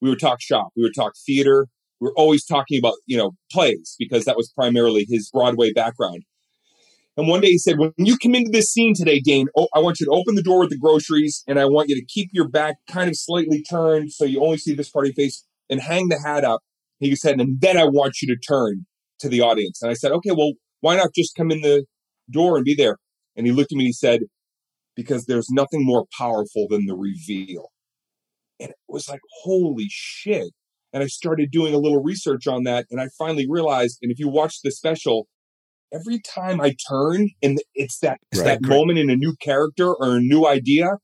we 0.00 0.08
would 0.08 0.20
talk 0.20 0.40
shop. 0.40 0.68
We 0.76 0.82
would 0.82 0.94
talk 0.94 1.14
theater. 1.26 1.66
We 2.00 2.06
were 2.06 2.14
always 2.16 2.44
talking 2.44 2.78
about, 2.78 2.94
you 3.06 3.16
know, 3.16 3.32
plays 3.50 3.96
because 3.98 4.24
that 4.24 4.36
was 4.36 4.50
primarily 4.50 5.04
his 5.08 5.30
Broadway 5.30 5.72
background. 5.72 6.22
And 7.18 7.26
one 7.26 7.40
day 7.40 7.48
he 7.48 7.58
said, 7.58 7.78
When 7.78 7.92
you 7.96 8.16
come 8.16 8.36
into 8.36 8.52
this 8.52 8.70
scene 8.72 8.94
today, 8.94 9.18
Dane, 9.18 9.48
oh, 9.56 9.66
I 9.74 9.80
want 9.80 9.98
you 9.98 10.06
to 10.06 10.12
open 10.12 10.36
the 10.36 10.42
door 10.42 10.60
with 10.60 10.70
the 10.70 10.78
groceries 10.78 11.42
and 11.48 11.58
I 11.58 11.64
want 11.64 11.88
you 11.88 11.96
to 11.96 12.04
keep 12.06 12.30
your 12.32 12.48
back 12.48 12.76
kind 12.88 13.10
of 13.10 13.16
slightly 13.16 13.60
turned 13.68 14.12
so 14.12 14.24
you 14.24 14.40
only 14.40 14.58
see 14.58 14.72
this 14.72 14.88
part 14.88 15.06
of 15.06 15.08
your 15.08 15.26
face 15.26 15.44
and 15.68 15.80
hang 15.80 16.08
the 16.08 16.20
hat 16.24 16.44
up. 16.44 16.60
He 17.00 17.16
said, 17.16 17.40
And 17.40 17.60
then 17.60 17.76
I 17.76 17.84
want 17.84 18.22
you 18.22 18.32
to 18.32 18.40
turn 18.40 18.86
to 19.18 19.28
the 19.28 19.40
audience. 19.40 19.82
And 19.82 19.90
I 19.90 19.94
said, 19.94 20.12
Okay, 20.12 20.30
well, 20.30 20.52
why 20.80 20.94
not 20.94 21.12
just 21.12 21.34
come 21.34 21.50
in 21.50 21.60
the 21.60 21.86
door 22.30 22.56
and 22.56 22.64
be 22.64 22.74
there? 22.74 22.98
And 23.36 23.46
he 23.46 23.52
looked 23.52 23.72
at 23.72 23.76
me 23.76 23.84
and 23.84 23.88
he 23.88 23.92
said, 23.92 24.20
Because 24.96 25.26
there's 25.26 25.50
nothing 25.50 25.84
more 25.84 26.06
powerful 26.16 26.66
than 26.68 26.86
the 26.86 26.94
reveal. 26.94 27.70
And 28.60 28.70
it 28.70 28.76
was 28.88 29.08
like, 29.08 29.20
Holy 29.42 29.86
shit. 29.88 30.52
And 30.92 31.02
I 31.02 31.06
started 31.06 31.50
doing 31.50 31.74
a 31.74 31.78
little 31.78 32.02
research 32.02 32.46
on 32.46 32.64
that. 32.64 32.86
And 32.90 33.00
I 33.00 33.08
finally 33.18 33.46
realized, 33.48 33.98
and 34.02 34.10
if 34.10 34.18
you 34.18 34.28
watch 34.28 34.62
the 34.62 34.70
special, 34.70 35.28
every 35.92 36.20
time 36.20 36.60
I 36.60 36.74
turn 36.88 37.30
and 37.42 37.58
it's 37.74 37.98
that 38.00 38.18
it's 38.32 38.40
right. 38.40 38.60
that 38.60 38.62
moment 38.62 38.98
in 38.98 39.10
a 39.10 39.16
new 39.16 39.34
character 39.40 39.92
or 39.92 40.16
a 40.16 40.20
new 40.20 40.46
idea, 40.46 40.96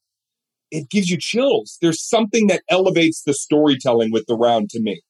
it 0.71 0.91
gives 0.91 1.09
you 1.09 1.17
chills. 1.19 1.79
There's 1.81 2.03
something 2.03 2.47
that 2.49 2.63
elevates 2.69 3.23
the 3.25 3.35
storytelling 3.35 4.11
with 4.11 4.25
the 4.27 4.37
round 4.37 4.71
to 4.71 4.81
me. 4.81 5.03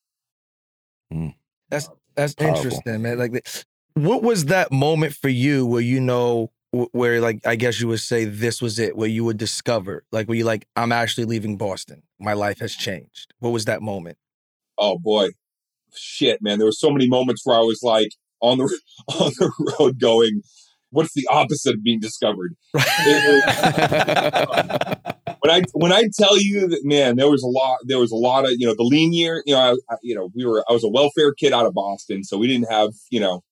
Mm. 1.12 1.34
That's 1.70 1.88
that's 2.14 2.34
Powerful. 2.34 2.56
interesting, 2.56 3.02
man. 3.02 3.18
Like, 3.18 3.46
what 3.94 4.22
was 4.22 4.46
that 4.46 4.72
moment 4.72 5.14
for 5.14 5.28
you 5.28 5.66
where 5.66 5.80
you 5.80 6.00
know 6.00 6.50
where 6.72 7.20
like 7.20 7.46
I 7.46 7.56
guess 7.56 7.80
you 7.80 7.88
would 7.88 8.00
say 8.00 8.24
this 8.24 8.60
was 8.60 8.78
it, 8.78 8.96
where 8.96 9.08
you 9.08 9.24
would 9.24 9.38
discover 9.38 10.04
like 10.10 10.28
where 10.28 10.36
you 10.36 10.44
like 10.44 10.66
I'm 10.76 10.92
actually 10.92 11.24
leaving 11.24 11.56
Boston. 11.56 12.02
My 12.18 12.32
life 12.32 12.58
has 12.58 12.74
changed. 12.74 13.32
What 13.38 13.50
was 13.50 13.64
that 13.66 13.82
moment? 13.82 14.18
Oh 14.76 14.98
boy, 14.98 15.30
shit, 15.94 16.42
man. 16.42 16.58
There 16.58 16.66
were 16.66 16.72
so 16.72 16.90
many 16.90 17.08
moments 17.08 17.42
where 17.44 17.56
I 17.56 17.60
was 17.60 17.80
like, 17.82 18.08
on 18.40 18.58
the 18.58 18.64
on 19.08 19.32
the 19.38 19.74
road 19.78 19.98
going, 20.00 20.42
what's 20.90 21.14
the 21.14 21.26
opposite 21.30 21.74
of 21.74 21.82
being 21.82 22.00
discovered? 22.00 22.54
when 22.72 22.82
I 25.50 25.62
when 25.72 25.92
I 25.92 26.08
tell 26.16 26.40
you 26.40 26.68
that, 26.68 26.80
man, 26.84 27.16
there 27.16 27.30
was 27.30 27.42
a 27.42 27.48
lot. 27.48 27.78
There 27.84 27.98
was 27.98 28.12
a 28.12 28.16
lot 28.16 28.44
of 28.44 28.52
you 28.58 28.66
know 28.66 28.74
the 28.74 28.84
lean 28.84 29.12
year. 29.12 29.42
You 29.46 29.54
know, 29.54 29.60
I, 29.60 29.72
I, 29.92 29.96
you 30.02 30.14
know, 30.14 30.30
we 30.34 30.44
were. 30.44 30.64
I 30.68 30.72
was 30.72 30.84
a 30.84 30.88
welfare 30.88 31.32
kid 31.32 31.52
out 31.52 31.66
of 31.66 31.74
Boston, 31.74 32.24
so 32.24 32.38
we 32.38 32.46
didn't 32.46 32.70
have 32.70 32.90
you 33.10 33.20
know. 33.20 33.42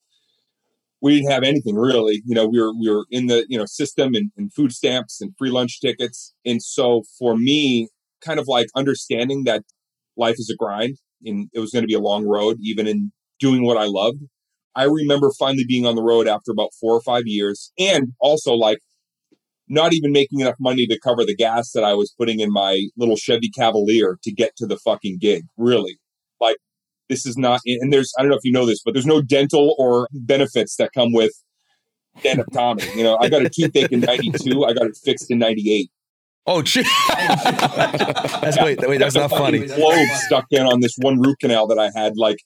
We 1.03 1.17
didn't 1.17 1.33
have 1.33 1.43
anything 1.43 1.75
really, 1.77 2.23
you 2.25 2.35
know. 2.35 2.47
We 2.49 2.61
were 2.61 2.73
we 2.79 2.89
were 2.91 3.05
in 3.11 3.27
the 3.27 3.45
you 3.49 3.59
know 3.59 3.67
system 3.67 4.15
and, 4.15 4.31
and 4.37 4.53
food 4.55 4.73
stamps 4.73 5.21
and 5.21 5.33
free 5.37 5.51
lunch 5.51 5.81
tickets, 5.81 6.35
and 6.47 6.63
so 6.63 7.03
for 7.19 7.37
me, 7.37 7.89
kind 8.25 8.39
of 8.41 8.49
like 8.49 8.69
understanding 8.77 9.45
that 9.45 9.65
life 10.17 10.37
is 10.39 10.51
a 10.51 10.57
grind 10.57 10.97
and 11.25 11.49
it 11.53 11.61
was 11.61 11.71
going 11.73 11.83
to 11.83 11.89
be 11.89 11.95
a 11.95 12.01
long 12.01 12.27
road, 12.27 12.59
even 12.63 12.87
in 12.87 13.13
doing 13.41 13.65
what 13.65 13.77
I 13.77 13.87
loved. 13.87 14.19
I 14.75 14.85
remember 14.85 15.31
finally 15.39 15.65
being 15.69 15.87
on 15.87 15.97
the 15.97 16.03
road 16.03 16.27
after 16.29 16.51
about 16.51 16.71
four 16.81 16.95
or 16.95 17.03
five 17.03 17.25
years 17.27 17.73
and 17.79 18.13
also 18.21 18.55
like 18.55 18.79
not 19.69 19.93
even 19.95 20.13
making 20.13 20.41
enough 20.41 20.57
money 20.61 20.87
to 20.87 20.99
cover 21.01 21.25
the 21.25 21.37
gas 21.37 21.73
that 21.73 21.85
I 21.85 21.95
was 21.95 22.15
putting 22.19 22.41
in 22.41 22.53
my 22.53 22.89
little 22.97 23.17
Chevy 23.17 23.51
Cavalier 23.51 24.19
to 24.23 24.33
get 24.33 24.57
to 24.57 24.67
the 24.67 24.79
fucking 24.79 25.19
gig. 25.21 25.45
Really. 25.57 25.99
This 27.13 27.27
is 27.27 27.37
not, 27.37 27.61
and 27.67 27.93
there's, 27.93 28.11
I 28.19 28.23
don't 28.23 28.31
know 28.31 28.39
if 28.39 28.45
you 28.45 28.53
know 28.53 28.65
this, 28.65 28.81
but 28.83 28.95
there's 28.95 29.05
no 29.05 29.21
dental 29.21 29.75
or 29.79 30.09
benefits 30.13 30.77
that 30.77 30.95
come 30.95 31.13
with 31.13 31.31
comedy. 32.55 32.87
You 32.97 33.03
know, 33.03 33.19
I 33.21 33.29
got 33.29 33.45
a 33.45 33.51
toothache 33.51 33.93
in 33.93 34.01
92. 34.01 34.65
I 34.65 34.73
got 34.73 34.87
it 34.87 34.97
fixed 35.05 35.31
in 35.31 35.39
98. 35.39 35.91
Oh, 36.47 36.65
shit. 36.65 36.87
that's 37.11 38.57
wait, 38.63 38.81
wait, 38.89 38.97
that's 38.97 39.15
not 39.15 39.29
funny. 39.29 39.67
Globe 39.67 40.09
stuck 40.27 40.47
in 40.51 40.63
on 40.63 40.81
this 40.81 40.97
one 41.03 41.21
root 41.21 41.37
canal 41.39 41.67
that 41.67 41.79
I 41.79 41.91
had. 41.95 42.17
Like, 42.17 42.39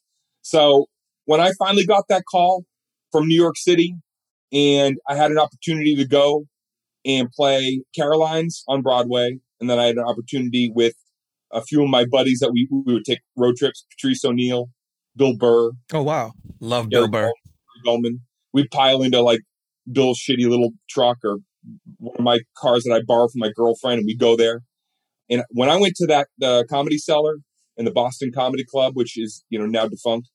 so 0.42 0.86
when 1.26 1.40
I 1.40 1.52
finally 1.60 1.86
got 1.86 2.08
that 2.08 2.24
call 2.28 2.64
from 3.12 3.28
New 3.28 3.40
York 3.40 3.56
City 3.56 3.94
and 4.52 4.98
I 5.08 5.14
had 5.14 5.30
an 5.30 5.38
opportunity 5.38 5.94
to 5.94 6.04
go 6.04 6.48
and 7.04 7.30
play 7.30 7.82
Caroline's 7.94 8.64
on 8.66 8.82
Broadway, 8.82 9.38
and 9.60 9.70
then 9.70 9.78
I 9.78 9.84
had 9.84 9.94
an 9.94 10.04
opportunity 10.04 10.72
with 10.74 10.94
a 11.52 11.62
few 11.62 11.82
of 11.82 11.88
my 11.88 12.04
buddies 12.04 12.38
that 12.40 12.50
we, 12.52 12.68
we 12.70 12.94
would 12.94 13.04
take 13.04 13.20
road 13.36 13.56
trips, 13.56 13.86
Patrice 13.90 14.24
O'Neal, 14.24 14.68
Bill 15.16 15.36
Burr. 15.36 15.70
Oh, 15.92 16.02
wow. 16.02 16.32
Love 16.60 16.88
Bill 16.88 17.08
Burr. 17.08 17.32
Goldman. 17.84 18.20
We'd 18.52 18.70
pile 18.70 19.02
into 19.02 19.20
like 19.20 19.40
Bill's 19.90 20.18
shitty 20.18 20.48
little 20.48 20.70
truck 20.88 21.18
or 21.24 21.38
one 21.98 22.16
of 22.18 22.24
my 22.24 22.40
cars 22.56 22.84
that 22.84 22.94
I 22.94 23.00
borrowed 23.06 23.30
from 23.32 23.40
my 23.40 23.50
girlfriend, 23.54 23.98
and 23.98 24.06
we 24.06 24.16
go 24.16 24.36
there. 24.36 24.60
And 25.28 25.42
when 25.50 25.68
I 25.68 25.76
went 25.76 25.94
to 25.96 26.06
that 26.06 26.28
the 26.38 26.66
comedy 26.70 26.98
cellar 26.98 27.36
in 27.76 27.84
the 27.84 27.90
Boston 27.90 28.30
Comedy 28.34 28.64
Club, 28.64 28.92
which 28.94 29.18
is 29.18 29.44
you 29.48 29.58
know 29.58 29.66
now 29.66 29.86
defunct, 29.86 30.28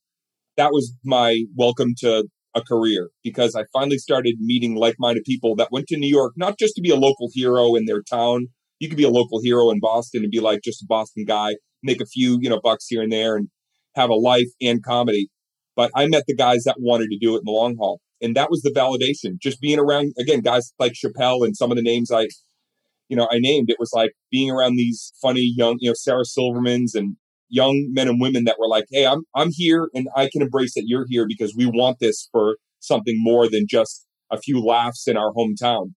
that 0.58 0.72
was 0.72 0.94
my 1.04 1.44
welcome 1.56 1.94
to 2.00 2.26
a 2.54 2.62
career 2.62 3.10
because 3.24 3.56
I 3.56 3.64
finally 3.72 3.98
started 3.98 4.36
meeting 4.40 4.76
like-minded 4.76 5.24
people 5.24 5.56
that 5.56 5.72
went 5.72 5.88
to 5.88 5.98
New 5.98 6.10
York 6.10 6.34
not 6.36 6.60
just 6.60 6.76
to 6.76 6.82
be 6.82 6.90
a 6.90 6.98
local 6.98 7.30
hero 7.34 7.76
in 7.76 7.86
their 7.86 8.02
town. 8.02 8.48
You 8.82 8.90
could 8.90 8.98
be 8.98 9.04
a 9.04 9.10
local 9.10 9.40
hero 9.42 9.70
in 9.70 9.80
Boston 9.80 10.24
and 10.24 10.32
be 10.32 10.40
like 10.40 10.62
just 10.64 10.82
a 10.82 10.86
Boston 10.88 11.24
guy, 11.26 11.56
make 11.84 12.02
a 12.02 12.06
few, 12.06 12.40
you 12.42 12.50
know, 12.50 12.60
bucks 12.62 12.88
here 12.88 13.04
and 13.04 13.12
there 13.12 13.36
and 13.36 13.48
have 13.96 14.10
a 14.10 14.16
life 14.16 14.50
and 14.60 14.84
comedy. 14.84 15.30
But 15.76 15.92
I 15.96 16.08
met 16.08 16.24
the 16.28 16.36
guys 16.36 16.64
that 16.64 16.78
wanted 16.80 17.10
to 17.12 17.20
do 17.20 17.36
it 17.36 17.40
in 17.40 17.46
the 17.46 17.52
long 17.52 17.76
haul. 17.78 18.02
And 18.24 18.36
that 18.36 18.50
was 18.50 18.64
the 18.64 18.72
validation. 18.72 19.40
Just 19.40 19.62
being 19.62 19.78
around 19.80 20.14
again, 20.20 20.42
guys 20.42 20.74
like 20.80 20.94
Chappelle 20.94 21.46
and 21.46 21.56
some 21.56 21.72
of 21.72 21.78
the 21.78 21.84
names 21.84 22.12
I 22.12 22.28
you 23.12 23.18
know, 23.18 23.28
I 23.30 23.40
named, 23.40 23.70
it 23.70 23.76
was 23.78 23.92
like 23.94 24.14
being 24.32 24.50
around 24.50 24.78
these 24.78 25.12
funny 25.22 25.54
young, 25.56 25.76
you 25.82 25.90
know, 25.90 25.94
Sarah 25.94 26.24
Silvermans 26.24 26.96
and 26.96 27.18
young 27.50 27.90
men 27.92 28.08
and 28.08 28.22
women 28.22 28.46
that 28.46 28.56
were 28.58 28.70
like, 28.70 28.86
"Hey, 28.90 29.06
I'm 29.06 29.24
I'm 29.36 29.50
here, 29.52 29.90
and 29.94 30.08
I 30.16 30.30
can 30.32 30.42
embrace 30.42 30.74
that 30.76 30.86
you're 30.88 31.06
here 31.10 31.28
because 31.28 31.54
we 31.56 31.66
want 31.66 32.00
this 32.00 32.30
for 32.32 32.56
something 32.80 33.18
more 33.20 33.50
than 33.50 33.66
just 33.70 34.08
a 34.32 34.40
few 34.40 34.64
laughs 34.64 35.08
in 35.08 35.18
our 35.18 35.34
hometown." 35.34 35.94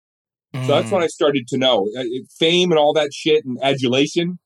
Mm. 0.54 0.68
So 0.68 0.76
that's 0.76 0.92
when 0.92 1.02
mm. 1.02 1.06
I 1.06 1.08
started 1.08 1.48
to 1.50 1.58
know 1.58 1.88
uh, 1.98 2.04
fame 2.38 2.72
and 2.72 2.80
all 2.80 2.94
that 2.94 3.14
shit 3.14 3.46
and 3.46 3.58
adulation. 3.62 4.40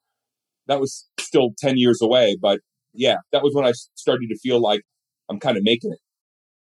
That 0.68 0.80
was 0.80 1.08
still 1.20 1.52
ten 1.58 1.78
years 1.78 2.02
away, 2.02 2.38
but 2.42 2.60
yeah, 2.94 3.18
that 3.32 3.44
was 3.44 3.54
when 3.54 3.66
I 3.66 3.72
started 3.96 4.28
to 4.30 4.38
feel 4.38 4.60
like 4.60 4.82
I'm 5.30 5.40
kind 5.40 5.58
of 5.58 5.64
making 5.64 5.94
it. 5.94 6.00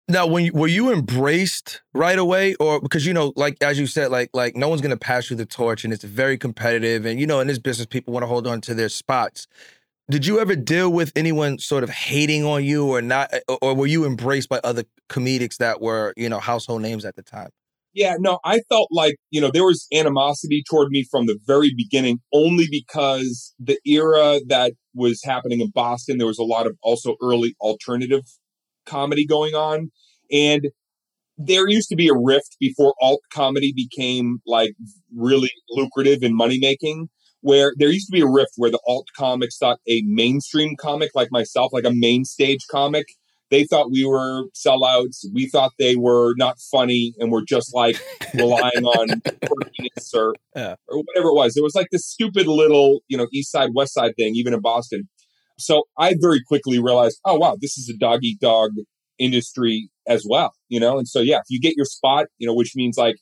Now, 0.09 0.29
when 0.29 0.45
you, 0.45 0.53
were 0.53 0.69
you 0.69 0.93
embraced 0.93 1.83
right 1.93 2.19
away, 2.19 2.55
or 2.57 2.81
because 2.81 3.05
you 3.05 3.13
know, 3.13 3.33
like 3.35 3.57
as 3.61 3.79
you 3.79 3.89
said, 3.89 4.13
like 4.13 4.31
like 4.33 4.55
no 4.55 4.69
one's 4.69 4.81
gonna 4.81 4.97
pass 4.97 5.31
you 5.31 5.37
the 5.37 5.47
torch, 5.47 5.83
and 5.83 5.93
it's 5.93 6.05
very 6.05 6.39
competitive, 6.39 7.05
and 7.05 7.19
you 7.19 7.27
know, 7.27 7.41
in 7.41 7.49
this 7.49 7.59
business, 7.59 7.87
people 7.87 8.13
want 8.15 8.23
to 8.23 8.29
hold 8.29 8.47
on 8.47 8.61
to 8.63 8.75
their 8.75 8.89
spots. 8.89 9.49
Did 10.09 10.25
you 10.25 10.39
ever 10.39 10.55
deal 10.55 10.93
with 10.93 11.11
anyone 11.17 11.59
sort 11.59 11.83
of 11.83 11.91
hating 11.91 12.45
on 12.45 12.65
you 12.65 12.87
or 12.87 13.03
not, 13.03 13.35
or 13.61 13.75
were 13.75 13.89
you 13.89 14.05
embraced 14.05 14.49
by 14.49 14.61
other 14.63 14.85
comedics 15.11 15.57
that 15.57 15.81
were, 15.81 16.15
you 16.17 16.29
know, 16.29 16.39
household 16.39 16.83
names 16.83 17.05
at 17.05 17.17
the 17.17 17.23
time? 17.23 17.51
Yeah, 17.97 18.17
no, 18.19 18.41
I 18.45 18.61
felt 18.69 18.89
like, 18.93 19.15
you 19.31 19.41
know, 19.41 19.51
there 19.51 19.65
was 19.65 19.87
animosity 19.91 20.63
toward 20.69 20.91
me 20.91 21.07
from 21.11 21.25
the 21.25 21.39
very 21.47 21.73
beginning, 21.75 22.19
only 22.31 22.67
because 22.71 23.55
the 23.59 23.79
era 23.87 24.39
that 24.49 24.75
was 24.95 25.23
happening 25.25 25.61
in 25.63 25.71
Boston, 25.71 26.19
there 26.19 26.27
was 26.27 26.39
a 26.39 26.45
lot 26.45 26.67
of 26.67 26.77
also 26.83 27.17
early 27.23 27.55
alternative 27.59 28.21
comedy 28.85 29.25
going 29.25 29.55
on. 29.55 29.91
And 30.31 30.69
there 31.39 31.69
used 31.69 31.89
to 31.91 31.97
be 31.97 32.09
a 32.09 32.15
rift 32.15 32.57
before 32.61 32.95
alt 33.01 33.21
comedy 33.33 33.73
became 33.75 34.39
like 34.47 34.75
really 35.17 35.51
lucrative 35.71 36.23
and 36.23 36.37
money 36.37 36.59
making 36.61 37.09
where 37.43 37.75
there 37.79 37.91
used 37.91 38.09
to 38.09 38.13
be 38.13 38.23
a 38.23 38.29
rift 38.29 38.53
where 38.57 38.71
the 38.71 38.81
alt 38.89 39.07
comics 39.17 39.59
thought 39.59 39.79
a 39.89 40.03
mainstream 40.07 40.77
comic 40.81 41.11
like 41.15 41.29
myself, 41.31 41.73
like 41.73 41.85
a 41.85 41.93
main 41.93 42.25
stage 42.25 42.67
comic, 42.71 43.07
they 43.51 43.65
thought 43.65 43.91
we 43.91 44.05
were 44.05 44.45
sellouts. 44.55 45.25
We 45.33 45.49
thought 45.49 45.73
they 45.79 45.97
were 45.97 46.35
not 46.37 46.59
funny 46.59 47.15
and 47.19 47.31
were 47.31 47.45
just 47.45 47.75
like 47.75 47.97
relying 48.35 48.85
on 48.85 49.09
quirkiness 49.21 50.15
or, 50.15 50.35
yeah. 50.55 50.75
or 50.89 50.99
whatever 50.99 51.29
it 51.29 51.35
was. 51.35 51.57
It 51.57 51.63
was 51.63 51.75
like 51.75 51.89
this 51.93 52.07
stupid 52.07 52.47
little, 52.47 53.01
you 53.09 53.17
know, 53.17 53.29
East 53.33 53.53
Side, 53.53 53.71
West 53.75 53.95
Side 53.95 54.15
thing, 54.17 54.35
even 54.35 54.53
in 54.53 54.61
Boston. 54.61 55.09
So 55.59 55.85
I 55.99 56.17
very 56.21 56.43
quickly 56.47 56.79
realized, 56.79 57.21
oh, 57.25 57.37
wow, 57.37 57.57
this 57.61 57.79
is 57.79 57.89
a 57.89 57.97
dog 57.97 58.21
eat 58.23 58.41
dog 58.41 58.73
industry 59.19 59.89
as 60.07 60.27
well, 60.29 60.53
you 60.69 60.81
know? 60.81 60.99
And 60.99 61.09
so, 61.09 61.21
yeah, 61.21 61.39
if 61.39 61.45
you 61.49 61.61
get 61.61 61.77
your 61.77 61.87
spot, 61.87 62.27
you 62.39 62.47
know, 62.47 62.55
which 62.55 62.73
means 62.75 62.99
like 62.99 63.17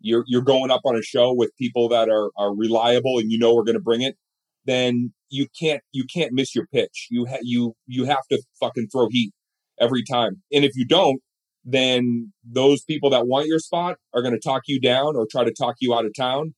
you're 0.00 0.24
you're 0.26 0.42
going 0.42 0.70
up 0.70 0.80
on 0.84 0.96
a 0.96 1.02
show 1.02 1.32
with 1.32 1.50
people 1.58 1.88
that 1.88 2.08
are 2.08 2.30
are 2.36 2.54
reliable 2.54 3.18
and 3.18 3.30
you 3.30 3.38
know 3.38 3.54
we're 3.54 3.64
going 3.64 3.74
to 3.74 3.82
bring 3.82 4.02
it, 4.02 4.16
then 4.64 5.12
you 5.30 5.46
can't 5.58 5.82
you 5.92 6.04
can't 6.12 6.32
miss 6.32 6.54
your 6.54 6.66
pitch. 6.72 7.08
You 7.10 7.26
ha- 7.26 7.42
you 7.42 7.74
you 7.86 8.04
have 8.04 8.26
to 8.30 8.42
fucking 8.60 8.88
throw 8.92 9.08
heat 9.10 9.32
every 9.80 10.02
time. 10.04 10.42
And 10.52 10.64
if 10.64 10.72
you 10.74 10.84
don't, 10.84 11.20
then 11.64 12.32
those 12.44 12.82
people 12.84 13.10
that 13.10 13.26
want 13.26 13.46
your 13.46 13.58
spot 13.58 13.96
are 14.14 14.22
going 14.22 14.34
to 14.34 14.40
talk 14.40 14.62
you 14.66 14.80
down 14.80 15.16
or 15.16 15.26
try 15.30 15.44
to 15.44 15.52
talk 15.52 15.76
you 15.80 15.94
out 15.94 16.04
of 16.04 16.12
town. 16.16 16.54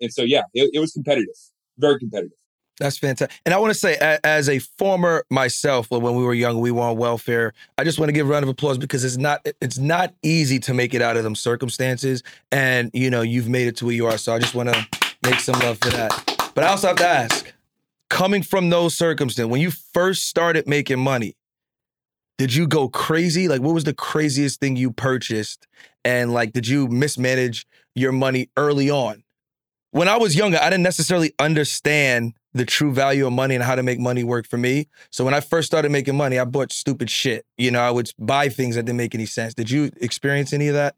And 0.00 0.12
so, 0.12 0.22
yeah, 0.22 0.42
it, 0.52 0.70
it 0.74 0.80
was 0.80 0.92
competitive, 0.92 1.34
very 1.78 1.98
competitive. 1.98 2.36
That's 2.80 2.98
fantastic. 2.98 3.40
And 3.46 3.54
I 3.54 3.58
want 3.58 3.72
to 3.72 3.78
say, 3.78 4.18
as 4.24 4.48
a 4.48 4.58
former 4.58 5.24
myself, 5.30 5.90
when 5.90 6.02
we 6.02 6.24
were 6.24 6.34
young, 6.34 6.58
we 6.58 6.72
were 6.72 6.82
on 6.82 6.96
welfare. 6.96 7.52
I 7.78 7.84
just 7.84 8.00
want 8.00 8.08
to 8.08 8.12
give 8.12 8.26
a 8.28 8.30
round 8.30 8.42
of 8.42 8.48
applause 8.48 8.78
because 8.78 9.04
it's 9.04 9.16
not 9.16 9.46
it's 9.60 9.78
not 9.78 10.12
easy 10.24 10.58
to 10.60 10.74
make 10.74 10.92
it 10.92 11.00
out 11.00 11.16
of 11.16 11.22
them 11.22 11.36
circumstances. 11.36 12.24
And 12.50 12.90
you 12.92 13.10
know, 13.10 13.22
you've 13.22 13.48
made 13.48 13.68
it 13.68 13.76
to 13.76 13.86
where 13.86 13.94
you 13.94 14.06
are. 14.06 14.18
So 14.18 14.34
I 14.34 14.40
just 14.40 14.56
want 14.56 14.74
to 14.74 14.86
make 15.22 15.38
some 15.38 15.58
love 15.60 15.78
for 15.80 15.90
that. 15.90 16.50
But 16.54 16.64
I 16.64 16.68
also 16.68 16.88
have 16.88 16.96
to 16.96 17.06
ask, 17.06 17.52
coming 18.10 18.42
from 18.42 18.70
those 18.70 18.96
circumstances, 18.96 19.50
when 19.50 19.60
you 19.60 19.70
first 19.70 20.28
started 20.28 20.66
making 20.66 20.98
money, 20.98 21.36
did 22.38 22.54
you 22.54 22.66
go 22.66 22.88
crazy? 22.88 23.48
Like, 23.48 23.60
what 23.60 23.74
was 23.74 23.84
the 23.84 23.94
craziest 23.94 24.60
thing 24.60 24.76
you 24.76 24.90
purchased? 24.90 25.66
And 26.04 26.32
like, 26.32 26.52
did 26.52 26.66
you 26.66 26.88
mismanage 26.88 27.66
your 27.94 28.12
money 28.12 28.50
early 28.56 28.90
on? 28.90 29.22
When 29.92 30.08
I 30.08 30.16
was 30.16 30.34
younger, 30.34 30.58
I 30.60 30.70
didn't 30.70 30.82
necessarily 30.82 31.32
understand 31.38 32.34
the 32.52 32.64
true 32.64 32.92
value 32.92 33.26
of 33.26 33.32
money 33.32 33.54
and 33.54 33.62
how 33.62 33.76
to 33.76 33.82
make 33.82 34.00
money 34.00 34.24
work 34.24 34.48
for 34.48 34.56
me. 34.56 34.88
So 35.10 35.24
when 35.24 35.34
I 35.34 35.40
first 35.40 35.66
started 35.66 35.92
making 35.92 36.16
money, 36.16 36.38
I 36.38 36.44
bought 36.44 36.72
stupid 36.72 37.10
shit. 37.10 37.46
You 37.56 37.70
know, 37.70 37.80
I 37.80 37.90
would 37.90 38.10
buy 38.18 38.48
things 38.48 38.74
that 38.74 38.84
didn't 38.84 38.96
make 38.98 39.14
any 39.14 39.26
sense. 39.26 39.54
Did 39.54 39.70
you 39.70 39.90
experience 40.00 40.52
any 40.52 40.68
of 40.68 40.74
that? 40.74 40.96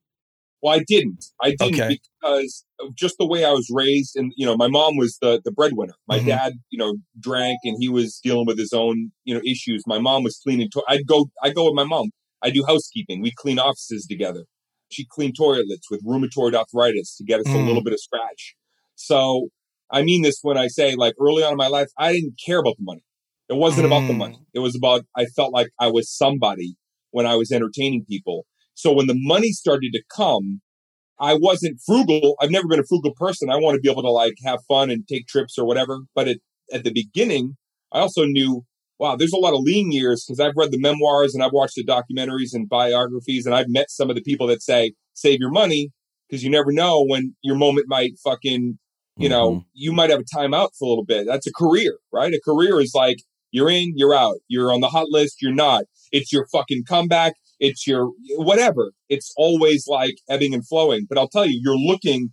Well, 0.67 0.75
I 0.75 0.83
didn't. 0.85 1.27
I 1.41 1.51
didn't 1.51 1.81
okay. 1.81 2.01
because 2.21 2.65
of 2.81 2.97
just 2.97 3.19
the 3.21 3.27
way 3.27 3.45
I 3.45 3.53
was 3.53 3.71
raised. 3.73 4.17
And, 4.17 4.33
you 4.37 4.45
know, 4.45 4.57
my 4.57 4.67
mom 4.67 4.97
was 4.97 5.17
the, 5.23 5.41
the 5.45 5.53
breadwinner. 5.53 5.95
My 6.09 6.19
mm-hmm. 6.19 6.27
dad, 6.27 6.55
you 6.71 6.79
know, 6.79 6.97
drank 7.21 7.61
and 7.63 7.77
he 7.79 7.89
was 7.89 8.19
dealing 8.19 8.47
with 8.47 8.59
his 8.59 8.73
own, 8.73 9.13
you 9.23 9.33
know, 9.33 9.41
issues. 9.47 9.85
My 9.87 10.01
mom 10.01 10.25
was 10.25 10.41
cleaning. 10.43 10.69
To- 10.73 10.83
I'd 10.89 11.07
go, 11.07 11.31
I 11.41 11.51
go 11.51 11.67
with 11.67 11.75
my 11.75 11.85
mom. 11.85 12.11
I 12.43 12.51
do 12.51 12.65
housekeeping. 12.67 13.23
We 13.23 13.31
clean 13.31 13.61
offices 13.61 14.07
together. 14.07 14.43
She 14.91 15.07
cleaned 15.09 15.37
toilets 15.39 15.89
with 15.89 16.05
rheumatoid 16.05 16.57
arthritis 16.57 17.15
to 17.19 17.25
get 17.25 17.39
us 17.39 17.47
mm. 17.47 17.55
a 17.55 17.59
little 17.59 17.85
bit 17.85 17.93
of 17.93 18.01
scratch. 18.01 18.57
So 18.97 19.51
I 19.89 20.03
mean 20.03 20.23
this 20.23 20.41
when 20.43 20.59
I 20.59 20.67
say 20.67 20.97
like 20.97 21.15
early 21.21 21.45
on 21.45 21.53
in 21.53 21.59
my 21.59 21.69
life, 21.69 21.91
I 21.97 22.13
didn't 22.13 22.41
care 22.45 22.59
about 22.59 22.75
the 22.77 22.83
money. 22.85 23.05
It 23.49 23.55
wasn't 23.55 23.85
mm. 23.85 23.91
about 23.91 24.09
the 24.09 24.15
mm. 24.15 24.19
money. 24.19 24.41
It 24.53 24.59
was 24.59 24.75
about, 24.75 25.05
I 25.17 25.27
felt 25.27 25.53
like 25.53 25.69
I 25.79 25.93
was 25.93 26.11
somebody 26.11 26.75
when 27.13 27.25
I 27.25 27.37
was 27.37 27.53
entertaining 27.53 28.05
people. 28.05 28.47
So 28.77 28.93
when 28.93 29.07
the 29.07 29.17
money 29.17 29.53
started 29.53 29.93
to 29.95 30.03
come, 30.15 30.61
I 31.19 31.35
wasn't 31.35 31.81
frugal. 31.85 32.37
I've 32.41 32.51
never 32.51 32.69
been 32.69 32.79
a 32.79 32.85
frugal 32.85 33.15
person. 33.17 33.51
I 33.51 33.57
want 33.57 33.75
to 33.75 33.81
be 33.81 33.91
able 33.91 34.03
to 34.03 34.11
like 34.11 34.35
have 34.45 34.61
fun 34.69 34.91
and 34.91 35.09
take 35.09 35.27
trips 35.27 35.59
or 35.59 35.67
whatever. 35.67 36.01
But 36.15 36.29
it, 36.29 36.41
at 36.71 36.85
the 36.85 36.93
beginning, 36.93 37.57
I 37.91 38.01
also 38.01 38.27
knew, 38.27 38.65
wow, 38.99 39.17
there's 39.17 39.33
a 39.33 39.39
lot 39.39 39.55
of 39.55 39.61
lean 39.61 39.93
years 39.93 40.25
because 40.27 40.41
I've 40.41 40.57
read 40.57 40.73
the 40.73 40.79
memoirs 40.79 41.35
and 41.35 41.43
I've 41.43 41.55
watched 41.55 41.77
the 41.77 41.87
documentaries 41.87 42.53
and 42.53 42.69
biographies 42.69 43.47
and 43.47 43.55
I've 43.55 43.69
met 43.69 43.91
some 43.91 44.11
of 44.11 44.17
the 44.17 44.23
people 44.23 44.47
that 44.49 44.63
say, 44.63 44.93
save 45.15 45.41
your 45.41 45.51
money 45.51 45.91
because 46.29 46.45
you 46.45 46.51
never 46.51 46.71
know 46.71 47.03
when 47.03 47.35
your 47.43 47.57
moment 47.57 47.87
might 47.89 48.13
fucking, 48.23 48.79
you 49.17 49.31
know, 49.31 49.53
mm-hmm. 49.53 49.61
you 49.73 49.93
might 49.93 50.11
have 50.11 50.21
a 50.21 50.37
timeout 50.37 50.71
for 50.79 50.85
a 50.85 50.89
little 50.89 51.05
bit. 51.05 51.27
That's 51.27 51.47
a 51.47 51.53
career, 51.53 51.97
right? 52.13 52.35
A 52.35 52.41
career 52.45 52.79
is 52.79 52.93
like 52.95 53.17
you're 53.53 53.71
in, 53.71 53.95
you're 53.97 54.15
out. 54.15 54.37
You're 54.49 54.71
on 54.71 54.83
the 54.83 54.89
hot 54.89 55.07
list, 55.09 55.41
you're 55.41 55.55
not. 55.55 55.85
It's 56.13 56.31
your 56.31 56.47
fucking 56.53 56.85
comeback 56.87 57.33
it's 57.59 57.87
your 57.87 58.13
whatever. 58.37 58.93
It's 59.09 59.33
always 59.37 59.87
like 59.87 60.17
ebbing 60.29 60.55
and 60.55 60.67
flowing. 60.67 61.07
But 61.09 61.19
I'll 61.19 61.29
tell 61.29 61.47
you, 61.47 61.61
you're 61.63 61.79
looking, 61.79 62.33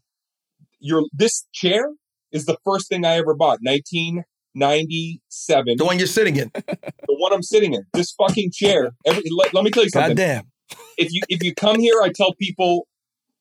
you're, 0.80 1.04
this 1.14 1.46
chair 1.54 1.92
is 2.32 2.46
the 2.46 2.58
first 2.64 2.90
thing 2.90 3.06
I 3.06 3.16
ever 3.16 3.36
bought, 3.36 3.60
1997. 3.62 5.78
The 5.78 5.86
one 5.86 5.98
you're 5.98 6.08
sitting 6.08 6.36
in. 6.36 6.52
the 6.54 6.94
one 7.08 7.34
I'm 7.34 7.44
sitting 7.44 7.74
in. 7.74 7.84
This 7.94 8.12
fucking 8.12 8.52
chair. 8.54 8.92
Every, 9.06 9.24
let, 9.36 9.54
let 9.54 9.64
me 9.64 9.72
tell 9.72 9.84
you 9.84 9.90
something. 9.90 10.16
Goddamn. 10.16 10.50
If 10.98 11.12
you, 11.12 11.22
if 11.30 11.44
you 11.44 11.54
come 11.54 11.80
here, 11.80 12.02
I 12.02 12.10
tell 12.14 12.34
people, 12.34 12.88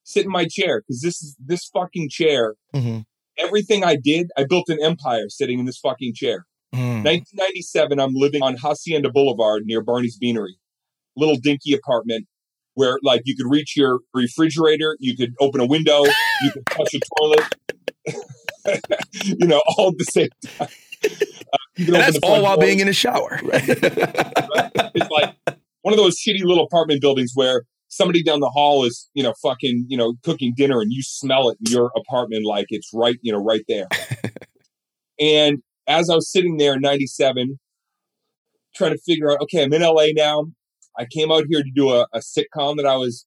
sit 0.04 0.24
in 0.24 0.30
my 0.30 0.46
chair 0.46 0.82
because 0.82 1.00
this 1.00 1.22
is, 1.22 1.36
this 1.44 1.68
fucking 1.72 2.10
chair. 2.10 2.54
Mm-hmm. 2.74 3.00
Everything 3.38 3.82
I 3.82 3.96
did, 3.96 4.30
I 4.36 4.44
built 4.44 4.68
an 4.68 4.78
empire 4.82 5.28
sitting 5.28 5.58
in 5.58 5.64
this 5.64 5.78
fucking 5.78 6.14
chair. 6.14 6.46
Mm. 6.74 7.04
1997, 7.04 7.98
I'm 7.98 8.14
living 8.14 8.42
on 8.42 8.56
Hacienda 8.56 9.10
Boulevard 9.10 9.64
near 9.66 9.82
Barney's 9.82 10.16
Beanery 10.16 10.56
little 11.16 11.36
dinky 11.36 11.74
apartment 11.74 12.26
where 12.74 12.98
like 13.02 13.22
you 13.24 13.36
could 13.36 13.50
reach 13.50 13.76
your 13.76 14.00
refrigerator, 14.14 14.96
you 15.00 15.16
could 15.16 15.34
open 15.40 15.60
a 15.60 15.66
window, 15.66 16.04
you 16.42 16.50
could 16.52 16.66
touch 16.66 16.94
a 16.94 17.00
toilet, 17.18 17.54
you 19.24 19.46
know, 19.46 19.62
all 19.76 19.88
at 19.88 19.98
the 19.98 20.04
same 20.04 20.28
time. 20.46 20.68
Uh, 21.04 21.58
that's 21.76 22.18
all 22.22 22.42
while 22.42 22.56
door. 22.56 22.64
being 22.64 22.80
in 22.80 22.88
a 22.88 22.92
shower. 22.92 23.40
right? 23.44 23.68
It's 23.68 25.10
like 25.10 25.34
one 25.82 25.92
of 25.92 25.98
those 25.98 26.16
shitty 26.16 26.44
little 26.44 26.64
apartment 26.64 27.00
buildings 27.00 27.32
where 27.34 27.62
somebody 27.88 28.22
down 28.22 28.40
the 28.40 28.48
hall 28.48 28.84
is, 28.84 29.10
you 29.14 29.22
know, 29.22 29.34
fucking, 29.42 29.86
you 29.88 29.96
know, 29.96 30.14
cooking 30.22 30.54
dinner 30.56 30.80
and 30.80 30.92
you 30.92 31.02
smell 31.02 31.50
it 31.50 31.58
in 31.64 31.72
your 31.72 31.90
apartment 31.96 32.46
like 32.46 32.66
it's 32.70 32.90
right, 32.94 33.16
you 33.20 33.32
know, 33.32 33.42
right 33.42 33.64
there. 33.68 33.86
and 35.20 35.58
as 35.86 36.08
I 36.08 36.14
was 36.14 36.30
sitting 36.30 36.56
there 36.56 36.74
in 36.74 36.80
97, 36.80 37.58
trying 38.74 38.92
to 38.92 38.98
figure 39.04 39.30
out, 39.30 39.40
okay, 39.42 39.62
I'm 39.62 39.72
in 39.72 39.82
LA 39.82 40.06
now. 40.14 40.46
I 40.98 41.06
came 41.06 41.32
out 41.32 41.44
here 41.48 41.62
to 41.62 41.70
do 41.74 41.90
a, 41.90 42.06
a 42.12 42.20
sitcom 42.20 42.76
that 42.76 42.86
I 42.86 42.96
was 42.96 43.26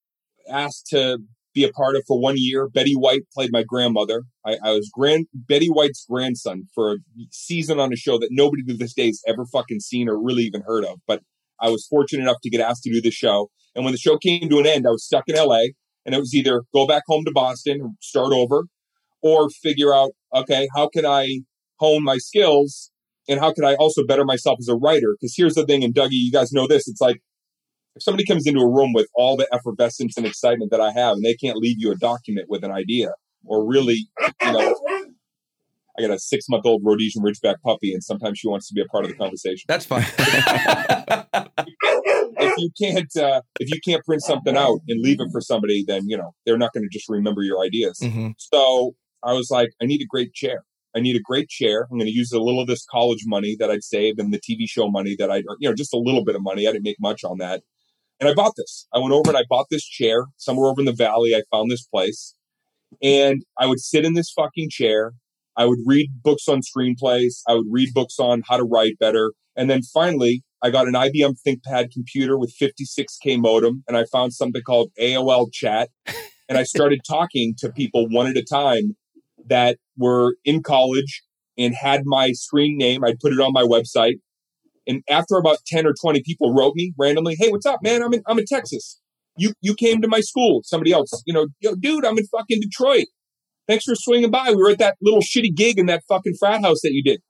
asked 0.49 0.87
to 0.87 1.19
be 1.53 1.63
a 1.63 1.71
part 1.71 1.95
of 1.95 2.03
for 2.05 2.19
one 2.19 2.35
year. 2.37 2.67
Betty 2.67 2.93
White 2.93 3.23
played 3.33 3.51
my 3.51 3.63
grandmother. 3.63 4.23
I, 4.45 4.57
I, 4.63 4.71
was 4.71 4.91
grand 4.93 5.27
Betty 5.33 5.67
White's 5.67 6.05
grandson 6.07 6.67
for 6.75 6.93
a 6.93 6.97
season 7.31 7.79
on 7.79 7.93
a 7.93 7.95
show 7.95 8.19
that 8.19 8.27
nobody 8.29 8.61
to 8.63 8.75
this 8.75 8.93
day 8.93 9.07
has 9.07 9.21
ever 9.25 9.45
fucking 9.45 9.79
seen 9.79 10.09
or 10.09 10.21
really 10.21 10.43
even 10.43 10.61
heard 10.67 10.83
of. 10.83 10.99
But 11.07 11.21
I 11.59 11.69
was 11.69 11.87
fortunate 11.87 12.23
enough 12.23 12.41
to 12.43 12.49
get 12.49 12.61
asked 12.61 12.83
to 12.83 12.91
do 12.91 13.01
the 13.01 13.09
show. 13.09 13.49
And 13.73 13.85
when 13.85 13.93
the 13.93 13.97
show 13.97 14.17
came 14.17 14.49
to 14.49 14.59
an 14.59 14.67
end, 14.67 14.85
I 14.85 14.91
was 14.91 15.05
stuck 15.05 15.23
in 15.27 15.35
LA 15.35 15.67
and 16.05 16.13
it 16.13 16.19
was 16.19 16.33
either 16.35 16.63
go 16.73 16.85
back 16.85 17.03
home 17.07 17.25
to 17.25 17.31
Boston, 17.31 17.97
start 18.01 18.33
over, 18.33 18.65
or 19.23 19.49
figure 19.49 19.93
out, 19.93 20.11
okay, 20.33 20.67
how 20.75 20.89
can 20.89 21.05
I 21.05 21.39
hone 21.79 22.03
my 22.03 22.17
skills 22.17 22.91
and 23.27 23.39
how 23.39 23.51
can 23.53 23.65
I 23.65 23.75
also 23.75 24.05
better 24.05 24.23
myself 24.25 24.57
as 24.59 24.67
a 24.67 24.75
writer? 24.75 25.15
Because 25.19 25.33
here's 25.35 25.55
the 25.55 25.65
thing, 25.65 25.83
and 25.83 25.95
Dougie, 25.95 26.11
you 26.11 26.31
guys 26.31 26.51
know 26.51 26.67
this. 26.67 26.87
It's 26.87 27.01
like 27.01 27.21
if 27.95 28.03
somebody 28.03 28.25
comes 28.25 28.45
into 28.45 28.59
a 28.59 28.69
room 28.69 28.93
with 28.93 29.07
all 29.15 29.37
the 29.37 29.47
effervescence 29.53 30.17
and 30.17 30.25
excitement 30.25 30.71
that 30.71 30.81
I 30.81 30.91
have, 30.91 31.13
and 31.13 31.23
they 31.23 31.35
can't 31.35 31.57
leave 31.57 31.77
you 31.79 31.91
a 31.91 31.95
document 31.95 32.47
with 32.49 32.63
an 32.63 32.71
idea 32.71 33.11
or 33.45 33.65
really, 33.65 34.07
you 34.43 34.51
know, 34.51 34.75
I 35.97 36.01
got 36.01 36.11
a 36.11 36.19
six 36.19 36.49
month 36.49 36.65
old 36.65 36.81
Rhodesian 36.83 37.23
Ridgeback 37.23 37.61
puppy, 37.63 37.93
and 37.93 38.03
sometimes 38.03 38.39
she 38.39 38.47
wants 38.47 38.67
to 38.67 38.73
be 38.73 38.81
a 38.81 38.85
part 38.85 39.05
of 39.05 39.11
the 39.11 39.17
conversation. 39.17 39.65
That's 39.67 39.85
fine. 39.85 40.05
if 42.37 42.57
you 42.57 42.69
can't, 42.79 43.15
uh, 43.17 43.41
if 43.59 43.73
you 43.73 43.79
can't 43.85 44.03
print 44.03 44.21
something 44.21 44.57
out 44.57 44.79
and 44.87 45.01
leave 45.01 45.21
it 45.21 45.29
for 45.31 45.39
somebody, 45.39 45.85
then 45.87 46.03
you 46.05 46.17
know 46.17 46.33
they're 46.45 46.57
not 46.57 46.73
going 46.73 46.83
to 46.83 46.89
just 46.91 47.07
remember 47.07 47.43
your 47.43 47.63
ideas. 47.63 47.99
Mm-hmm. 48.03 48.29
So 48.37 48.95
I 49.23 49.33
was 49.33 49.49
like, 49.49 49.69
I 49.81 49.85
need 49.85 50.01
a 50.01 50.07
great 50.07 50.33
chair. 50.33 50.63
I 50.95 51.01
need 51.01 51.15
a 51.15 51.21
great 51.21 51.49
chair. 51.49 51.87
I'm 51.91 51.97
going 51.97 52.09
to 52.09 52.15
use 52.15 52.31
a 52.31 52.39
little 52.39 52.61
of 52.61 52.67
this 52.67 52.85
college 52.89 53.23
money 53.25 53.57
that 53.59 53.69
I'd 53.69 53.83
saved 53.83 54.19
and 54.19 54.33
the 54.33 54.39
TV 54.39 54.67
show 54.67 54.89
money 54.89 55.15
that 55.19 55.29
I, 55.29 55.37
you 55.59 55.69
know, 55.69 55.75
just 55.75 55.93
a 55.93 55.97
little 55.97 56.23
bit 56.23 56.35
of 56.35 56.41
money. 56.41 56.67
I 56.67 56.71
didn't 56.71 56.85
make 56.85 56.99
much 57.01 57.25
on 57.25 57.37
that. 57.39 57.63
And 58.19 58.29
I 58.29 58.33
bought 58.33 58.53
this. 58.55 58.87
I 58.93 58.99
went 58.99 59.13
over 59.13 59.29
and 59.29 59.37
I 59.37 59.43
bought 59.49 59.67
this 59.69 59.85
chair 59.85 60.27
somewhere 60.37 60.69
over 60.69 60.81
in 60.81 60.85
the 60.85 60.93
valley. 60.93 61.35
I 61.35 61.43
found 61.51 61.69
this 61.69 61.85
place 61.85 62.35
and 63.01 63.43
I 63.59 63.67
would 63.67 63.79
sit 63.79 64.05
in 64.05 64.13
this 64.13 64.31
fucking 64.31 64.69
chair. 64.69 65.13
I 65.57 65.65
would 65.65 65.79
read 65.85 66.09
books 66.23 66.47
on 66.47 66.61
screenplays. 66.61 67.41
I 67.47 67.53
would 67.53 67.67
read 67.69 67.93
books 67.93 68.19
on 68.19 68.43
how 68.47 68.57
to 68.57 68.63
write 68.63 68.99
better. 68.99 69.33
And 69.55 69.69
then 69.69 69.81
finally, 69.81 70.43
I 70.61 70.69
got 70.69 70.87
an 70.87 70.93
IBM 70.93 71.35
ThinkPad 71.45 71.91
computer 71.91 72.37
with 72.37 72.55
56K 72.59 73.39
modem 73.39 73.83
and 73.87 73.95
I 73.95 74.05
found 74.05 74.33
something 74.33 74.61
called 74.61 74.91
AOL 74.99 75.51
chat. 75.51 75.89
And 76.49 76.57
I 76.57 76.63
started 76.75 77.01
talking 77.07 77.55
to 77.59 77.71
people 77.71 78.07
one 78.09 78.27
at 78.27 78.37
a 78.37 78.43
time 78.43 78.95
that 79.47 79.77
were 79.97 80.35
in 80.43 80.63
college 80.63 81.23
and 81.57 81.73
had 81.73 82.01
my 82.05 82.31
screen 82.33 82.77
name. 82.77 83.03
I'd 83.03 83.19
put 83.19 83.31
it 83.31 83.39
on 83.39 83.53
my 83.53 83.63
website. 83.63 84.15
And 84.87 85.01
after 85.09 85.37
about 85.37 85.59
10 85.65 85.85
or 85.85 85.93
20 85.99 86.21
people 86.23 86.53
wrote 86.53 86.73
me 86.75 86.93
randomly, 86.97 87.35
Hey, 87.37 87.49
what's 87.49 87.65
up, 87.65 87.79
man? 87.81 88.03
I'm 88.03 88.13
in, 88.13 88.21
I'm 88.27 88.39
in 88.39 88.45
Texas. 88.45 88.99
You, 89.37 89.53
you 89.61 89.75
came 89.75 90.01
to 90.01 90.07
my 90.07 90.21
school. 90.21 90.61
Somebody 90.63 90.91
else, 90.91 91.11
you 91.25 91.33
know, 91.33 91.47
yo, 91.59 91.75
dude, 91.75 92.05
I'm 92.05 92.17
in 92.17 92.25
fucking 92.27 92.61
Detroit. 92.61 93.05
Thanks 93.67 93.85
for 93.85 93.95
swinging 93.95 94.31
by. 94.31 94.49
We 94.49 94.57
were 94.57 94.71
at 94.71 94.77
that 94.79 94.95
little 95.01 95.21
shitty 95.21 95.55
gig 95.55 95.79
in 95.79 95.87
that 95.87 96.03
fucking 96.07 96.35
frat 96.39 96.61
house 96.61 96.81
that 96.83 96.93
you 96.93 97.03
did. 97.03 97.21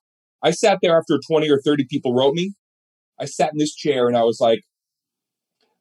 I 0.43 0.51
sat 0.51 0.79
there 0.81 0.97
after 0.97 1.19
20 1.27 1.49
or 1.49 1.59
30 1.63 1.85
people 1.89 2.13
wrote 2.13 2.35
me. 2.35 2.53
I 3.19 3.25
sat 3.25 3.51
in 3.53 3.57
this 3.57 3.73
chair 3.73 4.07
and 4.07 4.17
I 4.17 4.23
was 4.23 4.39
like, 4.41 4.59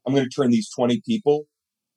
I'm 0.06 0.14
going 0.14 0.24
to 0.24 0.30
turn 0.30 0.50
these 0.50 0.70
20 0.70 1.02
people 1.06 1.46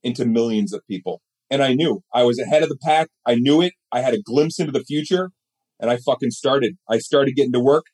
into 0.01 0.25
millions 0.25 0.73
of 0.73 0.81
people. 0.89 1.21
And 1.49 1.61
I 1.61 1.73
knew 1.73 2.01
I 2.13 2.23
was 2.23 2.39
ahead 2.39 2.63
of 2.63 2.69
the 2.69 2.77
pack. 2.83 3.09
I 3.25 3.35
knew 3.35 3.61
it. 3.61 3.73
I 3.91 4.01
had 4.01 4.13
a 4.13 4.21
glimpse 4.21 4.59
into 4.59 4.71
the 4.71 4.83
future 4.83 5.31
and 5.79 5.89
I 5.89 5.97
fucking 5.97 6.31
started. 6.31 6.77
I 6.89 6.97
started 6.97 7.35
getting 7.35 7.53
to 7.53 7.59
work 7.59 7.85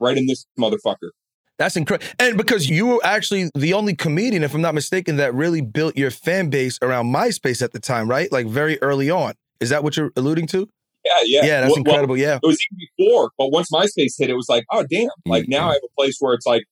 right 0.00 0.16
in 0.16 0.26
this 0.26 0.46
motherfucker. 0.58 1.10
That's 1.58 1.76
incredible. 1.76 2.06
And 2.18 2.36
because 2.36 2.68
you 2.68 2.86
were 2.86 3.00
actually 3.04 3.50
the 3.54 3.74
only 3.74 3.94
comedian, 3.94 4.42
if 4.42 4.54
I'm 4.54 4.60
not 4.60 4.74
mistaken, 4.74 5.16
that 5.16 5.34
really 5.34 5.60
built 5.60 5.96
your 5.96 6.10
fan 6.10 6.50
base 6.50 6.78
around 6.82 7.12
MySpace 7.14 7.62
at 7.62 7.72
the 7.72 7.80
time, 7.80 8.08
right? 8.08 8.30
Like 8.32 8.46
very 8.46 8.80
early 8.82 9.10
on. 9.10 9.34
Is 9.60 9.70
that 9.70 9.84
what 9.84 9.96
you're 9.96 10.10
alluding 10.16 10.48
to? 10.48 10.68
Yeah, 11.04 11.12
yeah. 11.24 11.44
Yeah, 11.44 11.60
that's 11.60 11.70
well, 11.70 11.78
incredible. 11.78 12.16
yeah. 12.16 12.36
It 12.36 12.46
was 12.46 12.58
even 12.70 12.86
before, 12.96 13.30
but 13.38 13.50
once 13.50 13.68
MySpace 13.72 14.14
hit, 14.18 14.30
it 14.30 14.34
was 14.34 14.48
like, 14.48 14.64
oh 14.70 14.84
damn. 14.90 15.08
Like 15.26 15.44
mm-hmm. 15.44 15.52
now 15.52 15.70
I 15.70 15.74
have 15.74 15.82
a 15.84 15.94
place 15.96 16.16
where 16.18 16.34
it's 16.34 16.46
like 16.46 16.64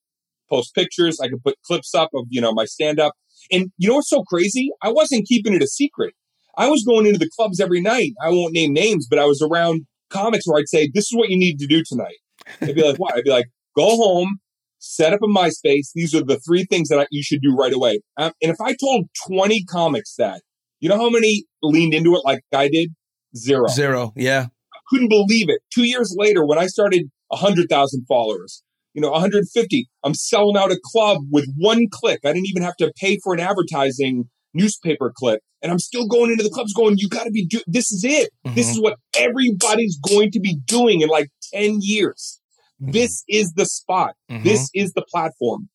post 0.51 0.75
pictures, 0.75 1.19
I 1.21 1.29
can 1.29 1.39
put 1.39 1.57
clips 1.65 1.95
up 1.95 2.11
of, 2.15 2.27
you 2.29 2.41
know, 2.41 2.53
my 2.53 2.65
stand 2.65 2.99
up. 2.99 3.15
and 3.51 3.71
you 3.79 3.89
know 3.89 3.97
what's 3.97 4.11
so 4.11 4.23
crazy? 4.25 4.71
I 4.83 4.91
wasn't 4.91 5.27
keeping 5.27 5.55
it 5.55 5.63
a 5.63 5.67
secret. 5.67 6.15
I 6.57 6.69
was 6.69 6.85
going 6.85 7.07
into 7.07 7.19
the 7.19 7.31
clubs 7.37 7.61
every 7.61 7.81
night. 7.81 8.13
I 8.23 8.29
won't 8.31 8.53
name 8.53 8.73
names, 8.73 9.07
but 9.09 9.19
I 9.19 9.25
was 9.25 9.41
around 9.41 9.87
comics 10.11 10.47
where 10.47 10.59
I'd 10.59 10.69
say, 10.69 10.91
"This 10.93 11.05
is 11.05 11.17
what 11.17 11.31
you 11.31 11.39
need 11.39 11.59
to 11.61 11.67
do 11.67 11.83
tonight." 11.83 12.17
They'd 12.61 12.75
be 12.75 12.83
like, 12.83 12.99
"What?" 12.99 13.15
I'd 13.15 13.25
be 13.25 13.31
like, 13.31 13.47
"Go 13.75 13.97
home, 13.97 14.39
set 14.83 15.13
up 15.13 15.21
a 15.23 15.27
MySpace. 15.27 15.93
These 15.95 16.15
are 16.15 16.25
the 16.25 16.41
three 16.47 16.65
things 16.65 16.89
that 16.89 16.99
I, 16.99 17.07
you 17.11 17.23
should 17.23 17.41
do 17.41 17.55
right 17.55 17.73
away." 17.73 18.01
Um, 18.17 18.33
and 18.43 18.51
if 18.51 18.61
I 18.61 18.75
told 18.75 19.07
twenty 19.27 19.65
comics 19.65 20.15
that, 20.17 20.43
you 20.81 20.89
know 20.89 20.97
how 20.97 21.11
many 21.11 21.45
leaned 21.63 21.95
into 21.95 22.15
it 22.15 22.23
like 22.25 22.41
I 22.53 22.69
did? 22.69 22.91
Zero. 23.37 23.69
Zero. 23.69 24.13
Yeah. 24.17 24.47
I 24.75 24.79
couldn't 24.89 25.09
believe 25.09 25.49
it. 25.49 25.61
Two 25.73 25.85
years 25.85 26.15
later, 26.19 26.45
when 26.45 26.59
I 26.59 26.67
started, 26.67 27.11
hundred 27.33 27.69
thousand 27.69 28.05
followers. 28.07 28.63
You 28.95 29.01
know, 29.01 29.11
150. 29.11 29.89
I'm 30.05 30.13
selling 30.13 30.55
out 30.55 30.71
a 30.71 30.79
club 30.85 31.23
with 31.31 31.47
one 31.57 31.87
click. 31.91 32.21
I 32.27 32.33
didn't 32.35 32.49
even 32.49 32.63
have 32.63 32.77
to 32.77 32.93
pay 33.01 33.19
for 33.25 33.33
an 33.33 33.41
advertising 33.41 34.29
newspaper 34.55 35.13
clip. 35.17 35.41
And 35.63 35.71
I'm 35.71 35.79
still 35.79 36.07
going 36.07 36.31
into 36.31 36.43
the 36.43 36.51
clubs 36.51 36.75
going, 36.75 36.97
you 36.99 37.09
got 37.09 37.25
to 37.25 37.31
be, 37.31 37.47
do- 37.47 37.63
this 37.67 37.93
is 37.93 38.05
it. 38.05 38.31
Mm-hmm. 38.45 38.55
This 38.55 38.69
is 38.69 38.81
what 38.81 38.97
everybody's 39.17 39.99
going 39.99 40.31
to 40.33 40.41
be 40.41 40.59
doing 40.67 41.01
in 41.01 41.09
like 41.09 41.29
10 41.55 41.79
years. 41.81 42.41
Mm-hmm. 42.83 42.93
This 42.93 43.25
is 43.29 43.53
the 43.53 43.67
spot. 43.67 44.15
Mm-hmm. 44.31 44.45
This 44.45 44.71
is 44.75 44.93
the 44.93 45.05
platform. 45.11 45.69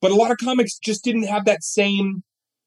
But 0.00 0.10
a 0.10 0.14
lot 0.14 0.30
of 0.30 0.38
comics 0.38 0.78
just 0.78 1.04
didn't 1.04 1.24
have 1.24 1.44
that 1.44 1.62
same 1.62 2.22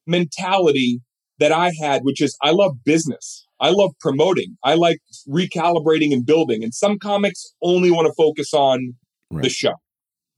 mentality 0.05 1.01
that 1.39 1.51
I 1.51 1.71
had, 1.79 2.03
which 2.03 2.21
is 2.21 2.37
I 2.41 2.51
love 2.51 2.83
business. 2.85 3.47
I 3.59 3.69
love 3.69 3.91
promoting. 3.99 4.57
I 4.63 4.75
like 4.75 4.99
recalibrating 5.27 6.13
and 6.13 6.25
building. 6.25 6.63
And 6.63 6.73
some 6.73 6.99
comics 6.99 7.53
only 7.61 7.89
want 7.89 8.07
to 8.07 8.13
focus 8.13 8.53
on 8.53 8.93
right. 9.31 9.43
the 9.43 9.49
show. 9.49 9.73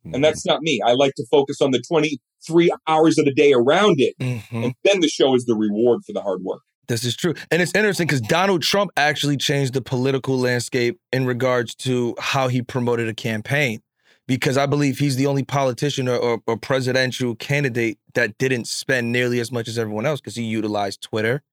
Mm-hmm. 0.06 0.16
And 0.16 0.24
that's 0.24 0.46
not 0.46 0.62
me. 0.62 0.80
I 0.86 0.94
like 0.94 1.14
to 1.16 1.26
focus 1.30 1.62
on 1.62 1.72
the 1.72 1.84
23 1.86 2.72
hours 2.88 3.18
of 3.18 3.26
the 3.26 3.34
day 3.34 3.52
around 3.52 3.96
it. 3.98 4.16
Mm-hmm. 4.20 4.64
And 4.64 4.74
then 4.84 5.02
the 5.02 5.08
show 5.08 5.36
is 5.36 5.46
the 5.46 5.56
reward 5.56 6.02
for 6.06 6.14
the 6.14 6.22
hard 6.22 6.42
work. 6.44 6.62
This 6.88 7.04
is 7.04 7.16
true. 7.16 7.34
And 7.52 7.62
it's 7.62 7.74
interesting 7.74 8.08
because 8.08 8.22
Donald 8.22 8.62
Trump 8.62 8.92
actually 8.98 9.38
changed 9.38 9.74
the 9.74 9.82
political 9.82 10.38
landscape 10.38 11.00
in 11.12 11.26
regards 11.26 11.76
to 11.76 12.16
how 12.20 12.48
he 12.48 12.62
promoted 12.62 13.08
a 13.08 13.14
campaign. 13.14 13.82
Because 14.28 14.58
I 14.58 14.66
believe 14.66 14.98
he's 14.98 15.18
the 15.18 15.28
only 15.28 15.44
politician 15.44 16.08
or, 16.10 16.18
or, 16.18 16.40
or 16.48 16.58
presidential 16.58 17.36
candidate 17.36 18.00
that 18.16 18.36
didn't 18.40 18.66
spend 18.66 19.12
nearly 19.12 19.40
as 19.40 19.52
much 19.52 19.68
as 19.68 19.78
everyone 19.78 20.08
else 20.08 20.20
because 20.20 20.36
he 20.36 20.44
utilized 20.44 21.04
Twitter 21.04 21.44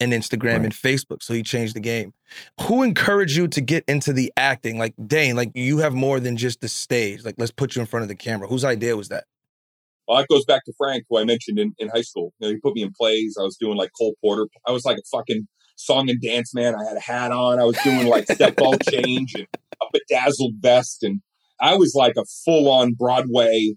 and 0.00 0.12
Instagram 0.12 0.56
right. 0.56 0.64
and 0.64 0.72
Facebook. 0.72 1.22
So 1.22 1.32
he 1.32 1.42
changed 1.42 1.74
the 1.74 1.80
game. 1.80 2.12
Who 2.62 2.82
encouraged 2.82 3.36
you 3.36 3.48
to 3.48 3.60
get 3.60 3.84
into 3.86 4.12
the 4.12 4.32
acting? 4.36 4.78
Like 4.78 4.94
Dane, 5.06 5.36
like 5.36 5.52
you 5.54 5.78
have 5.78 5.94
more 5.94 6.20
than 6.20 6.36
just 6.36 6.60
the 6.60 6.68
stage. 6.68 7.24
Like 7.24 7.36
let's 7.38 7.52
put 7.52 7.74
you 7.74 7.80
in 7.80 7.86
front 7.86 8.02
of 8.02 8.08
the 8.08 8.16
camera. 8.16 8.48
Whose 8.48 8.64
idea 8.64 8.96
was 8.96 9.08
that? 9.08 9.24
Well, 10.10 10.18
that 10.18 10.28
goes 10.28 10.44
back 10.44 10.64
to 10.64 10.72
Frank, 10.76 11.04
who 11.08 11.18
I 11.18 11.24
mentioned 11.24 11.58
in, 11.60 11.72
in 11.78 11.88
high 11.88 12.02
school. 12.02 12.32
You 12.40 12.48
know, 12.48 12.54
he 12.54 12.60
put 12.60 12.74
me 12.74 12.82
in 12.82 12.90
plays. 12.98 13.36
I 13.38 13.44
was 13.44 13.56
doing 13.56 13.76
like 13.76 13.90
Cole 13.96 14.14
Porter. 14.20 14.48
I 14.66 14.72
was 14.72 14.84
like 14.84 14.98
a 14.98 15.16
fucking 15.16 15.46
song 15.76 16.10
and 16.10 16.20
dance 16.20 16.52
man. 16.52 16.74
I 16.74 16.84
had 16.84 16.96
a 16.96 17.00
hat 17.00 17.30
on. 17.30 17.60
I 17.60 17.64
was 17.64 17.78
doing 17.84 18.08
like 18.08 18.26
step 18.30 18.56
ball 18.56 18.76
change 18.90 19.34
and 19.36 19.46
a 19.54 19.86
bedazzled 19.92 20.54
vest. 20.58 21.04
And 21.04 21.20
I 21.60 21.76
was 21.76 21.94
like 21.94 22.14
a 22.18 22.24
full 22.44 22.68
on 22.68 22.94
Broadway 22.94 23.74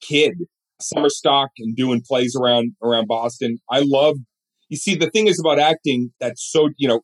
kid, 0.00 0.32
summer 0.80 1.10
stock 1.10 1.50
and 1.58 1.76
doing 1.76 2.02
plays 2.06 2.34
around 2.34 2.72
around 2.82 3.06
Boston. 3.06 3.58
I 3.70 3.82
loved 3.84 4.20
you 4.68 4.76
see, 4.76 4.96
the 4.96 5.10
thing 5.10 5.26
is 5.26 5.38
about 5.38 5.58
acting 5.58 6.12
that's 6.20 6.50
so, 6.50 6.70
you 6.76 6.88
know, 6.88 7.02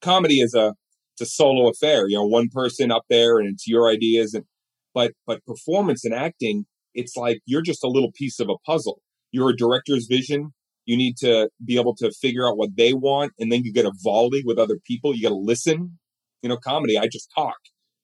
comedy 0.00 0.40
is 0.40 0.54
a, 0.54 0.74
it's 1.14 1.20
a 1.20 1.26
solo 1.26 1.68
affair, 1.68 2.08
you 2.08 2.16
know, 2.16 2.26
one 2.26 2.48
person 2.50 2.90
up 2.90 3.02
there 3.10 3.38
and 3.38 3.48
it's 3.48 3.66
your 3.68 3.88
ideas. 3.88 4.34
And, 4.34 4.44
but, 4.94 5.12
but 5.26 5.44
performance 5.44 6.04
and 6.04 6.14
acting, 6.14 6.64
it's 6.94 7.16
like 7.16 7.40
you're 7.46 7.62
just 7.62 7.84
a 7.84 7.88
little 7.88 8.12
piece 8.12 8.40
of 8.40 8.48
a 8.48 8.58
puzzle. 8.66 9.00
You're 9.32 9.50
a 9.50 9.56
director's 9.56 10.06
vision. 10.06 10.50
You 10.86 10.96
need 10.96 11.16
to 11.18 11.48
be 11.64 11.78
able 11.78 11.94
to 11.96 12.10
figure 12.10 12.48
out 12.48 12.56
what 12.56 12.70
they 12.76 12.92
want. 12.92 13.32
And 13.38 13.52
then 13.52 13.62
you 13.64 13.72
get 13.72 13.86
a 13.86 13.92
volley 14.02 14.42
with 14.44 14.58
other 14.58 14.78
people. 14.86 15.14
You 15.14 15.22
got 15.22 15.28
to 15.28 15.36
listen. 15.36 15.98
You 16.42 16.48
know, 16.48 16.56
comedy, 16.56 16.98
I 16.98 17.06
just 17.06 17.30
talk. 17.36 17.56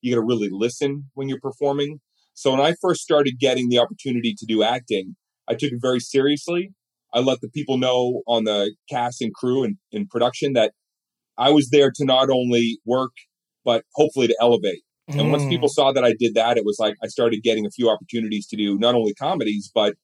You 0.03 0.15
got 0.15 0.21
to 0.21 0.27
really 0.27 0.49
listen 0.51 1.11
when 1.15 1.29
you're 1.29 1.41
performing. 1.41 2.01
So 2.35 2.51
when 2.51 2.61
I 2.61 2.75
first 2.81 3.01
started 3.01 3.41
getting 3.41 3.71
the 3.71 3.79
opportunity 3.79 4.35
to 4.37 4.47
do 4.47 4.63
acting, 4.63 5.17
I 5.49 5.55
took 5.55 5.73
it 5.73 5.79
very 5.81 6.01
seriously. 6.01 6.73
I 7.15 7.21
let 7.21 7.41
the 7.41 7.49
people 7.49 7.79
know 7.79 8.23
on 8.27 8.45
the 8.45 8.75
cast 8.91 9.23
and 9.23 9.35
crew 9.35 9.65
and 9.65 9.79
in 9.91 10.07
production 10.07 10.53
that 10.53 10.73
I 11.39 11.51
was 11.51 11.71
there 11.71 11.91
to 11.95 12.05
not 12.05 12.29
only 12.31 12.79
work, 12.85 13.13
but 13.65 13.85
hopefully 13.95 14.27
to 14.27 14.37
elevate. 14.41 14.83
Mm. 15.11 15.21
And 15.21 15.31
once 15.31 15.45
mm. 15.45 15.51
people 15.51 15.69
saw 15.69 15.93
that 15.93 16.05
I 16.05 16.15
did 16.19 16.35
that, 16.35 16.57
it 16.57 16.65
was 16.65 16.79
like 16.79 16.97
I 17.03 17.07
started 17.07 17.43
getting 17.43 17.67
a 17.67 17.71
few 17.71 17.89
opportunities 17.89 18.47
to 18.49 18.57
do 18.57 18.79
not 18.79 18.95
only 18.95 19.15
comedies, 19.15 19.71
but 19.75 19.95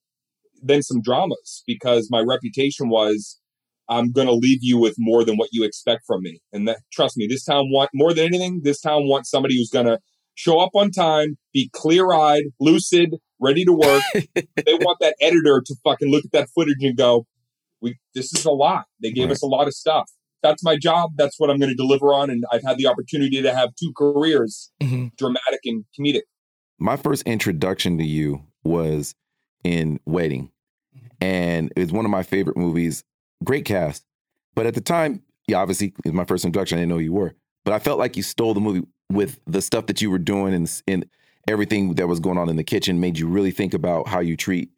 then 0.63 0.83
some 0.83 1.03
dramas 1.03 1.65
because 1.67 2.09
my 2.11 2.21
reputation 2.21 2.89
was 2.89 3.41
I'm 3.89 4.13
going 4.13 4.29
to 4.29 4.35
leave 4.35 4.61
you 4.63 4.79
with 4.79 4.95
more 4.99 5.25
than 5.25 5.37
what 5.37 5.51
you 5.53 5.65
expect 5.65 6.05
from 6.07 6.23
me. 6.23 6.41
And 6.53 6.69
that, 6.69 6.79
trust 6.93 7.17
me, 7.17 7.27
this 7.27 7.45
town 7.45 7.71
want 7.71 7.91
more 7.93 8.15
than 8.15 8.27
anything, 8.27 8.61
this 8.63 8.81
town 8.81 9.09
wants 9.09 9.29
somebody 9.29 9.57
who's 9.57 9.71
going 9.71 9.87
to 9.87 9.99
show 10.35 10.61
up 10.61 10.71
on 10.75 10.91
time, 10.91 11.37
be 11.53 11.69
clear 11.73 12.13
eyed, 12.13 12.45
lucid, 12.61 13.17
ready 13.41 13.65
to 13.65 13.73
work. 13.73 14.03
they 14.15 14.75
want 14.75 14.99
that 15.01 15.17
editor 15.21 15.63
to 15.67 15.75
fucking 15.85 16.11
look 16.11 16.25
at 16.25 16.33
that 16.33 16.49
footage 16.55 16.79
and 16.81 16.97
go, 16.97 17.27
"We 17.81 17.97
this 18.15 18.33
is 18.33 18.45
a 18.45 18.51
lot. 18.51 18.85
They 19.03 19.11
gave 19.11 19.27
right. 19.27 19.33
us 19.33 19.43
a 19.43 19.47
lot 19.47 19.67
of 19.67 19.75
stuff. 19.75 20.11
That's 20.43 20.63
my 20.63 20.77
job. 20.77 21.13
That's 21.17 21.39
what 21.39 21.51
I'm 21.51 21.59
going 21.59 21.71
to 21.71 21.77
deliver 21.77 22.15
on." 22.15 22.31
And 22.31 22.45
I've 22.53 22.63
had 22.63 22.79
the 22.79 22.87
opportunity 22.87 23.43
to 23.43 23.55
have 23.55 23.71
two 23.77 23.93
careers, 23.97 24.71
mm-hmm. 24.83 25.09
dramatic 25.17 25.61
and 25.65 25.85
comedic. 25.99 26.23
My 26.79 26.97
first 26.97 27.23
introduction 27.25 27.99
to 27.99 28.05
you 28.05 28.43
was 28.65 29.15
in 29.65 30.01
Waiting, 30.07 30.51
and 31.21 31.73
it 31.77 31.81
was 31.81 31.93
one 31.93 32.05
of 32.05 32.11
my 32.11 32.23
favorite 32.23 32.57
movies. 32.57 33.05
Great 33.45 33.65
cast, 33.65 34.05
but 34.55 34.67
at 34.67 34.75
the 34.75 34.81
time, 34.81 35.23
yeah, 35.49 35.59
obviously, 35.59 35.89
it 35.89 36.05
was 36.05 36.15
my 36.15 36.25
first 36.25 36.45
introduction. 36.45 36.79
I 36.79 36.83
didn't 36.83 36.91
know 36.91 36.99
you 36.99 37.13
were, 37.13 37.35
but 37.65 37.75
I 37.75 37.79
felt 37.79 37.99
like 37.99 38.17
you 38.17 38.23
stole 38.23 38.55
the 38.55 38.61
movie 38.61 38.87
with 39.11 39.41
the 39.47 39.63
stuff 39.63 39.87
that 39.87 40.01
you 40.01 40.11
were 40.11 40.19
doing 40.19 40.55
and 40.55 40.83
and 40.89 41.07
everything 41.49 41.95
that 41.95 42.07
was 42.07 42.21
going 42.21 42.39
on 42.39 42.49
in 42.49 42.57
the 42.57 42.65
kitchen 42.65 43.01
made 43.01 43.19
you 43.19 43.29
really 43.29 43.51
think 43.51 43.75
about 43.75 44.09
how 44.09 44.21
you 44.21 44.37
treat 44.37 44.71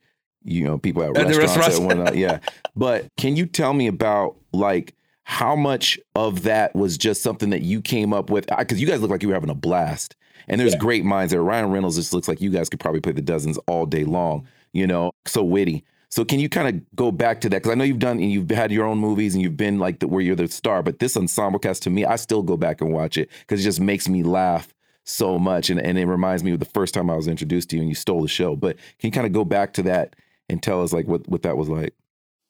you 0.42 0.64
know 0.64 0.78
people 0.78 1.02
at, 1.02 1.16
at 1.16 1.36
restaurants, 1.36 1.78
restaurants. 1.78 2.14
yeah 2.16 2.38
but 2.76 3.06
can 3.16 3.36
you 3.36 3.46
tell 3.46 3.72
me 3.72 3.86
about 3.86 4.36
like 4.52 4.94
how 5.24 5.56
much 5.56 5.98
of 6.14 6.42
that 6.42 6.74
was 6.74 6.96
just 6.96 7.22
something 7.22 7.50
that 7.50 7.62
you 7.62 7.80
came 7.80 8.12
up 8.12 8.30
with 8.30 8.46
because 8.58 8.80
you 8.80 8.86
guys 8.86 9.00
look 9.00 9.10
like 9.10 9.22
you 9.22 9.28
were 9.28 9.34
having 9.34 9.50
a 9.50 9.54
blast 9.54 10.16
and 10.48 10.60
there's 10.60 10.74
yeah. 10.74 10.78
great 10.78 11.04
minds 11.04 11.32
there 11.32 11.42
ryan 11.42 11.70
reynolds 11.70 11.96
just 11.96 12.12
looks 12.12 12.28
like 12.28 12.40
you 12.40 12.50
guys 12.50 12.68
could 12.68 12.80
probably 12.80 13.00
play 13.00 13.12
the 13.12 13.22
dozens 13.22 13.58
all 13.66 13.86
day 13.86 14.04
long 14.04 14.46
you 14.72 14.86
know 14.86 15.10
so 15.26 15.42
witty 15.42 15.84
so 16.10 16.24
can 16.24 16.38
you 16.38 16.48
kind 16.48 16.68
of 16.68 16.96
go 16.96 17.10
back 17.10 17.40
to 17.40 17.48
that 17.48 17.62
because 17.62 17.72
i 17.72 17.74
know 17.74 17.84
you've 17.84 17.98
done 17.98 18.18
and 18.18 18.30
you've 18.30 18.50
had 18.50 18.70
your 18.70 18.84
own 18.84 18.98
movies 18.98 19.34
and 19.34 19.42
you've 19.42 19.56
been 19.56 19.78
like 19.78 20.00
the, 20.00 20.08
where 20.08 20.20
you're 20.20 20.36
the 20.36 20.46
star 20.46 20.82
but 20.82 20.98
this 20.98 21.16
ensemble 21.16 21.58
cast 21.58 21.82
to 21.82 21.90
me 21.90 22.04
i 22.04 22.16
still 22.16 22.42
go 22.42 22.56
back 22.56 22.80
and 22.80 22.92
watch 22.92 23.16
it 23.16 23.30
because 23.40 23.60
it 23.60 23.64
just 23.64 23.80
makes 23.80 24.08
me 24.08 24.22
laugh 24.22 24.74
so 25.04 25.38
much. 25.38 25.70
And, 25.70 25.80
and 25.80 25.98
it 25.98 26.06
reminds 26.06 26.42
me 26.42 26.52
of 26.52 26.58
the 26.58 26.64
first 26.64 26.94
time 26.94 27.10
I 27.10 27.16
was 27.16 27.28
introduced 27.28 27.70
to 27.70 27.76
you 27.76 27.82
and 27.82 27.88
you 27.88 27.94
stole 27.94 28.22
the 28.22 28.28
show. 28.28 28.56
But 28.56 28.76
can 28.98 29.08
you 29.08 29.10
kind 29.12 29.26
of 29.26 29.32
go 29.32 29.44
back 29.44 29.74
to 29.74 29.82
that 29.84 30.16
and 30.48 30.62
tell 30.62 30.82
us 30.82 30.92
like 30.92 31.06
what, 31.06 31.28
what 31.28 31.42
that 31.42 31.56
was 31.56 31.68
like? 31.68 31.94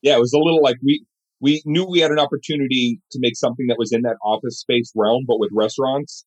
Yeah, 0.03 0.17
it 0.17 0.21
was 0.21 0.33
a 0.33 0.39
little 0.39 0.63
like 0.63 0.77
we 0.83 1.05
we 1.45 1.63
knew 1.67 1.85
we 1.85 2.01
had 2.01 2.11
an 2.11 2.19
opportunity 2.19 3.01
to 3.13 3.19
make 3.21 3.37
something 3.37 3.67
that 3.69 3.77
was 3.79 3.93
in 3.93 4.01
that 4.03 4.17
office 4.25 4.59
space 4.59 4.91
realm, 4.97 5.25
but 5.27 5.39
with 5.39 5.51
restaurants. 5.53 6.25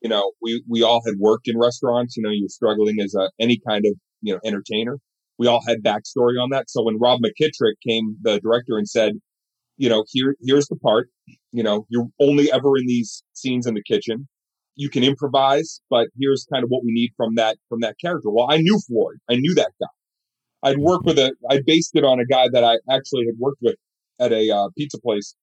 You 0.00 0.08
know, 0.08 0.32
we 0.40 0.62
we 0.68 0.82
all 0.82 1.02
had 1.04 1.16
worked 1.18 1.48
in 1.48 1.58
restaurants. 1.58 2.16
You 2.16 2.22
know, 2.22 2.30
you 2.30 2.44
were 2.44 2.48
struggling 2.48 3.00
as 3.02 3.14
a 3.14 3.30
any 3.40 3.58
kind 3.68 3.84
of 3.84 3.92
you 4.22 4.32
know 4.32 4.40
entertainer. 4.44 4.98
We 5.38 5.48
all 5.48 5.60
had 5.66 5.82
backstory 5.82 6.40
on 6.40 6.50
that. 6.50 6.70
So 6.70 6.84
when 6.84 6.98
Rob 6.98 7.20
McKittrick 7.20 7.74
came, 7.86 8.16
the 8.22 8.38
director, 8.40 8.78
and 8.78 8.88
said, 8.88 9.14
you 9.76 9.88
know, 9.88 10.04
here 10.12 10.36
here's 10.40 10.68
the 10.68 10.76
part. 10.76 11.08
You 11.50 11.64
know, 11.64 11.86
you're 11.88 12.08
only 12.20 12.52
ever 12.52 12.78
in 12.78 12.86
these 12.86 13.24
scenes 13.34 13.66
in 13.66 13.74
the 13.74 13.82
kitchen 13.82 14.28
you 14.76 14.88
can 14.88 15.04
improvise, 15.04 15.80
but 15.90 16.08
here's 16.18 16.46
kind 16.50 16.64
of 16.64 16.70
what 16.70 16.82
we 16.84 16.92
need 16.92 17.10
from 17.16 17.34
that 17.34 17.58
from 17.68 17.80
that 17.80 17.96
character. 18.00 18.30
Well, 18.30 18.46
I 18.48 18.58
knew 18.58 18.78
Floyd. 18.88 19.18
I 19.28 19.34
knew 19.34 19.54
that 19.56 19.72
guy. 19.78 19.86
I'd 20.62 20.78
worked 20.78 21.04
with 21.04 21.18
a. 21.18 21.34
I 21.50 21.60
based 21.66 21.90
it 21.94 22.04
on 22.04 22.20
a 22.20 22.24
guy 22.24 22.48
that 22.52 22.64
I 22.64 22.78
actually 22.88 23.26
had 23.26 23.34
worked 23.38 23.60
with 23.60 23.76
at 24.20 24.32
a 24.32 24.50
uh, 24.50 24.68
pizza 24.76 25.00
place 25.00 25.34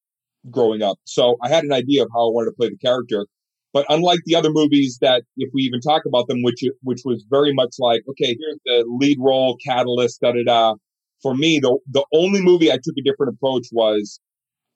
growing 0.50 0.82
up. 0.82 0.98
So 1.06 1.36
I 1.42 1.50
had 1.50 1.63
an 1.63 1.74
idea 1.74 2.04
of 2.04 2.10
how 2.13 2.28
I 2.28 2.32
wanted 2.32 2.52
to 2.52 2.56
play 2.56 2.70
the 2.70 2.78
character. 2.78 3.26
But 3.74 3.86
unlike 3.90 4.20
the 4.26 4.36
other 4.36 4.50
movies 4.52 4.98
that, 5.02 5.24
if 5.36 5.50
we 5.54 5.63
even 5.63 5.82
talk 5.82 6.04
about 6.08 6.28
them, 6.28 6.42
which 6.42 6.62
which 6.84 7.02
was 7.06 7.25
very 7.30 7.54
much 7.54 7.75
like, 7.80 8.02
okay, 8.10 8.36
here's 8.40 8.60
the 8.65 8.86
lead 8.88 9.17
role, 9.19 9.58
catalyst, 9.65 10.21
da 10.21 10.32
da 10.32 10.44
da. 10.46 10.73
For 11.21 11.36
me, 11.36 11.60
the 11.60 11.78
the 11.92 12.06
only 12.13 12.42
movie 12.42 12.71
I 12.71 12.75
took 12.75 12.96
a 12.98 13.04
different 13.04 13.36
approach 13.36 13.67
was 13.71 14.19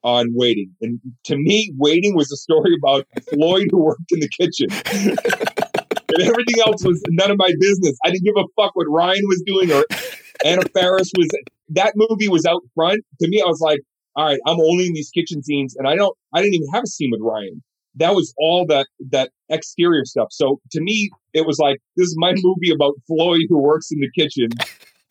on 0.04 0.28
waiting. 0.34 0.72
And 0.82 1.00
to 1.26 1.38
me, 1.38 1.74
waiting 1.78 2.16
was 2.16 2.32
a 2.32 2.38
story 2.38 2.76
about 2.84 3.08
Floyd 3.30 3.68
who 3.72 3.84
worked 3.84 4.12
in 4.12 4.20
the 4.20 4.30
kitchen. 4.30 4.68
and 6.14 6.22
everything 6.24 6.62
else 6.66 6.84
was 6.84 7.02
none 7.10 7.32
of 7.32 7.38
my 7.38 7.52
business. 7.60 7.98
I 8.04 8.10
didn't 8.10 8.26
give 8.26 8.36
a 8.38 8.62
fuck 8.62 8.76
what 8.76 8.88
Ryan 8.90 9.22
was 9.26 9.44
doing 9.46 9.72
or 9.72 9.86
Anna 10.44 10.64
Faris 10.74 11.12
was. 11.18 11.28
That 11.70 11.94
movie 11.96 12.28
was 12.28 12.46
out 12.46 12.62
front. 12.76 13.00
To 13.22 13.30
me, 13.30 13.42
I 13.42 13.46
was 13.46 13.62
like, 13.62 13.80
all 14.16 14.26
right, 14.26 14.40
I'm 14.46 14.60
only 14.60 14.88
in 14.88 14.94
these 14.94 15.10
kitchen 15.10 15.42
scenes, 15.44 15.76
and 15.78 15.88
I 15.88 15.96
don't. 15.96 16.16
I 16.34 16.42
didn't 16.42 16.56
even 16.56 16.68
have 16.74 16.84
a 16.84 16.88
scene 16.88 17.10
with 17.12 17.22
Ryan. 17.22 17.64
That 17.96 18.16
was 18.16 18.34
all 18.38 18.66
that 18.68 18.88
that 19.10 19.32
exterior 19.50 20.06
stuff. 20.06 20.28
So 20.32 20.60
to 20.72 20.82
me, 20.82 21.10
it 21.34 21.46
was 21.46 21.60
like 21.60 21.78
this 21.98 22.08
is 22.08 22.16
my 22.18 22.34
movie 22.38 22.74
about 22.74 22.94
Floyd 23.08 23.42
who 23.50 23.62
works 23.62 23.88
in 23.92 24.00
the 24.00 24.10
kitchen 24.16 24.50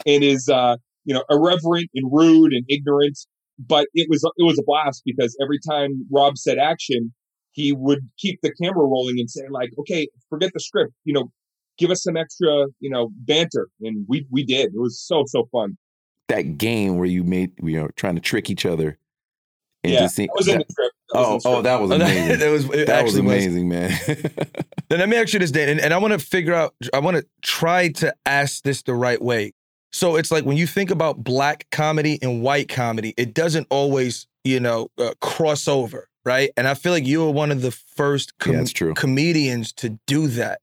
and 0.07 0.23
is 0.25 0.49
uh, 0.49 0.77
you 1.05 1.15
know, 1.15 1.25
irreverent 1.31 1.91
and 1.95 2.11
rude 2.13 2.53
and 2.53 2.65
ignorant. 2.69 3.19
But 3.59 3.87
it 3.95 4.07
was 4.09 4.25
it 4.37 4.45
was 4.45 4.59
a 4.59 4.63
blast 4.65 5.03
because 5.05 5.37
every 5.43 5.59
time 5.69 6.07
Rob 6.11 6.39
said 6.39 6.59
action, 6.59 7.13
he 7.53 7.73
would 7.73 8.01
keep 8.19 8.39
the 8.43 8.53
camera 8.63 8.87
rolling 8.87 9.19
and 9.19 9.31
say 9.31 9.43
like, 9.51 9.71
"Okay, 9.79 10.09
forget 10.31 10.51
the 10.55 10.61
script. 10.61 10.93
You 11.05 11.13
know, 11.13 11.31
give 11.77 11.91
us 11.91 12.03
some 12.03 12.17
extra, 12.17 12.67
you 12.81 12.89
know, 12.89 13.11
banter." 13.17 13.69
And 13.83 14.07
we 14.09 14.27
we 14.31 14.45
did. 14.45 14.69
It 14.75 14.81
was 14.81 14.99
so 14.99 15.25
so 15.27 15.47
fun. 15.53 15.77
That 16.31 16.59
game 16.59 16.97
where 16.97 17.07
you 17.07 17.25
made 17.25 17.53
you 17.63 17.81
know 17.81 17.89
trying 17.97 18.15
to 18.15 18.21
trick 18.21 18.51
each 18.51 18.67
other. 18.67 18.99
yeah, 19.83 20.07
that 20.07 20.29
was 20.35 20.49
in 20.49 20.59
the 20.59 20.65
script. 20.69 20.95
Oh, 21.13 21.41
oh, 21.45 21.63
that 21.63 21.81
was 21.81 21.91
amazing. 21.91 22.39
that 22.39 22.51
was 22.51 22.69
that 22.69 23.05
was 23.05 23.17
amazing, 23.17 23.69
was. 23.69 23.79
man. 23.79 23.99
then 24.89 24.99
let 24.99 25.09
me 25.09 25.17
ask 25.17 25.33
you 25.33 25.39
this, 25.39 25.51
Dan, 25.51 25.69
and, 25.69 25.81
and 25.81 25.93
I 25.93 25.99
want 25.99 26.13
to 26.13 26.19
figure 26.19 26.55
out. 26.55 26.75
I 26.95 26.99
want 27.01 27.17
to 27.17 27.27
try 27.43 27.89
to 27.89 28.15
ask 28.27 28.63
this 28.63 28.83
the 28.83 28.95
right 28.95 29.21
way. 29.21 29.53
So 29.93 30.17
it's 30.17 30.31
like 30.31 30.45
when 30.45 30.57
you 30.57 30.67
think 30.67 30.91
about 30.91 31.25
black 31.25 31.67
comedy 31.73 32.19
and 32.23 32.43
white 32.43 32.69
comedy, 32.69 33.13
it 33.17 33.35
doesn't 33.35 33.67
always, 33.71 34.29
you 34.45 34.61
know, 34.61 34.89
uh, 34.99 35.15
cross 35.21 35.67
over, 35.67 36.09
right? 36.25 36.51
And 36.57 36.69
I 36.69 36.75
feel 36.75 36.93
like 36.93 37.07
you 37.07 37.25
were 37.25 37.33
one 37.33 37.51
of 37.51 37.63
the 37.63 37.73
first 37.73 38.39
com- 38.39 38.55
yeah, 38.55 38.65
true. 38.65 38.95
comedians 38.95 39.73
to 39.75 39.99
do 40.07 40.29
that. 40.29 40.61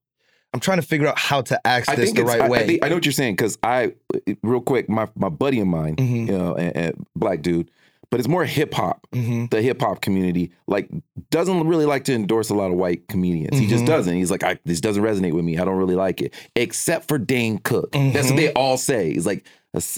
I'm 0.54 0.60
trying 0.60 0.80
to 0.80 0.88
figure 0.88 1.08
out 1.08 1.20
how 1.20 1.42
to 1.42 1.68
ask 1.68 1.90
I 1.90 1.96
this 1.96 2.14
the 2.14 2.24
right 2.24 2.42
I, 2.42 2.48
way. 2.50 2.60
I, 2.60 2.66
think- 2.68 2.86
I 2.86 2.90
know 2.90 2.96
what 2.96 3.06
you're 3.06 3.12
saying 3.12 3.36
because 3.36 3.58
I, 3.64 3.94
real 4.42 4.62
quick, 4.62 4.90
my 4.90 5.08
my 5.16 5.30
buddy 5.30 5.60
of 5.60 5.68
mine, 5.68 5.96
Mhm. 5.98 6.28
you 6.28 6.38
know, 6.38 6.56
and, 6.56 6.76
and 6.76 7.08
black 7.16 7.42
dude, 7.42 7.70
but 8.10 8.20
it's 8.20 8.30
more 8.30 8.46
hip 8.46 8.74
hop. 8.74 9.06
Mhm. 9.14 9.50
The 9.50 9.62
hip 9.62 9.82
hop 9.82 10.02
community 10.02 10.52
like 10.68 10.90
doesn't 11.30 11.68
really 11.68 11.86
like 11.86 12.06
to 12.06 12.14
endorse 12.14 12.50
a 12.50 12.56
lot 12.56 12.72
of 12.72 12.78
white 12.78 13.08
comedians. 13.10 13.60
He 13.60 13.68
just 13.68 13.84
Mhm. 13.84 13.88
doesn't. 13.88 14.16
He's 14.16 14.32
like, 14.32 14.44
I, 14.44 14.58
this 14.66 14.80
doesn't 14.82 15.04
resonate 15.04 15.34
with 15.34 15.44
me. 15.44 15.58
I 15.58 15.66
don't 15.66 15.76
really 15.78 15.96
like 15.96 16.22
it, 16.22 16.34
except 16.56 17.08
for 17.10 17.18
Dane 17.18 17.58
Cook. 17.60 17.92
That's 17.92 18.06
Mm-hmm. 18.06 18.28
what 18.30 18.36
they 18.38 18.54
all 18.54 18.78
say. 18.78 19.14
He's 19.14 19.26
like, 19.26 19.46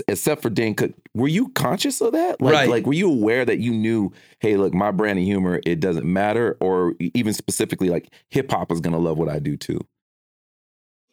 except 0.07 0.41
for 0.41 0.49
Dane 0.49 0.73
Cook. 0.73 0.91
Were 1.13 1.27
you 1.27 1.49
conscious 1.49 2.01
of 2.01 2.11
that? 2.13 2.41
Like, 2.41 2.53
Right. 2.53 2.69
like 2.69 2.85
were 2.87 2.93
you 2.93 3.09
aware 3.11 3.45
that 3.45 3.59
you 3.59 3.71
knew, 3.71 4.11
hey, 4.39 4.57
look, 4.57 4.73
my 4.73 4.89
brand 4.91 5.19
of 5.19 5.25
humor, 5.25 5.61
it 5.65 5.79
doesn't 5.79 6.11
matter, 6.11 6.57
or 6.59 6.95
even 6.99 7.33
specifically 7.33 7.89
like 7.89 8.09
hip 8.29 8.51
hop 8.51 8.71
is 8.71 8.81
gonna 8.81 8.97
love 8.97 9.17
what 9.19 9.29
I 9.29 9.39
do 9.39 9.55
too. 9.55 9.79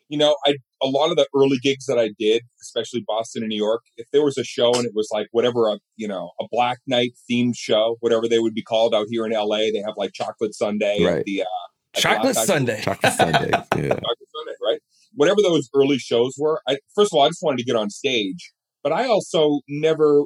You 0.09 0.19
know, 0.19 0.37
I 0.47 0.55
a 0.83 0.87
lot 0.87 1.11
of 1.11 1.17
the 1.17 1.27
early 1.35 1.59
gigs 1.63 1.87
that 1.87 1.99
I 1.99 2.11
did, 2.19 2.43
especially 2.61 3.03
Boston 3.07 3.43
and 3.43 3.49
New 3.49 3.57
York, 3.57 3.83
if 3.97 4.07
there 4.13 4.23
was 4.25 4.37
a 4.39 4.45
show 4.45 4.73
and 4.75 4.85
it 4.85 4.93
was 4.95 5.09
like 5.13 5.27
whatever 5.33 5.69
a 5.69 5.79
you 5.97 6.07
know 6.09 6.31
a 6.41 6.45
Black 6.51 6.79
Night 6.87 7.13
themed 7.31 7.55
show, 7.57 7.97
whatever 8.01 8.29
they 8.29 8.39
would 8.39 8.55
be 8.55 8.63
called 8.63 8.95
out 8.95 9.07
here 9.11 9.25
in 9.27 9.33
LA, 9.33 9.71
they 9.73 9.83
have 9.85 9.95
like 9.97 10.13
Chocolate 10.13 10.55
Sunday, 10.55 11.03
Right. 11.03 11.25
the 11.25 11.43
uh, 11.43 11.45
at 11.45 11.95
the 11.95 12.01
Chocolate 12.01 12.37
Sunday. 12.37 12.81
Chocolate 12.83 13.13
Sunday. 13.13 13.51
Yeah. 13.77 13.89
Chocolate 13.89 14.29
Sunday, 14.37 14.57
right? 14.65 14.81
Whatever 15.15 15.41
those 15.43 15.69
early 15.75 15.99
shows 15.99 16.35
were, 16.39 16.61
I 16.69 16.79
first 16.95 17.13
of 17.13 17.19
all, 17.19 17.25
I 17.25 17.29
just 17.29 17.43
wanted 17.43 17.59
to 17.59 17.65
get 17.65 17.77
on 17.77 17.91
stage, 17.91 18.53
but 18.83 18.93
I 18.93 19.07
also 19.07 19.61
never. 19.69 20.25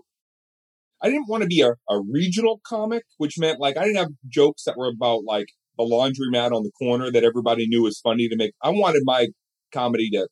I 1.03 1.09
didn't 1.09 1.29
want 1.29 1.43
to 1.43 1.49
be 1.49 1.63
a, 1.63 1.71
a 1.89 2.01
regional 2.13 2.61
comic, 2.67 3.05
which 3.17 3.39
meant 3.39 3.59
like 3.59 3.79
I 3.79 3.85
didn't 3.85 3.97
have 3.97 4.11
jokes 4.29 4.65
that 4.65 4.77
were 4.77 4.89
about 4.89 5.25
like 5.25 5.47
the 5.79 5.85
laundromat 5.85 6.53
on 6.53 6.63
the 6.63 6.71
corner 6.79 7.11
that 7.11 7.25
everybody 7.25 7.67
knew 7.67 7.83
was 7.85 7.99
funny 8.01 8.29
to 8.29 8.37
make. 8.37 8.53
I 8.63 8.69
wanted 8.69 9.03
my 9.07 9.29
comedy 9.73 10.11
to 10.11 10.29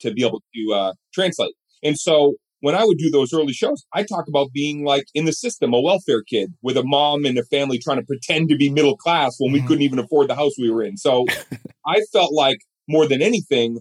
to 0.00 0.12
be 0.12 0.26
able 0.26 0.42
to 0.54 0.72
uh, 0.74 0.92
translate. 1.14 1.54
And 1.82 1.98
so 1.98 2.34
when 2.60 2.74
I 2.74 2.84
would 2.84 2.98
do 2.98 3.10
those 3.10 3.32
early 3.32 3.52
shows, 3.52 3.84
I 3.92 4.02
talk 4.02 4.26
about 4.28 4.48
being 4.52 4.84
like 4.84 5.04
in 5.14 5.24
the 5.24 5.32
system, 5.32 5.72
a 5.74 5.80
welfare 5.80 6.22
kid 6.28 6.52
with 6.62 6.76
a 6.76 6.82
mom 6.84 7.24
and 7.24 7.38
a 7.38 7.44
family 7.44 7.78
trying 7.78 7.98
to 7.98 8.04
pretend 8.06 8.48
to 8.50 8.56
be 8.56 8.70
middle 8.70 8.96
class 8.96 9.36
when 9.38 9.52
we 9.52 9.60
Mhm. 9.60 9.66
couldn't 9.66 9.82
even 9.82 9.98
afford 9.98 10.28
the 10.28 10.34
house 10.34 10.52
we 10.58 10.70
were 10.70 10.82
in. 10.82 10.96
So 10.96 11.24
I 11.86 12.00
felt 12.12 12.32
like 12.32 12.58
more 12.88 13.06
than 13.06 13.22
anything, 13.22 13.78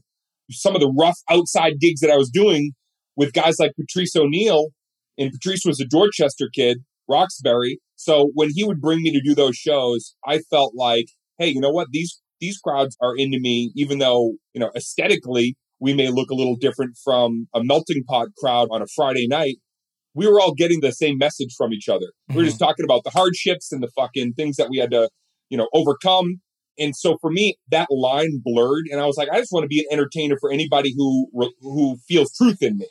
some 0.52 0.76
of 0.76 0.82
the 0.82 0.94
rough 0.98 1.18
outside 1.30 1.80
gigs 1.80 2.02
that 2.02 2.12
I 2.12 2.18
was 2.18 2.30
doing 2.30 2.74
with 3.16 3.34
guys 3.34 3.58
like 3.60 3.72
Patrice 3.76 4.16
O'Neal, 4.16 4.70
and 5.18 5.32
Patrice 5.32 5.62
was 5.66 5.80
a 5.80 5.86
Dorchester 5.86 6.50
kid, 6.54 6.80
Roxbury. 7.08 7.80
So 7.96 8.32
when 8.34 8.50
he 8.54 8.64
would 8.64 8.80
bring 8.82 9.02
me 9.02 9.12
to 9.12 9.22
do 9.22 9.36
those 9.36 9.56
shows, 9.56 10.16
I 10.26 10.40
felt 10.50 10.74
like, 10.76 11.06
hey, 11.38 11.50
you 11.50 11.60
know 11.60 11.72
what? 11.72 11.88
These 11.92 12.21
these 12.42 12.58
crowds 12.58 12.98
are 13.02 13.16
into 13.16 13.40
me, 13.40 13.72
even 13.76 14.00
though, 14.00 14.34
you 14.54 14.60
know, 14.60 14.72
aesthetically 14.76 15.56
we 15.80 15.94
may 15.94 16.10
look 16.10 16.30
a 16.30 16.36
little 16.36 16.56
different 16.56 16.96
from 17.04 17.48
a 17.54 17.64
melting 17.64 18.04
pot 18.08 18.30
crowd 18.38 18.68
on 18.72 18.82
a 18.82 18.88
Friday 18.96 19.28
night. 19.28 19.58
We 20.14 20.28
were 20.28 20.42
all 20.42 20.54
getting 20.54 20.82
the 20.82 20.92
same 20.92 21.18
message 21.18 21.54
from 21.58 21.72
each 21.72 21.88
other. 21.88 22.08
We 22.30 22.36
were 22.36 22.44
just 22.44 22.58
mm-hmm. 22.58 22.66
talking 22.66 22.86
about 22.86 23.04
the 23.04 23.12
hardships 23.12 23.72
and 23.72 23.82
the 23.82 23.90
fucking 23.96 24.34
things 24.34 24.58
that 24.58 24.70
we 24.70 24.78
had 24.78 24.92
to, 24.92 25.10
you 25.50 25.58
know, 25.58 25.70
overcome. 25.74 26.42
And 26.78 26.96
so 26.96 27.18
for 27.22 27.32
me, 27.32 27.58
that 27.70 27.88
line 27.90 28.42
blurred, 28.44 28.86
and 28.92 29.00
I 29.00 29.06
was 29.06 29.18
like, 29.18 29.30
I 29.32 29.40
just 29.40 29.52
want 29.52 29.64
to 29.64 29.68
be 29.68 29.80
an 29.80 29.86
entertainer 29.92 30.38
for 30.40 30.52
anybody 30.52 30.94
who 30.96 31.28
who 31.62 31.98
feels 32.08 32.34
truth 32.36 32.62
in 32.62 32.78
me. 32.78 32.88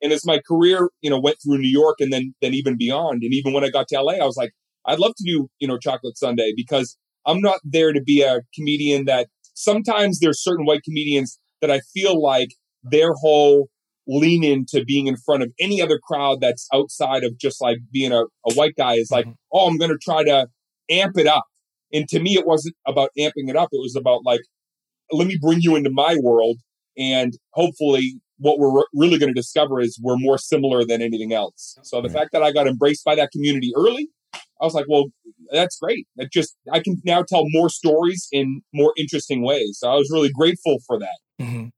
And 0.00 0.12
as 0.12 0.24
my 0.24 0.40
career, 0.46 0.90
you 1.00 1.10
know, 1.10 1.20
went 1.20 1.36
through 1.42 1.58
New 1.58 1.70
York 1.70 1.96
and 2.00 2.12
then 2.12 2.34
then 2.40 2.54
even 2.54 2.76
beyond, 2.76 3.22
and 3.22 3.32
even 3.32 3.52
when 3.52 3.64
I 3.64 3.70
got 3.70 3.88
to 3.88 4.00
LA, 4.00 4.14
I 4.14 4.24
was 4.24 4.36
like, 4.36 4.50
I'd 4.86 4.98
love 4.98 5.12
to 5.16 5.24
do, 5.24 5.48
you 5.58 5.68
know, 5.68 5.78
Chocolate 5.78 6.16
Sunday 6.16 6.52
because 6.56 6.96
I'm 7.28 7.40
not 7.40 7.60
there 7.62 7.92
to 7.92 8.02
be 8.02 8.22
a 8.22 8.40
comedian 8.54 9.04
that 9.04 9.28
sometimes 9.54 10.18
there's 10.18 10.42
certain 10.42 10.64
white 10.64 10.82
comedians 10.82 11.38
that 11.60 11.70
I 11.70 11.80
feel 11.92 12.20
like 12.20 12.48
their 12.82 13.12
whole 13.12 13.68
lean 14.06 14.42
into 14.42 14.84
being 14.84 15.06
in 15.06 15.16
front 15.16 15.42
of 15.42 15.52
any 15.60 15.82
other 15.82 16.00
crowd 16.02 16.40
that's 16.40 16.66
outside 16.72 17.24
of 17.24 17.38
just 17.38 17.60
like 17.60 17.76
being 17.92 18.10
a, 18.10 18.22
a 18.22 18.54
white 18.54 18.74
guy 18.76 18.94
is 18.94 19.10
like, 19.10 19.26
mm-hmm. 19.26 19.34
oh, 19.52 19.68
I'm 19.68 19.76
going 19.76 19.90
to 19.90 19.98
try 20.02 20.24
to 20.24 20.48
amp 20.90 21.18
it 21.18 21.26
up. 21.26 21.44
And 21.92 22.08
to 22.08 22.20
me, 22.20 22.34
it 22.34 22.46
wasn't 22.46 22.74
about 22.86 23.10
amping 23.18 23.48
it 23.48 23.56
up. 23.56 23.68
It 23.72 23.80
was 23.82 23.94
about 23.96 24.20
like, 24.24 24.40
let 25.12 25.26
me 25.26 25.38
bring 25.40 25.58
you 25.60 25.76
into 25.76 25.90
my 25.90 26.16
world. 26.22 26.56
And 26.96 27.34
hopefully, 27.52 28.20
what 28.38 28.58
we're 28.58 28.78
re- 28.78 28.86
really 28.94 29.18
going 29.18 29.32
to 29.32 29.38
discover 29.38 29.80
is 29.80 29.98
we're 30.02 30.16
more 30.16 30.38
similar 30.38 30.84
than 30.84 31.02
anything 31.02 31.32
else. 31.32 31.78
So 31.82 32.00
the 32.00 32.08
fact 32.08 32.30
that 32.32 32.42
I 32.42 32.52
got 32.52 32.66
embraced 32.66 33.04
by 33.04 33.14
that 33.16 33.30
community 33.30 33.72
early, 33.76 34.08
I 34.60 34.64
was 34.64 34.74
like, 34.74 34.86
well, 34.88 35.06
that's 35.52 35.78
great. 35.78 36.06
That 36.16 36.32
just, 36.32 36.56
I 36.72 36.80
can 36.80 37.00
now 37.04 37.22
tell 37.22 37.44
more 37.48 37.68
stories 37.70 38.28
in 38.32 38.62
more 38.74 38.92
interesting 38.98 39.42
ways. 39.42 39.78
So 39.80 39.90
I 39.90 39.94
was 39.94 40.10
really 40.12 40.30
grateful 40.30 40.78
for 40.86 40.98
that. 40.98 41.18
Mhm. 41.44 41.70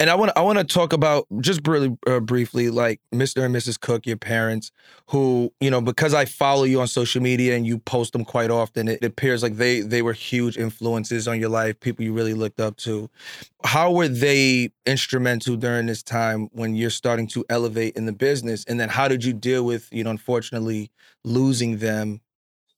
And 0.00 0.10
I 0.10 0.14
want 0.14 0.32
I 0.36 0.42
want 0.42 0.58
to 0.58 0.64
talk 0.64 0.92
about 0.92 1.26
just 1.40 1.66
really 1.66 1.96
uh, 2.06 2.20
briefly, 2.20 2.70
like 2.70 3.00
Mr. 3.12 3.44
and 3.44 3.54
Mrs. 3.54 3.80
Cook, 3.80 4.06
your 4.06 4.16
parents, 4.16 4.70
who 5.08 5.52
you 5.60 5.70
know 5.70 5.80
because 5.80 6.14
I 6.14 6.24
follow 6.24 6.64
you 6.64 6.80
on 6.80 6.88
social 6.88 7.22
media 7.22 7.56
and 7.56 7.66
you 7.66 7.78
post 7.78 8.12
them 8.12 8.24
quite 8.24 8.50
often. 8.50 8.88
It 8.88 9.04
appears 9.04 9.42
like 9.42 9.56
they 9.56 9.80
they 9.80 10.02
were 10.02 10.12
huge 10.12 10.56
influences 10.56 11.26
on 11.28 11.40
your 11.40 11.50
life, 11.50 11.78
people 11.80 12.04
you 12.04 12.12
really 12.12 12.34
looked 12.34 12.60
up 12.60 12.76
to. 12.78 13.10
How 13.64 13.90
were 13.92 14.08
they 14.08 14.70
instrumental 14.84 15.56
during 15.56 15.86
this 15.86 16.02
time 16.02 16.48
when 16.52 16.74
you're 16.74 16.90
starting 16.90 17.26
to 17.28 17.44
elevate 17.48 17.96
in 17.96 18.06
the 18.06 18.12
business? 18.12 18.64
And 18.66 18.78
then 18.78 18.88
how 18.88 19.08
did 19.08 19.24
you 19.24 19.32
deal 19.32 19.64
with 19.64 19.88
you 19.92 20.04
know 20.04 20.10
unfortunately 20.10 20.90
losing 21.24 21.78
them? 21.78 22.20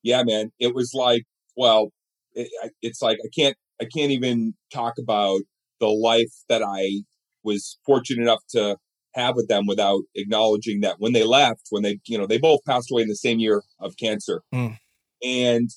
yeah, 0.03 0.23
man, 0.23 0.53
it 0.59 0.75
was 0.75 0.93
like, 0.95 1.25
well, 1.57 1.93
it, 2.35 2.49
it's 2.83 3.03
like 3.03 3.19
I 3.25 3.29
can't, 3.37 3.57
I 3.81 3.85
can't 3.85 4.11
even 4.13 4.55
talk 4.73 4.95
about 4.99 5.41
the 5.81 5.89
life 5.89 6.33
that 6.49 6.63
I 6.63 7.03
was 7.43 7.79
fortunate 7.87 8.23
enough 8.23 8.43
to 8.51 8.77
have 9.15 9.35
with 9.37 9.49
them 9.49 9.67
without 9.67 10.03
acknowledging 10.15 10.81
that 10.81 10.97
when 10.99 11.13
they 11.13 11.25
left, 11.25 11.67
when 11.71 11.83
they, 11.83 11.99
you 12.07 12.19
know, 12.19 12.27
they 12.27 12.39
both 12.39 12.61
passed 12.67 12.91
away 12.91 13.03
in 13.03 13.09
the 13.09 13.17
same 13.17 13.39
year 13.39 13.63
of 13.81 13.97
cancer, 13.97 14.43
Mm. 14.53 14.79
and 15.23 15.71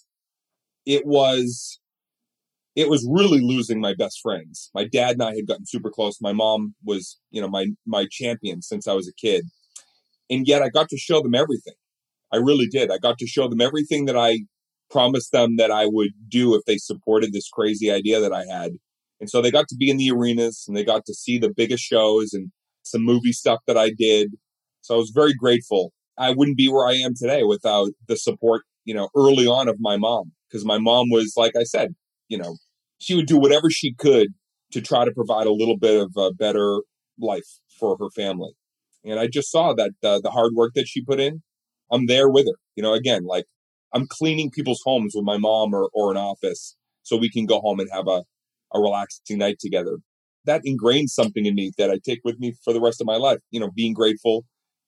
it 0.86 1.06
was, 1.06 1.80
it 2.76 2.89
was 2.89 3.08
really 3.10 3.39
losing 3.41 3.80
my 3.80 3.93
best 3.93 4.20
friends. 4.22 4.70
My 4.74 4.86
dad 4.86 5.14
and 5.14 5.24
I 5.24 5.36
had 5.36 5.47
gotten 5.47 5.66
super 5.66 5.89
close. 5.89 6.20
My 6.22 6.34
mom 6.34 6.76
was, 6.84 7.20
you 7.30 7.41
know, 7.41 7.47
my 7.49 7.68
my 7.86 8.08
champion 8.10 8.62
since 8.62 8.88
I 8.88 8.93
was 8.93 9.08
a 9.08 9.14
kid, 9.14 9.45
and 10.30 10.47
yet 10.47 10.62
I 10.62 10.70
got 10.70 10.89
to 10.89 10.97
show 10.97 11.22
them 11.22 11.36
everything. 11.36 11.76
I 12.34 12.38
really 12.38 12.68
did. 12.68 12.91
I 12.91 12.97
got 12.97 13.18
to 13.20 13.28
show 13.28 13.47
them 13.49 13.60
everything 13.62 14.06
that 14.06 14.16
I 14.18 14.39
promised 14.89 15.32
them 15.32 15.58
that 15.58 15.72
I 15.72 15.86
would 15.86 16.12
do 16.30 16.56
if 16.56 16.64
they 16.66 16.78
supported 16.78 17.34
this 17.34 17.49
crazy 17.49 17.91
idea 17.91 18.20
that 18.20 18.34
I 18.34 18.45
had. 18.45 18.74
And 19.22 19.30
so 19.30 19.41
they 19.41 19.51
got 19.51 19.67
to 19.69 19.76
be 19.76 19.89
in 19.89 19.97
the 19.97 20.11
arenas 20.11 20.65
and 20.67 20.76
they 20.76 20.84
got 20.84 21.05
to 21.05 21.13
see 21.13 21.38
the 21.38 21.53
biggest 21.55 21.84
shows 21.84 22.34
and 22.34 22.51
some 22.84 23.03
movie 23.03 23.32
stuff 23.32 23.59
that 23.67 23.78
I 23.78 23.91
did. 23.91 24.32
So 24.82 24.95
I 24.95 24.97
was 24.97 25.11
very 25.11 25.34
grateful. 25.34 25.93
I 26.17 26.32
wouldn't 26.32 26.57
be 26.57 26.67
where 26.67 26.88
I 26.88 26.93
am 26.93 27.13
today 27.15 27.43
without 27.43 27.91
the 28.07 28.17
support, 28.17 28.63
you 28.84 28.95
know, 28.95 29.09
early 29.15 29.45
on 29.45 29.69
of 29.69 29.78
my 29.80 29.95
mom. 29.95 30.32
Because 30.49 30.65
my 30.65 30.80
mom 30.80 31.09
was, 31.09 31.34
like 31.38 31.55
I 31.55 31.63
said, 31.63 31.93
you 32.28 32.38
know, 32.38 32.57
she 32.97 33.15
would 33.15 33.28
do 33.28 33.38
whatever 33.38 33.69
she 33.69 33.93
could 33.93 34.30
to 34.72 34.82
try 34.82 35.05
to 35.05 35.11
provide 35.11 35.47
a 35.47 35.53
little 35.53 35.78
bit 35.78 36.01
of 36.01 36.11
a 36.17 36.34
better 36.34 36.82
life 37.19 37.59
for 37.80 37.95
her 37.99 38.09
family. 38.09 38.51
And 39.05 39.19
I 39.19 39.28
just 39.28 39.51
saw 39.51 39.74
that 39.74 39.91
uh, 40.03 40.19
the 40.22 40.32
hard 40.32 40.53
work 40.55 40.74
that 40.76 40.88
she 40.88 41.03
put 41.03 41.19
in, 41.19 41.43
I'm 41.91 42.07
there 42.07 42.30
with 42.30 42.47
her. 42.47 42.57
You 42.76 42.84
know, 42.84 42.93
again, 42.93 43.24
like 43.24 43.45
I'm 43.93 44.07
cleaning 44.07 44.49
people's 44.49 44.82
homes 44.84 45.13
with 45.15 45.26
my 45.26 45.38
mom 45.38 45.74
or, 45.74 45.89
or 45.93 46.11
an 46.11 46.17
office 46.17 46.76
so 47.03 47.17
we 47.17 47.30
can 47.30 47.45
go 47.45 47.59
home 47.59 47.80
and 47.80 47.89
have 47.91 48.07
a, 48.07 48.24
a 48.74 48.80
relaxing 48.80 49.38
night 49.38 49.57
together. 49.59 49.97
That 50.45 50.63
ingrains 50.65 51.09
something 51.09 51.45
in 51.45 51.55
me 51.55 51.72
that 51.78 51.91
I 51.91 51.99
take 52.03 52.22
with 52.24 52.39
me 52.39 52.53
for 52.63 52.74
the 52.74 52.82
rest 52.82 53.01
of 53.01 53.07
my 53.07 53.17
life. 53.17 53.39
You 53.51 53.59
know, 53.59 53.69
being 53.76 53.93
grateful, 53.93 54.45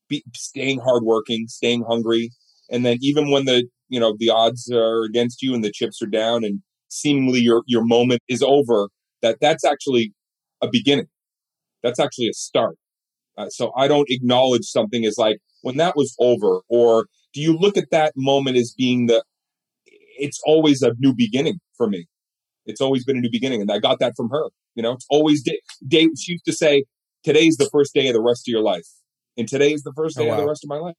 be, 0.10 0.24
staying 0.36 0.80
hardworking, 0.80 1.48
staying 1.48 1.86
hungry. 1.88 2.32
And 2.72 2.86
then 2.86 2.98
even 3.02 3.30
when 3.30 3.46
the, 3.46 3.66
you 3.90 4.00
know, 4.00 4.16
the 4.18 4.30
odds 4.30 4.72
are 4.72 5.04
against 5.04 5.42
you 5.42 5.54
and 5.54 5.64
the 5.64 5.72
chips 5.72 6.02
are 6.02 6.08
down 6.08 6.44
and 6.44 6.62
seemingly 6.88 7.40
your, 7.40 7.64
your 7.68 7.86
moment 7.86 8.22
is 8.28 8.42
over, 8.42 8.90
that 9.22 9.38
that's 9.40 9.64
actually 9.64 10.14
a 10.62 10.68
beginning. 10.72 11.08
That's 11.84 12.00
actually 12.00 12.30
a 12.30 12.34
start. 12.34 12.78
Uh, 13.38 13.50
so 13.50 13.72
I 13.76 13.88
don't 13.88 14.10
acknowledge 14.10 14.66
something 14.66 15.06
as 15.06 15.18
like 15.18 15.38
when 15.62 15.78
that 15.78 15.96
was 15.96 16.16
over, 16.20 16.62
or 16.70 17.08
do 17.34 17.42
you 17.42 17.58
look 17.58 17.78
at 17.78 17.90
that 17.92 18.14
moment 18.16 18.58
as 18.58 18.74
being 18.78 19.08
the? 19.08 19.24
It's 20.18 20.40
always 20.46 20.82
a 20.84 20.94
new 21.00 21.14
beginning 21.16 21.60
for 21.76 21.88
me. 21.88 22.06
It's 22.66 22.82
always 22.82 23.04
been 23.04 23.18
a 23.18 23.22
new 23.22 23.32
beginning, 23.32 23.62
and 23.62 23.72
I 23.72 23.80
got 23.80 24.00
that 24.00 24.16
from 24.16 24.30
her. 24.30 24.50
You 24.76 24.84
know, 24.84 24.94
it's 24.94 25.06
always 25.10 25.44
day. 25.44 25.60
day 25.88 26.08
she 26.20 26.34
used 26.34 26.46
to 26.46 26.54
say, 26.54 26.86
"Today's 27.24 27.58
the 27.58 27.70
first 27.72 27.94
day 27.94 28.08
of 28.08 28.14
the 28.14 28.22
rest 28.22 28.48
of 28.48 28.52
your 28.52 28.62
life," 28.62 28.88
and 29.38 29.48
today 29.48 29.74
is 29.74 29.84
the 29.84 29.94
first 29.94 30.18
oh, 30.18 30.24
day 30.24 30.30
Oh, 30.30 30.34
of 30.34 30.40
the 30.40 30.48
rest 30.48 30.64
of 30.64 30.70
my 30.70 30.78
life. 30.78 30.96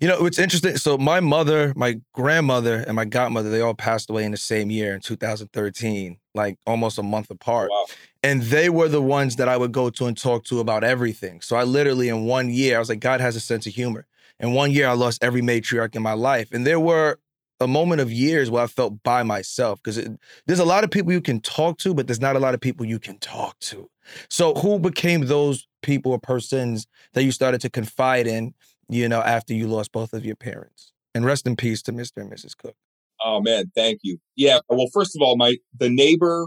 You 0.00 0.08
know, 0.08 0.24
it's 0.24 0.38
interesting. 0.38 0.76
So 0.76 0.96
my 0.96 1.20
mother, 1.20 1.72
my 1.76 2.00
grandmother, 2.12 2.84
and 2.86 2.96
my 2.96 3.04
godmother, 3.04 3.50
they 3.50 3.60
all 3.60 3.74
passed 3.74 4.08
away 4.10 4.24
in 4.24 4.30
the 4.30 4.38
same 4.38 4.70
year 4.70 4.94
in 4.94 5.00
2013, 5.00 6.18
like 6.34 6.58
almost 6.66 6.98
a 6.98 7.02
month 7.02 7.28
oh, 7.30 7.34
apart. 7.34 7.70
Wow. 7.70 7.86
And 8.22 8.42
they 8.42 8.70
were 8.70 8.88
the 8.88 9.02
ones 9.02 9.36
that 9.36 9.48
I 9.48 9.56
would 9.56 9.72
go 9.72 9.90
to 9.90 10.06
and 10.06 10.16
talk 10.16 10.44
to 10.44 10.60
about 10.60 10.84
everything. 10.84 11.40
So 11.40 11.56
I 11.56 11.64
literally, 11.64 12.08
in 12.08 12.24
one 12.24 12.50
year, 12.50 12.76
I 12.76 12.78
was 12.78 12.88
like, 12.88 13.00
God 13.00 13.20
has 13.20 13.36
a 13.36 13.40
sense 13.40 13.66
of 13.66 13.74
humor. 13.74 14.06
In 14.40 14.52
one 14.52 14.70
year, 14.70 14.88
I 14.88 14.92
lost 14.92 15.22
every 15.22 15.42
matriarch 15.42 15.94
in 15.94 16.02
my 16.02 16.14
life. 16.14 16.48
And 16.52 16.66
there 16.66 16.80
were 16.80 17.18
a 17.60 17.66
moment 17.66 18.00
of 18.00 18.12
years 18.12 18.50
where 18.50 18.62
I 18.62 18.66
felt 18.66 19.02
by 19.02 19.22
myself 19.22 19.80
because 19.82 20.00
there's 20.46 20.58
a 20.58 20.64
lot 20.64 20.84
of 20.84 20.90
people 20.90 21.12
you 21.12 21.20
can 21.20 21.40
talk 21.40 21.78
to, 21.78 21.94
but 21.94 22.06
there's 22.06 22.20
not 22.20 22.36
a 22.36 22.38
lot 22.38 22.54
of 22.54 22.60
people 22.60 22.86
you 22.86 22.98
can 22.98 23.18
talk 23.18 23.58
to. 23.60 23.90
So 24.28 24.54
who 24.54 24.78
became 24.78 25.26
those 25.26 25.66
people 25.82 26.12
or 26.12 26.18
persons 26.18 26.86
that 27.14 27.24
you 27.24 27.32
started 27.32 27.60
to 27.62 27.70
confide 27.70 28.26
in, 28.26 28.54
you 28.88 29.08
know, 29.08 29.20
after 29.20 29.54
you 29.54 29.66
lost 29.66 29.92
both 29.92 30.12
of 30.12 30.24
your 30.24 30.36
parents? 30.36 30.92
And 31.14 31.24
rest 31.24 31.46
in 31.46 31.56
peace 31.56 31.82
to 31.82 31.92
Mr. 31.92 32.18
and 32.18 32.30
Mrs. 32.30 32.56
Cook. 32.56 32.76
Oh 33.24 33.40
man, 33.40 33.72
thank 33.74 34.00
you. 34.02 34.18
Yeah. 34.36 34.60
Well, 34.68 34.86
first 34.92 35.16
of 35.16 35.22
all, 35.22 35.36
my 35.36 35.56
the 35.76 35.88
neighbor 35.88 36.46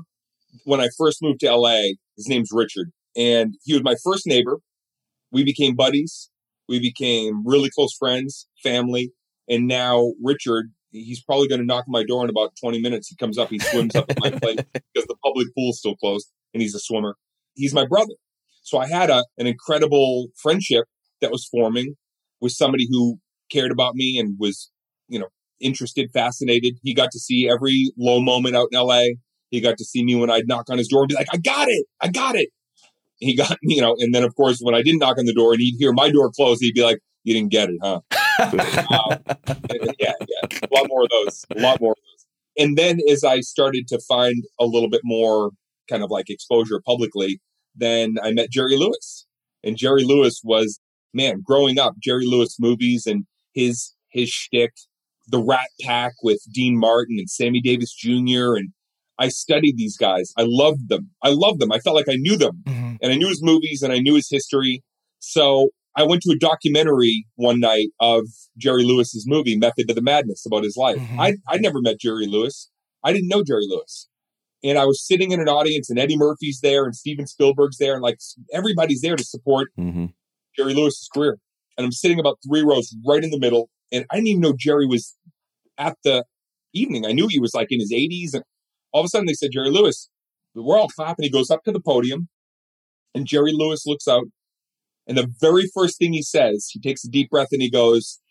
when 0.63 0.79
I 0.79 0.87
first 0.97 1.21
moved 1.21 1.41
to 1.41 1.53
LA, 1.53 1.81
his 2.15 2.27
name's 2.27 2.49
Richard, 2.51 2.91
and 3.15 3.55
he 3.63 3.73
was 3.73 3.83
my 3.83 3.95
first 4.03 4.25
neighbor. 4.25 4.59
We 5.31 5.43
became 5.43 5.75
buddies. 5.75 6.29
We 6.69 6.79
became 6.79 7.45
really 7.45 7.69
close 7.69 7.93
friends, 7.97 8.47
family, 8.63 9.11
and 9.49 9.67
now 9.67 10.13
Richard. 10.21 10.71
He's 10.91 11.23
probably 11.23 11.47
going 11.47 11.61
to 11.61 11.65
knock 11.65 11.85
on 11.87 11.91
my 11.91 12.03
door 12.03 12.23
in 12.23 12.29
about 12.29 12.53
20 12.61 12.81
minutes. 12.81 13.07
He 13.07 13.15
comes 13.15 13.37
up, 13.37 13.49
he 13.49 13.59
swims 13.59 13.95
up 13.95 14.09
at 14.09 14.19
my 14.19 14.31
place 14.31 14.57
because 14.73 15.07
the 15.07 15.15
public 15.23 15.47
pool's 15.55 15.79
still 15.79 15.95
closed, 15.95 16.29
and 16.53 16.61
he's 16.61 16.75
a 16.75 16.79
swimmer. 16.79 17.15
He's 17.53 17.73
my 17.73 17.85
brother. 17.85 18.13
So 18.63 18.77
I 18.77 18.87
had 18.87 19.09
a, 19.09 19.23
an 19.37 19.47
incredible 19.47 20.27
friendship 20.41 20.85
that 21.21 21.31
was 21.31 21.47
forming 21.49 21.95
with 22.39 22.51
somebody 22.51 22.87
who 22.89 23.19
cared 23.51 23.71
about 23.71 23.95
me 23.95 24.17
and 24.17 24.35
was, 24.39 24.69
you 25.07 25.19
know, 25.19 25.27
interested, 25.59 26.09
fascinated. 26.11 26.77
He 26.83 26.93
got 26.93 27.11
to 27.11 27.19
see 27.19 27.49
every 27.49 27.91
low 27.97 28.19
moment 28.19 28.55
out 28.55 28.67
in 28.71 28.79
LA. 28.79 29.03
He 29.49 29.61
got 29.61 29.77
to 29.77 29.85
see 29.85 30.03
me 30.03 30.15
when 30.15 30.29
I'd 30.29 30.47
knock 30.47 30.69
on 30.69 30.77
his 30.77 30.87
door 30.87 31.01
and 31.01 31.09
be 31.09 31.15
like, 31.15 31.27
I 31.33 31.37
got 31.37 31.67
it. 31.69 31.85
I 32.01 32.07
got 32.07 32.35
it. 32.35 32.49
He 33.17 33.35
got, 33.35 33.57
you 33.61 33.81
know, 33.81 33.95
and 33.99 34.13
then 34.13 34.23
of 34.23 34.35
course, 34.35 34.59
when 34.61 34.75
I 34.75 34.81
didn't 34.81 34.99
knock 34.99 35.17
on 35.17 35.25
the 35.25 35.33
door 35.33 35.53
and 35.53 35.61
he'd 35.61 35.77
hear 35.77 35.93
my 35.93 36.09
door 36.09 36.31
close, 36.31 36.59
he'd 36.59 36.73
be 36.73 36.83
like, 36.83 36.99
you 37.23 37.33
didn't 37.33 37.51
get 37.51 37.69
it, 37.69 37.77
huh? 37.81 38.01
Um, 38.41 39.19
yeah, 39.99 40.13
yeah. 40.27 40.59
A 40.63 40.73
lot 40.73 40.87
more 40.87 41.03
of 41.03 41.09
those. 41.09 41.45
A 41.55 41.59
lot 41.59 41.79
more 41.81 41.91
of 41.91 41.97
those. 41.97 42.25
And 42.57 42.77
then 42.77 42.99
as 43.09 43.23
I 43.23 43.39
started 43.41 43.87
to 43.89 43.99
find 44.07 44.43
a 44.59 44.65
little 44.65 44.89
bit 44.89 45.01
more 45.03 45.51
kind 45.89 46.03
of 46.03 46.09
like 46.11 46.29
exposure 46.29 46.81
publicly, 46.85 47.39
then 47.75 48.15
I 48.21 48.31
met 48.31 48.49
Jerry 48.51 48.75
Lewis. 48.77 49.25
And 49.63 49.77
Jerry 49.77 50.03
Lewis 50.03 50.41
was, 50.43 50.79
man, 51.13 51.41
growing 51.45 51.79
up, 51.79 51.93
Jerry 52.01 52.25
Lewis 52.25 52.57
movies 52.59 53.05
and 53.05 53.25
his 53.53 53.93
his 54.09 54.29
shtick, 54.29 54.73
the 55.27 55.39
Rat 55.39 55.69
Pack 55.81 56.13
with 56.23 56.41
Dean 56.53 56.77
Martin 56.77 57.15
and 57.19 57.29
Sammy 57.29 57.61
Davis 57.61 57.93
Jr. 57.93 58.55
And 58.57 58.69
I 59.17 59.29
studied 59.29 59.77
these 59.77 59.95
guys. 59.97 60.33
I 60.37 60.43
loved 60.47 60.89
them. 60.89 61.11
I 61.23 61.29
loved 61.29 61.59
them. 61.59 61.71
I 61.71 61.79
felt 61.79 61.95
like 61.95 62.09
I 62.09 62.15
knew 62.17 62.35
them 62.37 62.63
Mhm. 62.67 62.97
and 63.01 63.11
I 63.13 63.15
knew 63.15 63.29
his 63.29 63.41
movies 63.43 63.81
and 63.83 63.93
I 63.93 63.99
knew 63.99 64.15
his 64.15 64.29
history. 64.29 64.83
So 65.19 65.69
I 65.95 66.03
went 66.03 66.21
to 66.23 66.31
a 66.31 66.37
documentary 66.37 67.25
one 67.35 67.59
night 67.59 67.89
of 67.99 68.25
Jerry 68.57 68.83
Lewis's 68.83 69.25
movie, 69.27 69.57
Method 69.57 69.87
to 69.89 69.93
the 69.93 70.01
Madness, 70.01 70.45
about 70.45 70.63
his 70.63 70.77
life. 70.77 70.97
Mhm. 70.97 71.19
I 71.19 71.33
I'd 71.47 71.61
never 71.61 71.81
met 71.81 71.99
Jerry 71.99 72.27
Lewis. 72.27 72.69
I 73.03 73.11
didn't 73.13 73.27
know 73.29 73.43
Jerry 73.43 73.65
Lewis. 73.67 74.07
And 74.63 74.77
I 74.77 74.85
was 74.85 75.05
sitting 75.05 75.31
in 75.31 75.39
an 75.39 75.49
audience 75.49 75.89
and 75.89 75.97
Eddie 75.97 76.17
Murphy's 76.17 76.59
there 76.61 76.85
and 76.85 76.95
Steven 76.95 77.25
Spielberg's 77.25 77.77
there 77.77 77.93
and 77.93 78.01
like 78.03 78.19
everybody's 78.53 79.01
there 79.01 79.15
to 79.15 79.23
support 79.23 79.69
hmm 79.75 80.07
Jerry 80.55 80.73
Lewis's 80.73 81.07
career. 81.13 81.39
And 81.77 81.85
I'm 81.85 81.91
sitting 81.93 82.19
about 82.19 82.37
three 82.47 82.61
rows 82.61 82.95
right 83.05 83.23
in 83.23 83.29
the 83.31 83.39
middle. 83.39 83.69
And 83.91 84.05
I 84.11 84.15
didn't 84.15 84.27
even 84.27 84.41
know 84.41 84.53
Jerry 84.57 84.85
was 84.85 85.15
at 85.77 85.97
the 86.03 86.25
evening. 86.73 87.05
I 87.05 87.11
knew 87.13 87.27
he 87.27 87.39
was 87.39 87.53
like 87.53 87.67
in 87.71 87.79
his 87.79 87.91
80s. 87.91 88.33
And 88.33 88.43
all 88.91 89.01
of 89.01 89.05
a 89.05 89.09
sudden 89.09 89.25
they 89.27 89.33
said, 89.33 89.51
Jerry 89.53 89.69
Lewis, 89.69 90.09
we're 90.53 90.77
all 90.77 90.89
clapping. 90.89 91.23
He 91.23 91.29
goes 91.29 91.49
up 91.49 91.63
to 91.63 91.71
the 91.71 91.79
podium 91.79 92.27
and 93.15 93.25
Jerry 93.25 93.51
Lewis 93.53 93.85
looks 93.85 94.07
out. 94.07 94.25
And 95.11 95.17
the 95.17 95.27
very 95.41 95.69
first 95.75 95.97
thing 95.97 96.13
he 96.13 96.21
says, 96.21 96.69
he 96.71 96.79
takes 96.79 97.03
a 97.03 97.09
deep 97.09 97.29
breath 97.31 97.49
and 97.51 97.61
he 97.61 97.69
goes, 97.69 98.21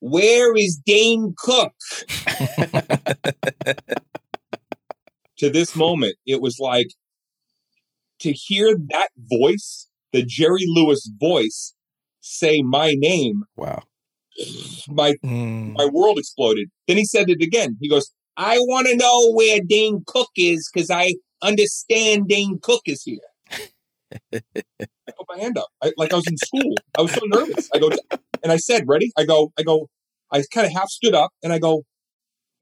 Where 0.00 0.56
is 0.56 0.80
Dane 0.84 1.34
Cook? 1.38 1.72
to 5.38 5.50
this 5.50 5.76
moment, 5.76 6.16
it 6.26 6.42
was 6.42 6.58
like 6.58 6.88
to 8.18 8.32
hear 8.32 8.76
that 8.88 9.10
voice, 9.16 9.88
the 10.12 10.24
Jerry 10.24 10.64
Lewis 10.66 11.08
voice, 11.20 11.74
say 12.20 12.60
my 12.62 12.94
name, 12.98 13.44
Wow. 13.54 13.84
my 14.88 15.14
Mm. 15.24 15.74
my 15.76 15.86
world 15.92 16.18
exploded. 16.18 16.70
Then 16.88 16.96
he 16.96 17.04
said 17.04 17.30
it 17.30 17.40
again. 17.40 17.76
He 17.80 17.88
goes, 17.88 18.10
I 18.36 18.58
want 18.58 18.88
to 18.88 18.96
know 18.96 19.30
where 19.30 19.60
Dane 19.64 20.02
Cook 20.08 20.30
is 20.36 20.68
because 20.74 20.90
I 20.90 21.14
understand 21.40 22.26
Dane 22.26 22.58
Cook 22.60 22.82
is 22.86 23.04
here. 23.04 23.20
I 25.12 25.14
put 25.16 25.36
my 25.36 25.42
hand 25.42 25.58
up, 25.58 25.68
I, 25.82 25.92
like 25.96 26.12
I 26.12 26.16
was 26.16 26.26
in 26.26 26.36
school. 26.36 26.74
I 26.96 27.02
was 27.02 27.12
so 27.12 27.20
nervous. 27.24 27.68
I 27.74 27.78
go, 27.78 27.90
and 28.42 28.52
I 28.52 28.56
said, 28.56 28.84
"Ready?" 28.86 29.12
I 29.16 29.24
go, 29.24 29.52
I 29.58 29.62
go, 29.62 29.88
I 30.32 30.42
kind 30.52 30.66
of 30.66 30.72
half 30.72 30.88
stood 30.88 31.14
up, 31.14 31.32
and 31.42 31.52
I 31.52 31.58
go, 31.58 31.82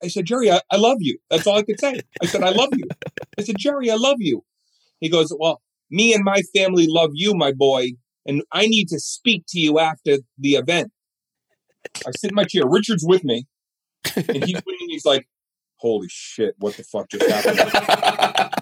I 0.03 0.09
said, 0.09 0.27
"Jerry, 0.27 0.51
I, 0.51 0.61
I 0.71 0.77
love 0.77 0.99
you." 1.01 1.19
That's 1.31 1.47
all 1.47 1.59
I 1.59 1.63
could 1.63 1.81
say. 1.81 2.01
I 2.23 2.27
said, 2.27 2.43
"I 2.43 2.51
love 2.51 2.71
you." 2.73 2.85
I 3.39 3.43
said, 3.43 3.57
"Jerry, 3.59 3.91
I 3.91 3.97
love 3.97 4.17
you." 4.19 4.45
He 5.01 5.09
goes, 5.09 5.33
"Well, 5.39 5.61
me 5.91 6.15
and 6.15 6.25
my 6.25 6.43
family 6.55 6.87
love 6.89 7.11
you, 7.15 7.35
my 7.35 7.53
boy, 7.53 7.91
and 8.27 8.43
I 8.53 8.67
need 8.67 8.89
to 8.89 9.01
speak 9.01 9.45
to 9.49 9.59
you 9.59 9.79
after 9.79 10.19
the 10.39 10.55
event." 10.55 10.91
I 12.07 12.11
sit 12.13 12.31
in 12.31 12.35
my 12.35 12.45
chair. 12.45 12.63
Richard's 12.67 13.05
with 13.07 13.25
me, 13.25 13.47
and 14.17 14.45
he's 14.45 14.57
and 14.57 14.65
He's 14.89 15.05
like, 15.05 15.29
"Holy 15.77 16.09
shit! 16.11 16.55
What 16.59 16.77
the 16.77 16.85
fuck 16.85 17.09
just 17.11 17.29
happened?" 17.31 17.59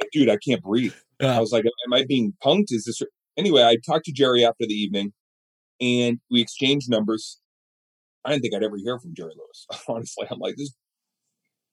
like, 0.00 0.10
dude, 0.12 0.28
I 0.28 0.36
can't 0.36 0.62
breathe. 0.62 0.94
Yeah. 1.20 1.36
I 1.36 1.40
was 1.40 1.52
like, 1.52 1.64
"Am 1.64 1.92
I 1.92 2.04
being 2.06 2.34
punked? 2.44 2.66
Is 2.70 2.84
this?" 2.84 3.00
Anyway, 3.36 3.62
I 3.62 3.76
talked 3.86 4.06
to 4.06 4.12
Jerry 4.12 4.44
after 4.44 4.66
the 4.66 4.74
evening, 4.74 5.12
and 5.80 6.18
we 6.30 6.40
exchanged 6.40 6.90
numbers. 6.90 7.38
I 8.24 8.30
didn't 8.30 8.42
think 8.42 8.54
I'd 8.54 8.62
ever 8.64 8.76
hear 8.76 8.98
from 8.98 9.14
Jerry 9.14 9.32
Lewis. 9.36 9.66
Honestly, 9.88 10.26
I'm 10.30 10.38
like, 10.38 10.56
this 10.56 10.74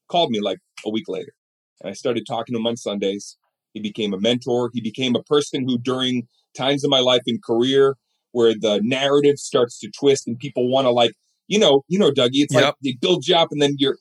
called 0.10 0.30
me 0.32 0.40
like 0.42 0.60
a 0.86 0.90
week 0.90 1.06
later, 1.08 1.34
and 1.82 1.90
I 1.90 1.94
started 1.94 2.26
talking 2.28 2.54
to 2.54 2.60
him 2.60 2.68
on 2.68 2.78
Sundays. 2.78 3.38
He 3.74 3.82
became 3.82 4.14
a 4.14 4.20
mentor. 4.20 4.70
He 4.74 4.82
became 4.82 5.16
a 5.16 5.24
person 5.24 5.68
who, 5.68 5.78
during 5.78 6.28
times 6.56 6.84
in 6.84 6.90
my 6.90 7.00
life 7.00 7.22
and 7.28 7.44
career 7.44 7.96
where 8.32 8.54
the 8.54 8.82
narrative 8.84 9.38
starts 9.38 9.80
to 9.80 9.90
twist 10.00 10.28
and 10.28 10.38
people 10.40 10.70
want 10.70 10.86
to 10.86 10.92
like, 10.92 11.12
you 11.48 11.60
know, 11.60 11.84
you 11.88 12.00
know, 12.00 12.12
Dougie, 12.12 12.44
it's 12.44 12.54
like 12.54 12.64
Yep. 12.66 12.76
they 12.84 12.98
build 13.00 13.28
you 13.28 13.36
up 13.36 13.50
and 13.52 13.62
then 13.62 13.76
you're 13.78 13.98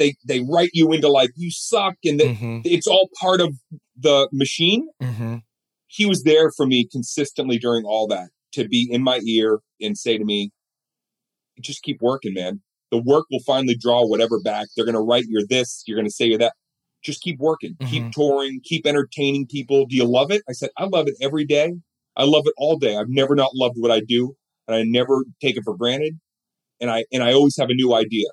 they 0.00 0.16
they 0.26 0.40
write 0.40 0.70
you 0.72 0.90
into 0.92 1.08
like 1.08 1.30
you 1.36 1.52
suck 1.52 1.94
and 2.04 2.18
that 2.18 2.26
Mhm. 2.26 2.62
it's 2.64 2.88
all 2.88 3.08
part 3.20 3.40
of 3.40 3.54
the 3.96 4.28
machine. 4.32 4.88
Mhm. 5.00 5.42
He 5.86 6.06
was 6.06 6.24
there 6.24 6.50
for 6.50 6.66
me 6.66 6.84
consistently 6.90 7.58
during 7.58 7.84
all 7.84 8.08
that 8.08 8.30
to 8.52 8.66
be 8.66 8.88
in 8.90 9.02
my 9.02 9.20
ear 9.24 9.60
and 9.80 9.96
say 9.96 10.18
to 10.18 10.24
me, 10.24 10.50
just 11.60 11.82
keep 11.82 12.00
working, 12.00 12.34
man. 12.34 12.62
The 12.90 12.98
work 12.98 13.26
will 13.30 13.42
finally 13.46 13.76
draw 13.76 14.04
whatever 14.06 14.40
back. 14.40 14.68
They're 14.74 14.84
going 14.84 14.94
to 14.94 15.00
write 15.00 15.26
you're 15.28 15.46
this, 15.46 15.84
you're 15.86 15.96
going 15.96 16.08
to 16.08 16.12
say 16.12 16.26
you're 16.26 16.38
that. 16.38 16.54
Just 17.02 17.22
keep 17.22 17.38
working, 17.38 17.76
keep 17.88 18.02
touring, 18.12 18.60
keep 18.64 18.86
entertaining 18.86 19.46
people. 19.46 19.86
Do 19.86 19.96
you 19.96 20.04
love 20.04 20.30
it? 20.30 20.42
I 20.48 20.52
said, 20.52 20.70
I 20.76 20.84
love 20.84 21.06
it 21.08 21.14
every 21.20 21.44
day. 21.44 21.72
I 22.16 22.24
love 22.24 22.46
it 22.46 22.54
all 22.58 22.76
day. 22.78 22.96
I've 22.96 23.08
never 23.08 23.34
not 23.34 23.50
loved 23.54 23.76
what 23.78 23.90
I 23.90 24.00
do, 24.00 24.36
and 24.66 24.74
I 24.74 24.82
never 24.84 25.24
take 25.40 25.56
it 25.56 25.62
for 25.64 25.76
granted. 25.76 26.18
And 26.80 26.90
I 26.90 27.04
and 27.12 27.22
I 27.22 27.32
always 27.32 27.56
have 27.58 27.70
a 27.70 27.74
new 27.74 27.94
idea. 27.94 28.26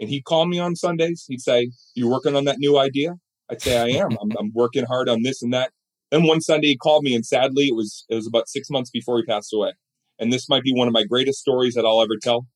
And 0.00 0.08
he'd 0.08 0.24
call 0.24 0.46
me 0.46 0.58
on 0.58 0.74
Sundays. 0.76 1.26
He'd 1.28 1.42
say, 1.42 1.70
"You 1.94 2.08
working 2.08 2.34
on 2.34 2.44
that 2.46 2.58
new 2.58 2.78
idea?" 2.78 3.16
I'd 3.50 3.60
say, 3.62 3.76
"I 3.78 3.98
am. 4.02 4.16
I'm, 4.20 4.30
I'm 4.38 4.50
working 4.54 4.84
hard 4.86 5.08
on 5.08 5.22
this 5.22 5.42
and 5.42 5.52
that." 5.52 5.72
Then 6.10 6.26
one 6.26 6.40
Sunday 6.40 6.68
he 6.68 6.76
called 6.76 7.04
me, 7.04 7.14
and 7.14 7.24
sadly, 7.24 7.64
it 7.68 7.76
was 7.76 8.06
it 8.08 8.14
was 8.14 8.26
about 8.26 8.48
six 8.48 8.70
months 8.70 8.90
before 8.90 9.18
he 9.18 9.24
passed 9.24 9.52
away. 9.52 9.72
And 10.18 10.32
this 10.32 10.48
might 10.48 10.62
be 10.62 10.72
one 10.74 10.88
of 10.88 10.94
my 10.94 11.04
greatest 11.04 11.38
stories 11.40 11.74
that 11.74 11.84
I'll 11.84 12.02
ever 12.02 12.16
tell. 12.20 12.46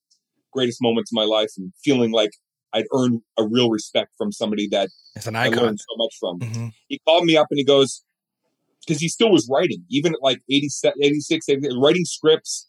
Greatest 0.53 0.79
moments 0.83 1.11
of 1.13 1.17
my 1.17 1.25
life, 1.25 1.51
and 1.59 1.73
feeling 1.85 2.11
like 2.13 2.31
I'd 2.73 2.87
earned 2.95 3.21
a 3.39 3.45
real 3.47 3.71
respect 3.71 4.13
from 4.17 4.33
somebody 4.33 4.67
that 4.69 4.89
It's 5.15 5.27
an 5.27 5.37
I 5.37 5.49
learned 5.49 5.79
so 5.81 5.97
much 5.97 6.15
from 6.19 6.41
Mhm. 6.41 6.73
he 6.89 6.99
called 7.07 7.25
me 7.25 7.37
up 7.37 7.47
and 7.51 7.59
he 7.59 7.65
goes, 7.65 8.03
because 8.81 9.01
he 9.01 9.09
still 9.09 9.31
was 9.31 9.49
writing, 9.51 9.85
even 9.91 10.13
at 10.15 10.23
like 10.23 10.41
87, 10.51 10.99
86, 11.03 11.49
87, 11.49 11.79
writing 11.81 12.05
scripts. 12.05 12.69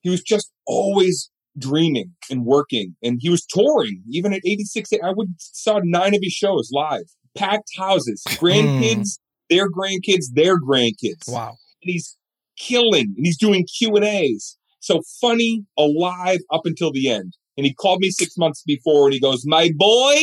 He 0.00 0.10
was 0.10 0.22
just 0.22 0.50
always 0.66 1.30
dreaming 1.58 2.12
and 2.30 2.44
working. 2.44 2.96
And 3.02 3.18
he 3.20 3.30
was 3.30 3.44
touring, 3.44 4.02
even 4.10 4.32
at 4.32 4.40
86. 4.44 4.90
I 5.04 5.12
would 5.12 5.34
saw 5.38 5.80
nine 5.82 6.14
of 6.14 6.20
his 6.22 6.32
shows 6.32 6.70
live, 6.72 7.04
packed 7.36 7.70
houses, 7.76 8.22
hmm. 8.26 8.44
grandkids, 8.44 9.18
their 9.50 9.70
grandkids, 9.70 10.26
their 10.32 10.58
grandkids. 10.58 11.28
Wow. 11.28 11.56
And 11.82 11.90
he's 11.92 12.16
killing 12.58 13.14
and 13.16 13.26
he's 13.26 13.38
doing 13.38 13.66
Q 13.78 13.96
and 13.96 14.04
A's. 14.04 14.56
So 14.80 15.00
funny, 15.20 15.64
alive 15.78 16.40
up 16.52 16.62
until 16.64 16.92
the 16.92 17.08
end. 17.08 17.34
And 17.56 17.66
he 17.66 17.74
called 17.74 18.00
me 18.00 18.10
six 18.10 18.36
months 18.36 18.62
before 18.66 19.06
and 19.06 19.14
he 19.14 19.20
goes, 19.20 19.44
my 19.46 19.70
boy, 19.76 20.16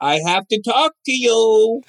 I 0.00 0.20
have 0.26 0.46
to 0.48 0.60
talk 0.60 0.92
to 1.06 1.12
you. 1.12 1.82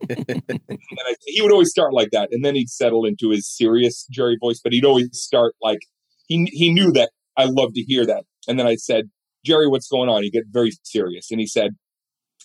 and 0.10 0.42
I, 0.58 1.14
he 1.24 1.40
would 1.40 1.52
always 1.52 1.70
start 1.70 1.94
like 1.94 2.10
that. 2.12 2.28
And 2.32 2.44
then 2.44 2.54
he'd 2.54 2.68
settle 2.68 3.06
into 3.06 3.30
his 3.30 3.48
serious 3.48 4.06
Jerry 4.10 4.36
voice, 4.40 4.60
but 4.62 4.72
he'd 4.72 4.84
always 4.84 5.08
start 5.12 5.54
like, 5.62 5.80
he, 6.26 6.46
he 6.52 6.72
knew 6.72 6.92
that 6.92 7.10
I 7.40 7.44
love 7.44 7.72
to 7.74 7.82
hear 7.82 8.06
that. 8.06 8.24
And 8.46 8.58
then 8.58 8.66
I 8.66 8.76
said, 8.76 9.10
Jerry, 9.44 9.66
what's 9.68 9.88
going 9.88 10.08
on? 10.08 10.22
He 10.22 10.30
get 10.30 10.44
very 10.50 10.72
serious. 10.82 11.30
And 11.30 11.40
he 11.40 11.46
said, 11.46 11.72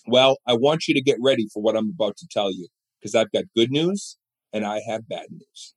well, 0.06 0.38
I 0.46 0.54
want 0.54 0.88
you 0.88 0.94
to 0.94 1.02
get 1.02 1.18
ready 1.20 1.46
for 1.52 1.62
what 1.62 1.76
I'm 1.76 1.90
about 1.90 2.16
to 2.18 2.28
tell 2.30 2.52
you 2.52 2.68
because 3.00 3.14
I've 3.14 3.32
got 3.32 3.44
good 3.54 3.70
news 3.70 4.16
and 4.52 4.64
I 4.64 4.80
have 4.88 5.08
bad 5.08 5.26
news. 5.30 5.74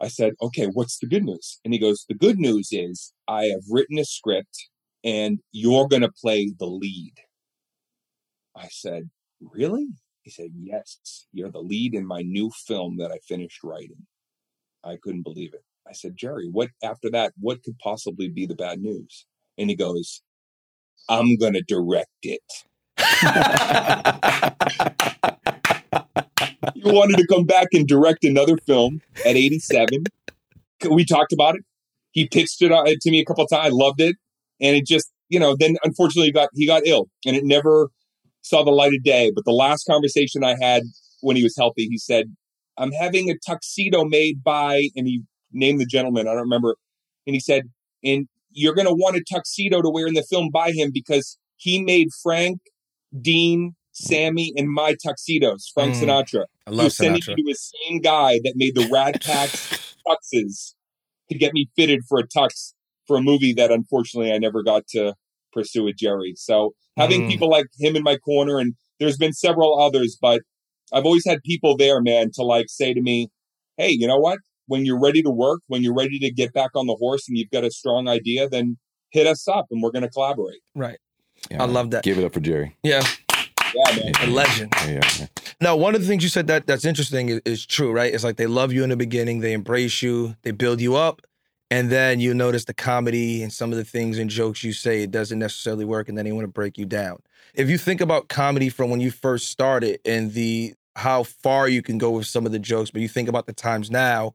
I 0.00 0.08
said, 0.08 0.32
okay, 0.42 0.66
what's 0.66 0.98
the 0.98 1.06
good 1.06 1.24
news? 1.24 1.60
And 1.64 1.72
he 1.72 1.78
goes, 1.78 2.04
the 2.08 2.14
good 2.14 2.38
news 2.38 2.70
is 2.72 3.12
I 3.28 3.44
have 3.44 3.60
written 3.70 3.98
a 3.98 4.04
script 4.04 4.68
and 5.04 5.38
you're 5.52 5.86
going 5.86 6.02
to 6.02 6.10
play 6.10 6.52
the 6.58 6.66
lead. 6.66 7.14
I 8.56 8.68
said, 8.68 9.10
really? 9.40 9.86
He 10.22 10.30
said, 10.30 10.50
yes, 10.56 11.26
you're 11.32 11.50
the 11.50 11.60
lead 11.60 11.94
in 11.94 12.06
my 12.06 12.22
new 12.22 12.50
film 12.66 12.96
that 12.98 13.12
I 13.12 13.18
finished 13.18 13.60
writing. 13.62 14.06
I 14.84 14.96
couldn't 15.00 15.22
believe 15.22 15.54
it. 15.54 15.62
I 15.88 15.92
said, 15.92 16.16
Jerry, 16.16 16.48
what 16.50 16.70
after 16.82 17.10
that, 17.10 17.32
what 17.38 17.62
could 17.62 17.78
possibly 17.78 18.28
be 18.28 18.46
the 18.46 18.54
bad 18.54 18.80
news? 18.80 19.26
And 19.58 19.68
he 19.68 19.76
goes, 19.76 20.22
I'm 21.08 21.36
going 21.36 21.54
to 21.54 21.62
direct 21.62 22.08
it. 22.22 22.40
you 26.74 26.92
wanted 26.92 27.16
to 27.16 27.26
come 27.26 27.44
back 27.44 27.68
and 27.72 27.86
direct 27.86 28.24
another 28.24 28.56
film 28.58 29.00
at 29.26 29.36
87. 29.36 30.04
We 30.90 31.04
talked 31.04 31.32
about 31.32 31.56
it. 31.56 31.62
He 32.12 32.28
pitched 32.28 32.62
it 32.62 32.70
uh, 32.70 32.84
to 32.84 33.10
me 33.10 33.20
a 33.20 33.24
couple 33.24 33.46
times. 33.46 33.66
I 33.66 33.70
loved 33.70 34.00
it. 34.00 34.16
And 34.60 34.76
it 34.76 34.86
just, 34.86 35.10
you 35.28 35.40
know, 35.40 35.56
then 35.58 35.76
unfortunately 35.82 36.26
he 36.26 36.32
got 36.32 36.50
he 36.54 36.66
got 36.66 36.86
ill 36.86 37.08
and 37.26 37.36
it 37.36 37.44
never 37.44 37.88
saw 38.42 38.62
the 38.62 38.70
light 38.70 38.92
of 38.94 39.02
day. 39.02 39.32
But 39.34 39.44
the 39.44 39.52
last 39.52 39.84
conversation 39.84 40.44
I 40.44 40.56
had 40.60 40.82
when 41.20 41.36
he 41.36 41.42
was 41.42 41.56
healthy, 41.56 41.88
he 41.90 41.98
said, 41.98 42.26
I'm 42.78 42.92
having 42.92 43.30
a 43.30 43.34
tuxedo 43.46 44.04
made 44.04 44.42
by, 44.42 44.88
and 44.96 45.06
he 45.06 45.22
named 45.52 45.80
the 45.80 45.86
gentleman, 45.86 46.28
I 46.28 46.32
don't 46.32 46.42
remember. 46.42 46.76
And 47.26 47.34
he 47.34 47.40
said, 47.40 47.64
and 48.04 48.26
you're 48.50 48.74
going 48.74 48.86
to 48.86 48.94
want 48.94 49.16
a 49.16 49.24
tuxedo 49.32 49.82
to 49.82 49.90
wear 49.90 50.06
in 50.06 50.14
the 50.14 50.22
film 50.22 50.50
by 50.52 50.72
him 50.72 50.90
because 50.92 51.38
he 51.56 51.82
made 51.82 52.08
Frank, 52.22 52.58
Dean, 53.20 53.74
Sammy, 53.92 54.52
and 54.56 54.68
my 54.68 54.94
tuxedos. 55.02 55.70
Frank 55.72 55.94
mm, 55.94 56.02
Sinatra. 56.02 56.44
I 56.66 56.70
love 56.70 56.86
Sinatra. 56.88 56.92
sending 56.92 57.14
me 57.14 57.20
to 57.20 57.42
the 57.44 57.54
same 57.54 58.00
guy 58.00 58.40
that 58.44 58.54
made 58.56 58.74
the 58.74 58.88
Rat 58.92 59.22
Pack 59.22 59.48
tuxes 60.06 60.74
to 61.30 61.38
get 61.38 61.52
me 61.52 61.68
fitted 61.76 62.00
for 62.08 62.18
a 62.18 62.26
tux 62.26 62.72
for 63.06 63.16
a 63.16 63.22
movie 63.22 63.52
that 63.54 63.70
unfortunately 63.70 64.32
I 64.32 64.38
never 64.38 64.62
got 64.62 64.86
to 64.88 65.14
pursue 65.52 65.84
with 65.84 65.96
Jerry. 65.96 66.34
So 66.36 66.72
having 66.96 67.22
mm. 67.22 67.28
people 67.28 67.50
like 67.50 67.66
him 67.78 67.96
in 67.96 68.02
my 68.02 68.16
corner, 68.16 68.58
and 68.58 68.74
there's 68.98 69.18
been 69.18 69.32
several 69.32 69.80
others, 69.80 70.16
but 70.20 70.42
I've 70.92 71.04
always 71.04 71.24
had 71.26 71.42
people 71.44 71.76
there, 71.76 72.00
man, 72.00 72.30
to 72.34 72.42
like 72.42 72.66
say 72.68 72.92
to 72.94 73.00
me, 73.00 73.28
"Hey, 73.76 73.90
you 73.90 74.06
know 74.06 74.18
what? 74.18 74.38
When 74.72 74.86
you're 74.86 75.02
ready 75.08 75.22
to 75.22 75.30
work, 75.30 75.60
when 75.66 75.82
you're 75.82 75.98
ready 76.02 76.18
to 76.18 76.30
get 76.30 76.50
back 76.54 76.70
on 76.74 76.86
the 76.86 76.94
horse, 76.94 77.28
and 77.28 77.36
you've 77.36 77.50
got 77.50 77.62
a 77.62 77.70
strong 77.70 78.08
idea, 78.08 78.48
then 78.48 78.78
hit 79.10 79.26
us 79.26 79.46
up, 79.46 79.66
and 79.70 79.82
we're 79.82 79.90
going 79.96 80.08
to 80.08 80.14
collaborate." 80.16 80.62
Right. 80.74 80.98
Yeah, 81.50 81.62
I 81.62 81.66
love 81.66 81.90
that. 81.90 82.02
Give 82.04 82.18
it 82.18 82.24
up 82.24 82.32
for 82.32 82.40
Jerry. 82.40 82.76
Yeah. 82.82 83.02
Yeah, 83.74 83.96
man. 83.96 84.12
A 84.22 84.26
legend. 84.30 84.72
Yeah, 84.86 85.00
yeah. 85.18 85.26
Now, 85.60 85.76
one 85.76 85.94
of 85.94 86.00
the 86.00 86.06
things 86.06 86.22
you 86.22 86.28
said 86.28 86.46
that 86.46 86.66
that's 86.66 86.84
interesting 86.84 87.28
is, 87.28 87.40
is 87.44 87.66
true, 87.66 87.92
right? 87.92 88.12
It's 88.14 88.24
like 88.24 88.36
they 88.36 88.46
love 88.46 88.72
you 88.72 88.82
in 88.82 88.90
the 88.90 88.96
beginning, 88.96 89.40
they 89.40 89.52
embrace 89.52 90.02
you, 90.02 90.36
they 90.42 90.50
build 90.50 90.80
you 90.80 90.96
up, 90.96 91.22
and 91.70 91.90
then 91.90 92.20
you 92.20 92.34
notice 92.34 92.64
the 92.64 92.74
comedy 92.74 93.42
and 93.42 93.52
some 93.52 93.72
of 93.72 93.78
the 93.78 93.84
things 93.84 94.18
and 94.18 94.28
jokes 94.28 94.62
you 94.62 94.72
say, 94.72 95.02
it 95.02 95.10
doesn't 95.10 95.38
necessarily 95.38 95.84
work, 95.84 96.08
and 96.08 96.16
then 96.18 96.24
they 96.26 96.32
want 96.32 96.44
to 96.44 96.52
break 96.60 96.76
you 96.76 96.86
down. 96.86 97.16
If 97.54 97.70
you 97.70 97.78
think 97.78 98.00
about 98.00 98.28
comedy 98.28 98.68
from 98.68 98.90
when 98.90 99.00
you 99.00 99.10
first 99.10 99.48
started 99.48 100.00
and 100.04 100.32
the 100.32 100.74
how 100.96 101.22
far 101.22 101.68
you 101.68 101.82
can 101.82 101.98
go 101.98 102.10
with 102.10 102.26
some 102.26 102.46
of 102.46 102.52
the 102.52 102.58
jokes, 102.58 102.90
but 102.90 103.00
you 103.00 103.08
think 103.08 103.28
about 103.28 103.46
the 103.46 103.52
times 103.52 103.90
now 103.90 104.34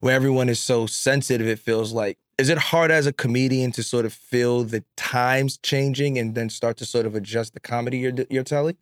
where 0.00 0.14
everyone 0.14 0.48
is 0.48 0.60
so 0.60 0.86
sensitive, 0.86 1.46
it 1.46 1.58
feels 1.58 1.92
like. 1.92 2.18
Is 2.38 2.48
it 2.48 2.58
hard 2.58 2.90
as 2.90 3.06
a 3.06 3.12
comedian 3.12 3.72
to 3.72 3.82
sort 3.82 4.04
of 4.06 4.12
feel 4.12 4.62
the 4.62 4.84
times 4.96 5.58
changing 5.58 6.18
and 6.18 6.36
then 6.36 6.50
start 6.50 6.76
to 6.76 6.84
sort 6.84 7.04
of 7.04 7.16
adjust 7.16 7.52
the 7.52 7.60
comedy 7.60 7.98
you're, 7.98 8.12
you're 8.30 8.44
telling? 8.44 8.76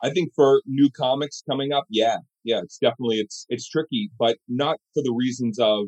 I 0.00 0.10
think 0.10 0.32
for 0.34 0.62
new 0.64 0.88
comics 0.90 1.42
coming 1.48 1.72
up, 1.72 1.84
yeah, 1.88 2.18
yeah, 2.44 2.60
it's 2.62 2.78
definitely 2.78 3.16
it's 3.16 3.46
it's 3.48 3.68
tricky, 3.68 4.10
but 4.16 4.38
not 4.46 4.78
for 4.94 5.02
the 5.02 5.12
reasons 5.12 5.58
of 5.58 5.86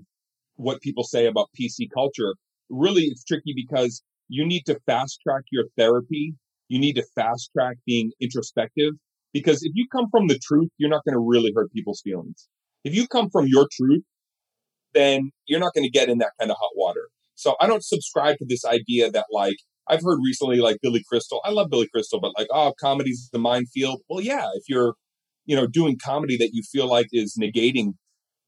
what 0.56 0.80
people 0.80 1.04
say 1.04 1.26
about 1.26 1.48
PC 1.58 1.88
culture. 1.94 2.34
Really, 2.70 3.02
it's 3.02 3.22
tricky 3.22 3.54
because 3.54 4.02
you 4.28 4.44
need 4.44 4.66
to 4.66 4.80
fast 4.84 5.20
track 5.22 5.44
your 5.52 5.66
therapy. 5.78 6.34
You 6.66 6.80
need 6.80 6.94
to 6.94 7.04
fast 7.14 7.50
track 7.52 7.76
being 7.86 8.10
introspective 8.20 8.94
because 9.32 9.62
if 9.62 9.72
you 9.74 9.86
come 9.90 10.06
from 10.10 10.28
the 10.28 10.38
truth, 10.38 10.70
you're 10.78 10.90
not 10.90 11.02
going 11.04 11.14
to 11.14 11.20
really 11.20 11.52
hurt 11.54 11.72
people's 11.72 12.00
feelings. 12.02 12.48
If 12.84 12.94
you 12.94 13.06
come 13.06 13.28
from 13.30 13.46
your 13.46 13.68
truth, 13.70 14.02
then 14.94 15.30
you're 15.46 15.60
not 15.60 15.74
going 15.74 15.84
to 15.84 15.90
get 15.90 16.08
in 16.08 16.18
that 16.18 16.32
kind 16.38 16.50
of 16.50 16.56
hot 16.58 16.72
water. 16.74 17.08
So 17.34 17.54
I 17.60 17.66
don't 17.66 17.84
subscribe 17.84 18.36
to 18.38 18.46
this 18.46 18.64
idea 18.64 19.10
that 19.10 19.26
like 19.32 19.56
I've 19.88 20.02
heard 20.02 20.18
recently 20.24 20.58
like 20.58 20.78
Billy 20.82 21.02
Crystal. 21.08 21.40
I 21.44 21.50
love 21.50 21.70
Billy 21.70 21.88
Crystal, 21.92 22.20
but 22.20 22.32
like 22.36 22.48
oh, 22.50 22.74
comedy's 22.80 23.30
the 23.32 23.38
minefield. 23.38 24.02
Well, 24.08 24.20
yeah, 24.20 24.48
if 24.54 24.64
you're 24.68 24.94
you 25.46 25.56
know 25.56 25.66
doing 25.66 25.98
comedy 26.02 26.36
that 26.38 26.50
you 26.52 26.62
feel 26.62 26.86
like 26.86 27.06
is 27.12 27.38
negating 27.40 27.94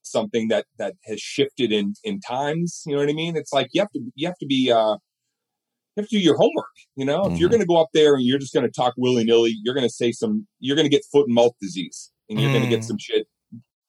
something 0.03 0.49
that 0.49 0.67
that 0.79 0.95
has 1.07 1.21
shifted 1.21 1.73
in 1.73 1.95
in 2.05 2.21
times, 2.21 2.83
you 2.87 2.95
know 2.95 3.01
what 3.01 3.09
I 3.09 3.15
mean? 3.15 3.37
It's 3.37 3.53
like 3.53 3.69
you 3.73 3.81
have 3.81 3.91
to 3.93 4.01
you 4.15 4.27
have 4.27 4.39
to 4.39 4.47
be 4.47 4.71
uh 4.71 4.97
you 5.97 6.03
have 6.03 6.09
to 6.09 6.17
do 6.17 6.23
your 6.23 6.37
homework. 6.37 6.67
You 6.97 7.05
know, 7.05 7.23
mm-hmm. 7.23 7.35
if 7.35 7.41
you're 7.41 7.49
mm-hmm. 7.49 7.57
going 7.57 7.63
to 7.63 7.67
go 7.67 7.81
up 7.81 7.89
there 7.93 8.15
and 8.15 8.25
you're 8.25 8.39
just 8.39 8.55
going 8.55 8.67
to 8.67 8.73
talk 8.73 8.95
willy 8.97 9.25
nilly, 9.25 9.57
you're 9.63 9.75
going 9.75 9.87
to 9.87 9.93
say 9.93 10.13
some, 10.13 10.47
you're 10.61 10.77
going 10.77 10.87
to 10.87 10.91
get 10.91 11.05
foot 11.13 11.27
and 11.27 11.35
mouth 11.35 11.53
disease 11.61 12.11
and 12.29 12.41
you're 12.41 12.51
mm. 12.51 12.55
going 12.55 12.65
to 12.65 12.71
get 12.71 12.85
some 12.85 12.99
shit 12.99 13.27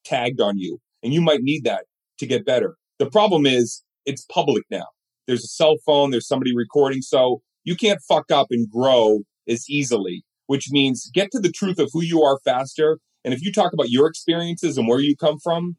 tagged 0.04 0.42
on 0.42 0.58
you. 0.58 0.80
And 1.02 1.14
you 1.14 1.22
might 1.22 1.42
need 1.42 1.64
that 1.64 1.86
to 2.20 2.26
get 2.26 2.46
better. 2.46 2.76
The 3.00 3.10
problem 3.10 3.46
is 3.46 3.84
it's 4.06 4.26
public 4.26 4.64
now. 4.70 4.88
There's 5.28 5.44
a 5.44 5.48
cell 5.48 5.76
phone, 5.86 6.12
there's 6.12 6.28
somebody 6.28 6.56
recording. 6.56 7.02
So 7.02 7.42
you 7.64 7.76
can't 7.76 8.02
fuck 8.08 8.32
up 8.32 8.48
and 8.52 8.70
grow 8.70 9.22
as 9.48 9.70
easily, 9.70 10.24
which 10.48 10.70
means 10.72 11.10
get 11.14 11.32
to 11.32 11.40
the 11.40 11.52
truth 11.52 11.80
of 11.80 11.90
who 11.94 12.04
you 12.04 12.22
are 12.22 12.40
faster. 12.44 13.00
And 13.24 13.34
if 13.34 13.42
you 13.42 13.52
talk 13.52 13.72
about 13.74 13.90
your 13.90 14.08
experiences 14.08 14.78
and 14.78 14.88
where 14.88 15.00
you 15.00 15.16
come 15.16 15.38
from, 15.42 15.78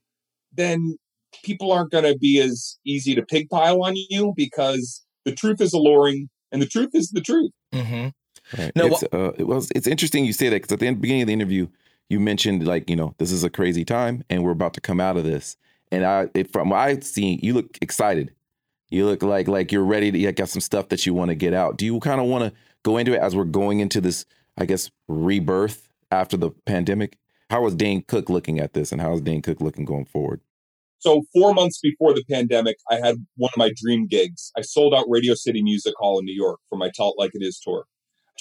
then 0.53 0.97
people 1.43 1.73
aren't 1.73 1.91
going 1.91 2.05
to 2.05 2.17
be 2.19 2.41
as 2.41 2.79
easy 2.87 3.15
to 3.15 3.23
pigpile 3.23 3.83
on 3.83 3.95
you 3.97 4.33
because 4.37 5.05
the 5.25 5.35
truth 5.35 5.61
is 5.61 5.73
alluring 5.73 6.29
and 6.53 6.61
the 6.61 6.67
truth 6.67 6.91
is 6.95 7.11
the 7.11 7.21
truth. 7.21 7.51
Mm-hmm. 7.73 8.61
Right. 8.61 8.73
No, 8.77 8.87
it's, 8.87 9.03
uh, 9.13 9.33
it 9.39 9.47
was, 9.47 9.71
it's 9.75 9.87
interesting 9.87 10.25
you 10.25 10.33
say 10.33 10.49
that 10.49 10.57
because 10.57 10.73
at 10.73 10.79
the 10.81 10.93
beginning 10.93 11.23
of 11.23 11.29
the 11.29 11.33
interview, 11.33 11.69
you 12.09 12.21
mentioned 12.21 12.67
like, 12.67 12.91
you 12.91 12.97
know, 12.97 13.15
this 13.19 13.33
is 13.33 13.45
a 13.45 13.51
crazy 13.51 13.85
time 13.85 14.25
and 14.29 14.45
we're 14.45 14.51
about 14.51 14.75
to 14.75 14.81
come 14.81 15.01
out 15.01 15.17
of 15.17 15.25
this. 15.25 15.57
And 15.91 16.05
I, 16.05 16.29
it, 16.35 16.53
from 16.53 16.71
what 16.71 16.79
I've 16.79 17.05
seen, 17.05 17.41
you 17.43 17.55
look 17.55 17.79
excited. 17.81 18.33
You 18.91 19.07
look 19.07 19.23
like 19.23 19.49
like 19.49 19.73
you're 19.73 19.85
ready 19.85 20.13
to 20.13 20.19
you 20.19 20.31
got 20.31 20.49
some 20.49 20.61
stuff 20.61 20.89
that 20.91 21.05
you 21.05 21.15
want 21.15 21.31
to 21.31 21.35
get 21.35 21.53
out. 21.53 21.77
Do 21.77 21.85
you 21.85 21.99
kind 22.01 22.21
of 22.21 22.27
want 22.27 22.45
to 22.45 22.53
go 22.85 22.97
into 22.97 23.13
it 23.13 23.19
as 23.19 23.35
we're 23.35 23.45
going 23.45 23.81
into 23.81 24.01
this, 24.01 24.25
I 24.57 24.67
guess, 24.67 24.91
rebirth 25.09 25.89
after 26.13 26.37
the 26.37 26.51
pandemic? 26.51 27.19
How 27.51 27.63
was 27.63 27.75
Dane 27.75 28.03
Cook 28.07 28.29
looking 28.29 28.61
at 28.61 28.73
this, 28.73 28.93
and 28.93 29.01
how 29.01 29.15
is 29.15 29.21
Dane 29.21 29.43
Cook 29.43 29.61
looking 29.61 29.85
going 29.85 30.05
forward? 30.05 30.41
So 30.99 31.23
four 31.35 31.53
months 31.53 31.79
before 31.83 32.15
the 32.15 32.25
pandemic, 32.31 32.77
I 32.91 32.97
had 32.97 33.17
one 33.37 33.51
of 33.55 33.59
my 33.59 33.73
dream 33.77 34.07
gigs. 34.07 34.51
I 34.57 34.63
sold 34.63 34.95
out 34.95 35.05
Radio 35.09 35.35
City 35.35 35.63
Music 35.63 35.95
Hall 35.99 36.19
in 36.19 36.25
New 36.25 36.35
York 36.35 36.61
for 36.69 36.79
my 36.79 36.91
Tell 36.95 37.11
It 37.11 37.21
Like 37.21 37.33
It 37.35 37.45
Is 37.45 37.61
tour. 37.63 37.85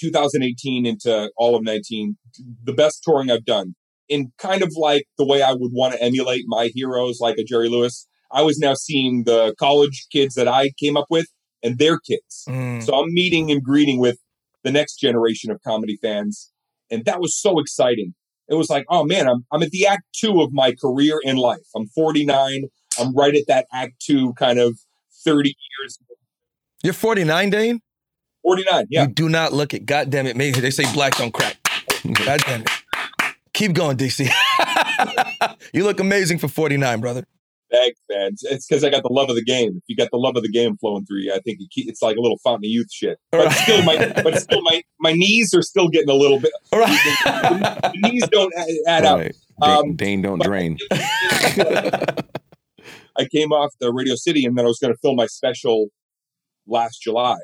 2018 0.00 0.86
into 0.86 1.30
all 1.36 1.54
of 1.54 1.62
19, 1.62 2.16
the 2.64 2.72
best 2.72 3.02
touring 3.04 3.30
I've 3.30 3.44
done 3.44 3.74
in 4.08 4.32
kind 4.38 4.62
of 4.62 4.72
like 4.76 5.04
the 5.18 5.26
way 5.26 5.42
I 5.42 5.52
would 5.52 5.72
want 5.72 5.94
to 5.94 6.02
emulate 6.02 6.44
my 6.46 6.70
heroes, 6.74 7.18
like 7.20 7.36
a 7.38 7.44
Jerry 7.44 7.68
Lewis. 7.68 8.06
I 8.32 8.42
was 8.42 8.58
now 8.58 8.74
seeing 8.74 9.24
the 9.24 9.54
college 9.58 10.06
kids 10.10 10.34
that 10.34 10.48
I 10.48 10.70
came 10.80 10.96
up 10.96 11.06
with 11.10 11.26
and 11.62 11.78
their 11.78 11.98
kids. 11.98 12.44
Mm. 12.48 12.82
So 12.82 12.94
I'm 12.94 13.12
meeting 13.12 13.50
and 13.50 13.62
greeting 13.62 14.00
with 14.00 14.18
the 14.64 14.72
next 14.72 14.96
generation 14.96 15.50
of 15.50 15.60
comedy 15.62 15.98
fans. 16.02 16.50
And 16.90 17.04
that 17.04 17.20
was 17.20 17.40
so 17.40 17.58
exciting. 17.58 18.14
It 18.48 18.54
was 18.54 18.68
like, 18.68 18.84
oh 18.88 19.04
man, 19.04 19.28
I'm, 19.28 19.44
I'm 19.50 19.62
at 19.62 19.70
the 19.70 19.86
act 19.86 20.04
two 20.12 20.40
of 20.40 20.52
my 20.52 20.72
career 20.72 21.20
in 21.22 21.36
life. 21.36 21.66
I'm 21.74 21.86
49. 21.88 22.64
I'm 22.98 23.14
right 23.14 23.34
at 23.34 23.46
that 23.48 23.66
act 23.72 23.94
two 24.00 24.34
kind 24.34 24.58
of 24.58 24.78
30 25.24 25.48
years. 25.80 25.98
You're 26.82 26.92
49, 26.92 27.50
Dane? 27.50 27.80
49, 28.42 28.86
yeah. 28.90 29.02
You 29.02 29.08
do 29.08 29.28
not 29.28 29.52
look 29.52 29.72
it. 29.72 29.86
God 29.86 30.10
damn 30.10 30.26
it. 30.26 30.36
Maybe 30.36 30.60
they 30.60 30.70
say 30.70 30.90
black 30.92 31.16
don't 31.16 31.32
crack. 31.32 31.56
God 32.24 32.40
damn 32.40 32.60
it. 32.60 32.70
Keep 33.54 33.72
going, 33.72 33.96
DC. 33.96 34.28
you 35.72 35.84
look 35.84 36.00
amazing 36.00 36.38
for 36.38 36.48
49, 36.48 37.00
brother. 37.00 37.24
Thanks, 37.74 38.00
man. 38.08 38.36
It's 38.42 38.66
because 38.66 38.84
I 38.84 38.90
got 38.90 39.02
the 39.02 39.12
love 39.12 39.28
of 39.30 39.36
the 39.36 39.44
game. 39.44 39.76
If 39.76 39.82
you 39.88 39.96
got 39.96 40.10
the 40.12 40.18
love 40.18 40.36
of 40.36 40.44
the 40.44 40.50
game 40.50 40.76
flowing 40.76 41.04
through 41.06 41.22
you, 41.22 41.32
I 41.32 41.40
think 41.40 41.58
it's 41.74 42.02
like 42.02 42.16
a 42.16 42.20
little 42.20 42.38
fountain 42.38 42.66
of 42.66 42.70
youth 42.70 42.92
shit. 42.92 43.18
But 43.32 43.46
right. 43.46 43.56
still, 43.56 43.82
my 43.82 44.12
but 44.22 44.38
still, 44.38 44.62
my 44.62 44.84
my 45.00 45.12
knees 45.12 45.52
are 45.54 45.62
still 45.62 45.88
getting 45.88 46.10
a 46.10 46.14
little 46.14 46.38
bit. 46.38 46.52
Right. 46.74 46.98
The, 47.24 47.92
the, 47.94 48.08
knees 48.08 48.26
don't 48.28 48.52
add, 48.56 48.66
add 48.86 49.04
right. 49.04 49.34
up. 49.60 49.68
Um, 49.68 49.94
Dane 49.94 50.22
don't 50.22 50.42
drain. 50.42 50.78
I 50.92 52.14
came 53.30 53.52
off 53.52 53.72
the 53.80 53.92
Radio 53.92 54.16
City 54.16 54.44
and 54.44 54.58
then 54.58 54.64
I 54.64 54.68
was 54.68 54.80
going 54.80 54.92
to 54.92 54.98
film 54.98 55.14
my 55.16 55.26
special 55.26 55.86
last 56.66 57.00
July. 57.00 57.38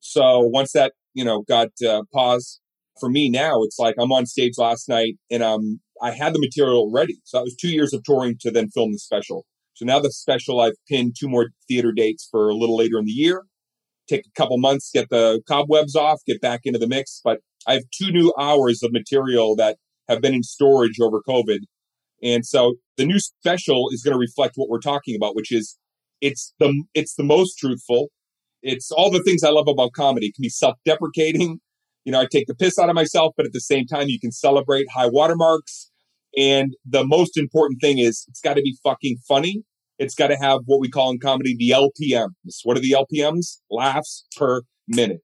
So 0.00 0.40
once 0.40 0.72
that, 0.72 0.94
you 1.12 1.24
know, 1.24 1.42
got 1.42 1.68
uh, 1.86 2.04
paused 2.12 2.60
for 2.98 3.10
me 3.10 3.28
now, 3.28 3.62
it's 3.64 3.78
like 3.78 3.96
I'm 3.98 4.12
on 4.12 4.24
stage 4.24 4.54
last 4.56 4.88
night 4.88 5.18
and 5.30 5.42
um, 5.42 5.80
I 6.02 6.12
had 6.12 6.34
the 6.34 6.40
material 6.40 6.90
ready. 6.90 7.20
So 7.24 7.36
that 7.38 7.44
was 7.44 7.54
two 7.54 7.68
years 7.68 7.92
of 7.92 8.02
touring 8.02 8.38
to 8.40 8.50
then 8.50 8.70
film 8.70 8.92
the 8.92 8.98
special. 8.98 9.44
So 9.80 9.86
now 9.86 9.98
the 9.98 10.12
special, 10.12 10.60
I've 10.60 10.74
pinned 10.90 11.16
two 11.18 11.26
more 11.26 11.52
theater 11.66 11.90
dates 11.90 12.28
for 12.30 12.50
a 12.50 12.54
little 12.54 12.76
later 12.76 12.98
in 12.98 13.06
the 13.06 13.12
year. 13.12 13.44
Take 14.10 14.26
a 14.26 14.38
couple 14.38 14.58
months, 14.58 14.90
get 14.92 15.08
the 15.08 15.40
cobwebs 15.48 15.96
off, 15.96 16.20
get 16.26 16.42
back 16.42 16.60
into 16.64 16.78
the 16.78 16.86
mix. 16.86 17.22
But 17.24 17.38
I 17.66 17.72
have 17.72 17.84
two 17.98 18.12
new 18.12 18.34
hours 18.38 18.82
of 18.82 18.92
material 18.92 19.56
that 19.56 19.78
have 20.06 20.20
been 20.20 20.34
in 20.34 20.42
storage 20.42 21.00
over 21.00 21.22
COVID. 21.26 21.60
And 22.22 22.44
so 22.44 22.74
the 22.98 23.06
new 23.06 23.18
special 23.18 23.86
is 23.90 24.02
going 24.02 24.12
to 24.12 24.18
reflect 24.18 24.52
what 24.56 24.68
we're 24.68 24.80
talking 24.80 25.16
about, 25.16 25.34
which 25.34 25.50
is 25.50 25.78
it's 26.20 26.52
the 26.58 26.84
it's 26.92 27.14
the 27.14 27.24
most 27.24 27.56
truthful. 27.56 28.08
It's 28.62 28.90
all 28.90 29.10
the 29.10 29.22
things 29.22 29.42
I 29.42 29.48
love 29.48 29.66
about 29.66 29.92
comedy. 29.92 30.26
It 30.26 30.34
can 30.34 30.42
be 30.42 30.50
self-deprecating. 30.50 31.58
You 32.04 32.12
know, 32.12 32.20
I 32.20 32.26
take 32.30 32.48
the 32.48 32.54
piss 32.54 32.78
out 32.78 32.90
of 32.90 32.94
myself, 32.94 33.32
but 33.34 33.46
at 33.46 33.54
the 33.54 33.60
same 33.60 33.86
time, 33.86 34.08
you 34.08 34.20
can 34.20 34.30
celebrate 34.30 34.84
high 34.94 35.08
watermarks. 35.08 35.90
And 36.36 36.74
the 36.84 37.06
most 37.06 37.38
important 37.38 37.80
thing 37.80 37.98
is 37.98 38.26
it's 38.28 38.42
got 38.42 38.54
to 38.54 38.62
be 38.62 38.76
fucking 38.84 39.16
funny. 39.26 39.62
It's 40.00 40.14
got 40.14 40.28
to 40.28 40.36
have 40.36 40.62
what 40.64 40.80
we 40.80 40.88
call 40.88 41.10
in 41.10 41.18
comedy 41.18 41.54
the 41.54 41.70
LPMs. 41.70 42.60
What 42.64 42.78
are 42.78 42.80
the 42.80 42.96
LPMs? 42.98 43.58
Laughs 43.70 44.24
per 44.34 44.62
minute. 44.88 45.20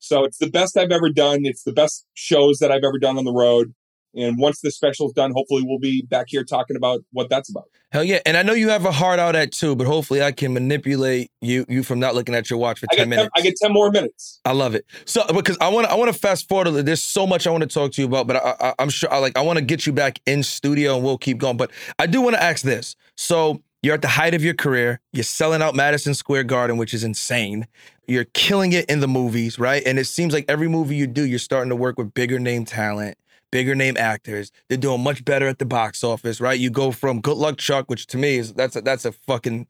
So 0.00 0.24
it's 0.24 0.36
the 0.36 0.50
best 0.50 0.76
I've 0.76 0.92
ever 0.92 1.08
done. 1.08 1.40
It's 1.44 1.64
the 1.64 1.72
best 1.72 2.06
shows 2.12 2.58
that 2.58 2.70
I've 2.70 2.84
ever 2.84 2.98
done 2.98 3.16
on 3.16 3.24
the 3.24 3.32
road. 3.32 3.74
And 4.14 4.38
once 4.38 4.60
the 4.60 4.70
special's 4.70 5.12
done, 5.12 5.32
hopefully 5.34 5.62
we'll 5.64 5.78
be 5.78 6.02
back 6.02 6.26
here 6.28 6.44
talking 6.44 6.76
about 6.76 7.00
what 7.12 7.30
that's 7.30 7.50
about. 7.50 7.64
Hell 7.90 8.04
yeah. 8.04 8.20
And 8.26 8.36
I 8.36 8.42
know 8.42 8.52
you 8.52 8.68
have 8.68 8.84
a 8.84 8.92
heart 8.92 9.18
out 9.18 9.34
at 9.34 9.52
two, 9.52 9.74
but 9.74 9.86
hopefully 9.86 10.22
I 10.22 10.32
can 10.32 10.52
manipulate 10.52 11.30
you 11.40 11.64
you 11.68 11.82
from 11.82 11.98
not 11.98 12.14
looking 12.14 12.34
at 12.34 12.50
your 12.50 12.58
watch 12.58 12.80
for 12.80 12.86
10 12.88 13.00
I 13.00 13.04
minutes. 13.04 13.30
10, 13.34 13.42
I 13.42 13.46
get 13.46 13.54
10 13.62 13.72
more 13.72 13.90
minutes. 13.90 14.40
I 14.44 14.52
love 14.52 14.74
it. 14.74 14.84
So 15.06 15.24
because 15.32 15.56
I 15.60 15.68
want 15.68 15.86
I 15.86 15.94
want 15.94 16.12
to 16.12 16.18
fast 16.18 16.48
forward. 16.48 16.84
There's 16.84 17.02
so 17.02 17.26
much 17.26 17.46
I 17.46 17.50
want 17.50 17.62
to 17.62 17.68
talk 17.68 17.92
to 17.92 18.02
you 18.02 18.06
about, 18.06 18.26
but 18.26 18.36
I, 18.36 18.74
I, 18.78 18.82
am 18.82 18.90
sure 18.90 19.12
I 19.12 19.18
like 19.18 19.36
I 19.38 19.40
want 19.40 19.58
to 19.58 19.64
get 19.64 19.86
you 19.86 19.92
back 19.92 20.20
in 20.26 20.42
studio 20.42 20.96
and 20.96 21.04
we'll 21.04 21.18
keep 21.18 21.38
going. 21.38 21.56
But 21.56 21.70
I 21.98 22.06
do 22.06 22.20
want 22.20 22.34
to 22.34 22.42
ask 22.42 22.62
this. 22.62 22.96
So 23.16 23.62
you're 23.82 23.94
at 23.94 24.02
the 24.02 24.08
height 24.08 24.34
of 24.34 24.42
your 24.42 24.54
career. 24.54 25.00
You're 25.12 25.24
selling 25.24 25.62
out 25.62 25.74
Madison 25.74 26.14
Square 26.14 26.44
Garden, 26.44 26.76
which 26.76 26.94
is 26.94 27.04
insane. 27.04 27.66
You're 28.06 28.26
killing 28.34 28.72
it 28.72 28.88
in 28.90 29.00
the 29.00 29.08
movies, 29.08 29.58
right? 29.58 29.82
And 29.86 29.98
it 29.98 30.06
seems 30.06 30.32
like 30.32 30.44
every 30.48 30.68
movie 30.68 30.96
you 30.96 31.06
do, 31.06 31.24
you're 31.24 31.38
starting 31.38 31.70
to 31.70 31.76
work 31.76 31.98
with 31.98 32.14
bigger 32.14 32.38
name 32.38 32.64
talent 32.64 33.16
bigger 33.50 33.74
name 33.74 33.96
actors. 33.98 34.50
They're 34.68 34.78
doing 34.78 35.02
much 35.02 35.24
better 35.24 35.46
at 35.46 35.58
the 35.58 35.64
box 35.64 36.04
office, 36.04 36.40
right? 36.40 36.58
You 36.58 36.70
go 36.70 36.90
from 36.90 37.20
Good 37.20 37.36
Luck 37.36 37.58
Chuck, 37.58 37.88
which 37.88 38.06
to 38.08 38.18
me 38.18 38.36
is 38.36 38.52
that's 38.52 38.76
a, 38.76 38.80
that's 38.80 39.04
a 39.04 39.12
fucking. 39.12 39.68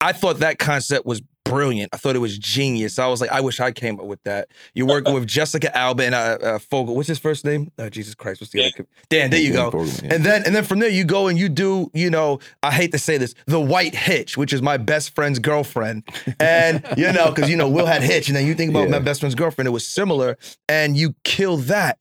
I 0.00 0.12
thought 0.12 0.38
that 0.38 0.58
concept 0.58 1.04
was 1.04 1.22
brilliant. 1.44 1.90
I 1.92 1.96
thought 1.96 2.16
it 2.16 2.20
was 2.20 2.38
genius. 2.38 2.98
I 2.98 3.06
was 3.06 3.20
like, 3.20 3.30
I 3.30 3.40
wish 3.40 3.60
I 3.60 3.72
came 3.72 3.98
up 3.98 4.06
with 4.06 4.22
that. 4.24 4.48
You're 4.74 4.86
working 4.86 5.14
with 5.14 5.26
Jessica 5.26 5.76
Alba 5.76 6.04
and 6.04 6.14
uh, 6.14 6.38
uh, 6.40 6.58
Fogler. 6.58 6.94
What's 6.94 7.08
his 7.08 7.18
first 7.18 7.44
name? 7.44 7.70
Oh, 7.78 7.88
Jesus 7.88 8.14
Christ, 8.14 8.40
what's 8.40 8.52
the 8.52 8.64
other? 8.64 8.86
Dan. 9.08 9.30
There 9.30 9.40
you 9.40 9.52
go. 9.52 9.70
And 10.04 10.24
then 10.24 10.44
and 10.44 10.54
then 10.54 10.64
from 10.64 10.78
there 10.78 10.88
you 10.88 11.04
go 11.04 11.28
and 11.28 11.38
you 11.38 11.48
do. 11.48 11.90
You 11.94 12.10
know, 12.10 12.40
I 12.62 12.70
hate 12.70 12.92
to 12.92 12.98
say 12.98 13.18
this, 13.18 13.34
the 13.46 13.60
White 13.60 13.94
Hitch, 13.94 14.36
which 14.36 14.52
is 14.52 14.62
my 14.62 14.76
best 14.76 15.14
friend's 15.14 15.38
girlfriend, 15.38 16.04
and 16.38 16.84
you 16.96 17.12
know, 17.12 17.30
because 17.32 17.50
you 17.50 17.56
know 17.56 17.68
Will 17.68 17.86
had 17.86 18.02
Hitch, 18.02 18.28
and 18.28 18.36
then 18.36 18.46
you 18.46 18.54
think 18.54 18.70
about 18.70 18.84
yeah. 18.84 18.92
my 18.92 18.98
best 18.98 19.20
friend's 19.20 19.34
girlfriend, 19.34 19.68
it 19.68 19.72
was 19.72 19.86
similar, 19.86 20.38
and 20.68 20.96
you 20.96 21.14
kill 21.24 21.56
that 21.56 22.00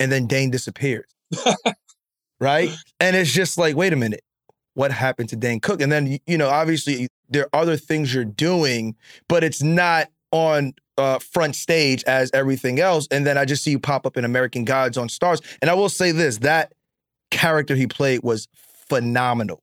and 0.00 0.10
then 0.10 0.26
Dane 0.26 0.50
disappears. 0.50 1.06
right? 2.40 2.70
And 3.00 3.16
it's 3.16 3.32
just 3.32 3.58
like, 3.58 3.76
wait 3.76 3.92
a 3.92 3.96
minute, 3.96 4.22
what 4.74 4.90
happened 4.90 5.28
to 5.30 5.36
Dane 5.36 5.60
Cook? 5.60 5.80
And 5.80 5.90
then, 5.90 6.18
you 6.26 6.38
know, 6.38 6.48
obviously 6.48 7.08
there 7.34 7.48
are 7.52 7.60
other 7.62 7.76
things 7.76 8.14
you're 8.14 8.24
doing, 8.24 8.96
but 9.28 9.44
it's 9.44 9.62
not 9.62 10.08
on 10.30 10.72
uh, 10.96 11.18
front 11.18 11.56
stage 11.56 12.02
as 12.04 12.30
everything 12.32 12.80
else. 12.80 13.08
And 13.10 13.26
then 13.26 13.36
I 13.36 13.44
just 13.44 13.64
see 13.64 13.72
you 13.72 13.78
pop 13.78 14.06
up 14.06 14.16
in 14.16 14.24
American 14.24 14.64
Gods 14.64 14.96
on 14.96 15.08
Starz. 15.08 15.42
And 15.60 15.70
I 15.70 15.74
will 15.74 15.88
say 15.88 16.12
this 16.12 16.38
that 16.38 16.72
character 17.30 17.74
he 17.74 17.86
played 17.86 18.22
was 18.22 18.48
phenomenal, 18.54 19.62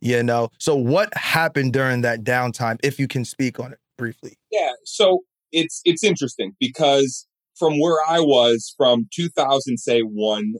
you 0.00 0.22
know? 0.22 0.50
So 0.58 0.74
what 0.74 1.14
happened 1.14 1.72
during 1.72 2.00
that 2.00 2.24
downtime, 2.24 2.78
if 2.82 2.98
you 2.98 3.06
can 3.06 3.24
speak 3.24 3.60
on 3.60 3.72
it 3.72 3.78
briefly? 3.98 4.38
Yeah. 4.50 4.72
So 4.84 5.20
it's, 5.52 5.82
it's 5.84 6.02
interesting 6.02 6.54
because 6.58 7.26
from 7.56 7.78
where 7.78 7.98
I 8.08 8.20
was 8.20 8.72
from 8.76 9.08
2000, 9.14 9.76
say 9.78 10.00
one, 10.00 10.54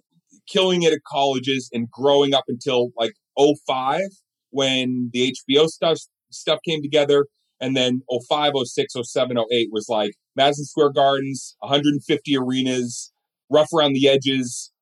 killing 0.47 0.83
it 0.83 0.93
at 0.93 1.01
colleges 1.07 1.71
and 1.73 1.91
growing 1.91 2.35
up 2.35 2.45
until 2.49 2.91
like 2.97 3.13
05 3.39 4.03
when 4.51 5.11
the 5.13 5.35
HBO 5.49 5.67
stuff 5.69 5.99
stuff 6.31 6.61
came 6.67 6.83
together. 6.83 7.27
And 7.61 7.77
then 7.77 8.01
05, 8.29 8.53
06, 8.65 8.95
07, 9.03 9.39
08 9.39 9.69
was 9.71 9.87
like 9.89 10.13
Madison 10.35 10.65
Square 10.65 10.93
Gardens, 10.93 11.57
150 11.61 12.37
arenas, 12.37 13.13
rough 13.51 13.69
around 13.77 13.93
the 13.93 14.09
edges. 14.09 14.73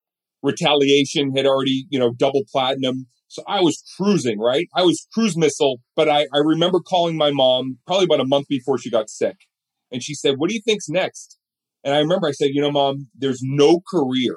Retaliation 0.42 1.34
had 1.36 1.44
already, 1.44 1.86
you 1.90 1.98
know, 1.98 2.12
double 2.12 2.42
platinum. 2.50 3.06
So 3.26 3.42
I 3.48 3.60
was 3.60 3.82
cruising, 3.96 4.38
right? 4.38 4.68
I 4.74 4.82
was 4.82 5.06
cruise 5.12 5.36
missile, 5.36 5.80
but 5.96 6.08
I, 6.08 6.28
I 6.32 6.38
remember 6.44 6.78
calling 6.80 7.16
my 7.16 7.32
mom 7.32 7.78
probably 7.86 8.04
about 8.04 8.20
a 8.20 8.26
month 8.26 8.46
before 8.48 8.78
she 8.78 8.90
got 8.90 9.10
sick. 9.10 9.36
And 9.90 10.02
she 10.02 10.14
said, 10.14 10.34
What 10.36 10.48
do 10.48 10.54
you 10.54 10.62
think's 10.64 10.88
next? 10.88 11.38
And 11.84 11.94
I 11.94 11.98
remember 11.98 12.28
I 12.28 12.32
said, 12.32 12.50
you 12.52 12.60
know, 12.60 12.70
mom, 12.70 13.08
there's 13.16 13.40
no 13.42 13.80
career 13.88 14.36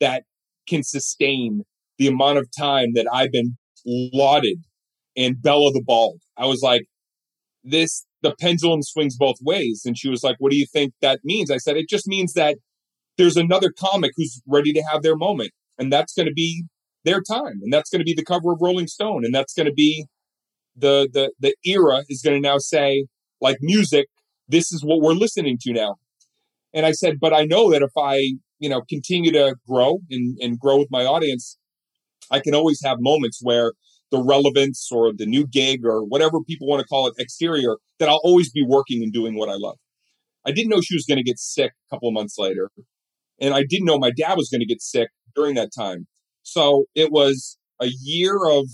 that 0.00 0.24
can 0.68 0.82
sustain 0.82 1.62
the 1.98 2.08
amount 2.08 2.38
of 2.38 2.48
time 2.56 2.92
that 2.94 3.06
I've 3.12 3.32
been 3.32 3.56
lauded 3.86 4.58
and 5.16 5.40
Bella 5.40 5.72
the 5.72 5.82
Bald. 5.84 6.20
I 6.36 6.46
was 6.46 6.62
like, 6.62 6.86
this, 7.62 8.04
the 8.22 8.34
pendulum 8.38 8.82
swings 8.82 9.16
both 9.16 9.36
ways. 9.40 9.82
And 9.84 9.96
she 9.96 10.08
was 10.08 10.22
like, 10.22 10.36
what 10.38 10.50
do 10.50 10.58
you 10.58 10.66
think 10.66 10.92
that 11.00 11.20
means? 11.24 11.50
I 11.50 11.56
said, 11.56 11.76
it 11.76 11.88
just 11.88 12.06
means 12.06 12.34
that 12.34 12.56
there's 13.16 13.36
another 13.36 13.72
comic 13.78 14.12
who's 14.16 14.42
ready 14.46 14.72
to 14.72 14.82
have 14.90 15.02
their 15.02 15.16
moment. 15.16 15.52
And 15.78 15.92
that's 15.92 16.14
going 16.14 16.26
to 16.26 16.32
be 16.32 16.64
their 17.04 17.20
time. 17.20 17.60
And 17.62 17.72
that's 17.72 17.90
going 17.90 18.00
to 18.00 18.04
be 18.04 18.14
the 18.14 18.24
cover 18.24 18.52
of 18.52 18.58
Rolling 18.60 18.86
Stone. 18.86 19.24
And 19.24 19.34
that's 19.34 19.54
going 19.54 19.66
to 19.66 19.72
be 19.72 20.06
the, 20.76 21.08
the, 21.12 21.32
the 21.38 21.54
era 21.64 22.02
is 22.08 22.22
going 22.22 22.40
to 22.40 22.46
now 22.46 22.58
say, 22.58 23.06
like 23.40 23.58
music, 23.60 24.06
this 24.48 24.72
is 24.72 24.84
what 24.84 25.00
we're 25.00 25.12
listening 25.12 25.58
to 25.62 25.72
now. 25.72 25.96
And 26.72 26.84
I 26.84 26.92
said, 26.92 27.20
but 27.20 27.32
I 27.32 27.44
know 27.44 27.70
that 27.70 27.82
if 27.82 27.92
I, 27.96 28.34
you 28.58 28.68
know, 28.68 28.82
continue 28.88 29.32
to 29.32 29.56
grow 29.68 30.00
and, 30.10 30.36
and 30.40 30.58
grow 30.58 30.78
with 30.78 30.88
my 30.90 31.04
audience, 31.04 31.56
I 32.30 32.40
can 32.40 32.54
always 32.54 32.80
have 32.84 32.96
moments 33.00 33.40
where 33.42 33.72
the 34.14 34.22
relevance 34.22 34.88
or 34.92 35.12
the 35.12 35.26
new 35.26 35.46
gig 35.46 35.84
or 35.84 36.04
whatever 36.04 36.40
people 36.40 36.68
want 36.68 36.80
to 36.80 36.86
call 36.86 37.08
it 37.08 37.14
exterior, 37.18 37.76
that 37.98 38.08
I'll 38.08 38.20
always 38.22 38.50
be 38.50 38.64
working 38.66 39.02
and 39.02 39.12
doing 39.12 39.36
what 39.36 39.48
I 39.48 39.54
love. 39.54 39.76
I 40.46 40.52
didn't 40.52 40.70
know 40.70 40.80
she 40.80 40.94
was 40.94 41.04
going 41.04 41.18
to 41.18 41.24
get 41.24 41.38
sick 41.38 41.72
a 41.72 41.94
couple 41.94 42.08
of 42.08 42.14
months 42.14 42.36
later. 42.38 42.70
And 43.40 43.54
I 43.54 43.64
didn't 43.68 43.86
know 43.86 43.98
my 43.98 44.12
dad 44.16 44.36
was 44.36 44.48
going 44.50 44.60
to 44.60 44.66
get 44.66 44.80
sick 44.80 45.08
during 45.34 45.56
that 45.56 45.70
time. 45.76 46.06
So 46.42 46.84
it 46.94 47.10
was 47.10 47.58
a 47.80 47.88
year 48.02 48.36
of 48.46 48.66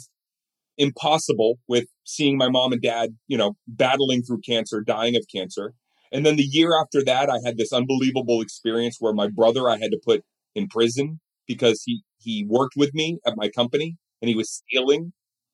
impossible 0.76 1.54
with 1.68 1.86
seeing 2.04 2.36
my 2.36 2.50
mom 2.50 2.72
and 2.72 2.82
dad, 2.82 3.10
you 3.26 3.38
know, 3.38 3.54
battling 3.66 4.22
through 4.22 4.40
cancer, 4.46 4.82
dying 4.82 5.16
of 5.16 5.24
cancer. 5.34 5.72
And 6.12 6.26
then 6.26 6.36
the 6.36 6.42
year 6.42 6.72
after 6.78 7.02
that, 7.04 7.30
I 7.30 7.38
had 7.44 7.56
this 7.56 7.72
unbelievable 7.72 8.42
experience 8.42 8.96
where 8.98 9.14
my 9.14 9.28
brother 9.28 9.70
I 9.70 9.78
had 9.78 9.92
to 9.92 10.00
put 10.04 10.22
in 10.54 10.68
prison 10.68 11.20
because 11.46 11.82
he 11.86 12.02
he 12.18 12.44
worked 12.46 12.74
with 12.76 12.92
me 12.92 13.18
at 13.26 13.36
my 13.36 13.48
company 13.48 13.96
and 14.20 14.28
he 14.28 14.34
was 14.34 14.52
stealing. 14.52 15.12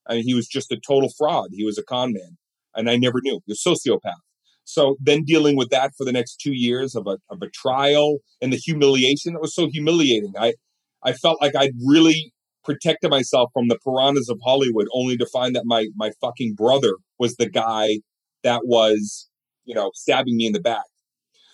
I 0.08 0.14
mean, 0.14 0.24
he 0.24 0.34
was 0.34 0.46
just 0.46 0.72
a 0.72 0.78
total 0.86 1.10
fraud. 1.16 1.48
He 1.52 1.64
was 1.64 1.78
a 1.78 1.82
con 1.82 2.12
man, 2.12 2.38
and 2.74 2.88
I 2.88 2.96
never 2.96 3.20
knew. 3.22 3.40
He 3.46 3.52
was 3.52 3.62
sociopath. 3.62 4.20
So 4.64 4.96
then 5.00 5.22
dealing 5.24 5.56
with 5.56 5.70
that 5.70 5.92
for 5.96 6.04
the 6.04 6.12
next 6.12 6.40
two 6.40 6.54
years 6.54 6.94
of 6.94 7.06
a 7.06 7.18
of 7.30 7.42
a 7.42 7.50
trial 7.50 8.18
and 8.40 8.52
the 8.52 8.56
humiliation 8.56 9.34
that 9.34 9.42
was 9.42 9.54
so 9.54 9.68
humiliating. 9.68 10.32
I 10.38 10.54
I 11.02 11.12
felt 11.12 11.40
like 11.40 11.54
I'd 11.54 11.74
really 11.86 12.32
protected 12.64 13.10
myself 13.10 13.50
from 13.52 13.68
the 13.68 13.78
piranhas 13.78 14.28
of 14.28 14.40
Hollywood, 14.44 14.88
only 14.92 15.16
to 15.16 15.26
find 15.26 15.54
that 15.54 15.62
my 15.66 15.86
my 15.94 16.10
fucking 16.20 16.54
brother 16.56 16.96
was 17.18 17.36
the 17.36 17.48
guy 17.48 18.00
that 18.42 18.62
was 18.64 19.28
you 19.66 19.74
know, 19.74 19.90
stabbing 19.94 20.36
me 20.36 20.46
in 20.46 20.52
the 20.52 20.60
back. 20.60 20.84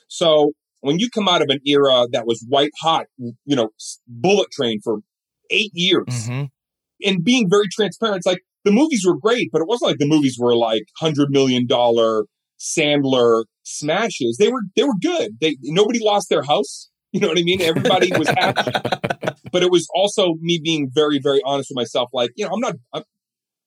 So 0.07 0.53
when 0.81 1.01
you 1.01 1.09
come 1.11 1.27
out 1.27 1.43
of 1.43 1.49
an 1.49 1.59
era 1.67 2.07
that 2.13 2.27
was 2.27 2.45
white 2.49 2.71
hot, 2.81 3.07
you 3.19 3.57
know, 3.57 3.71
bullet 4.07 4.51
train 4.53 4.81
for 4.85 4.99
eight 5.51 5.73
years 5.75 6.07
mm-hmm. 6.09 6.45
And 7.05 7.25
being 7.25 7.49
very 7.49 7.67
transparent, 7.73 8.19
it's 8.19 8.27
like 8.27 8.43
the 8.65 8.73
movies 8.73 9.05
were 9.07 9.17
great, 9.19 9.49
but 9.53 9.61
it 9.61 9.69
wasn't 9.69 9.91
like 9.91 9.99
the 9.99 10.07
movies 10.07 10.37
were 10.39 10.57
like 10.57 10.83
hundred 10.99 11.31
million 11.31 11.67
dollar 11.67 12.25
Sandler 12.61 13.45
smashes. 13.65 14.37
They 14.39 14.49
were 14.49 14.63
they 14.77 14.85
were 14.85 14.95
good. 15.01 15.33
They 15.41 15.57
nobody 15.63 15.99
lost 16.03 16.29
their 16.29 16.43
house. 16.43 16.89
You 17.13 17.21
know 17.21 17.29
what 17.29 17.39
I 17.39 17.43
mean? 17.43 17.61
Everybody 17.61 18.11
was 18.17 18.29
happy. 18.29 18.73
but 19.53 19.63
it 19.63 19.71
was 19.71 19.87
also 19.95 20.35
me 20.41 20.59
being 20.63 20.91
very, 20.93 21.21
very 21.23 21.43
honest 21.45 21.71
with 21.71 21.77
myself. 21.77 22.09
Like, 22.13 22.31
you 22.37 22.47
know, 22.47 22.53
I'm 22.53 22.61
not, 22.61 22.75
I'm, 22.93 23.03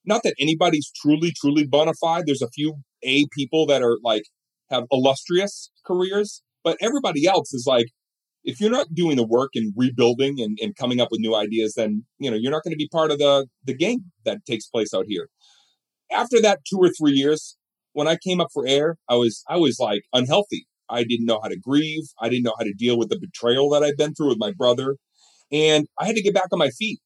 not 0.04 0.24
that 0.24 0.34
anybody's 0.40 0.92
truly, 1.02 1.32
truly 1.40 1.66
bona 1.66 1.94
fide. 2.02 2.24
There's 2.26 2.42
a 2.42 2.50
few 2.50 2.78
A 3.04 3.26
people 3.38 3.68
that 3.68 3.84
are 3.84 3.98
like 4.04 4.24
have 4.72 4.86
illustrious 4.92 5.72
careers, 5.86 6.42
but 6.64 6.78
everybody 6.82 7.28
else 7.28 7.54
is 7.54 7.66
like, 7.68 7.88
if 8.46 8.62
you're 8.62 8.72
not 8.72 8.94
doing 8.94 9.18
the 9.18 9.26
work 9.26 9.52
and 9.56 9.74
rebuilding 9.76 10.40
and, 10.40 10.58
and 10.62 10.76
coming 10.76 11.02
up 11.02 11.10
with 11.12 11.20
new 11.20 11.36
ideas, 11.36 11.74
then 11.76 12.06
you 12.20 12.30
know 12.32 12.38
you're 12.38 12.52
not 12.52 12.64
going 12.64 12.74
to 12.74 12.78
be 12.78 12.88
part 12.88 13.12
of 13.12 13.20
the 13.20 13.48
the 13.66 13.76
game 13.76 14.12
that 14.24 14.46
takes 14.46 14.68
place 14.68 14.94
out 14.94 15.06
here. 15.08 15.30
After 16.12 16.42
that 16.42 16.60
two 16.70 16.78
or 16.78 16.90
three 16.90 17.14
years, 17.14 17.58
when 17.94 18.08
I 18.08 18.18
came 18.24 18.40
up 18.40 18.50
for 18.54 18.66
air, 18.68 18.98
I 19.10 19.16
was 19.16 19.44
I 19.50 19.58
was 19.58 19.78
like 19.80 20.04
unhealthy. 20.14 20.68
I 20.90 21.04
didn't 21.04 21.26
know 21.26 21.40
how 21.42 21.50
to 21.50 21.58
grieve. 21.58 22.04
I 22.22 22.30
didn't 22.30 22.44
know 22.44 22.54
how 22.58 22.64
to 22.64 22.74
deal 22.74 22.98
with 22.98 23.10
the 23.10 23.20
betrayal 23.20 23.70
that 23.72 23.84
I'd 23.84 23.98
been 23.98 24.14
through 24.14 24.30
with 24.30 24.38
my 24.38 24.52
brother. 24.52 24.98
And 25.52 25.88
I 26.00 26.06
had 26.06 26.16
to 26.16 26.22
get 26.22 26.34
back 26.36 26.50
on 26.52 26.60
my 26.60 26.70
feet. 26.70 27.00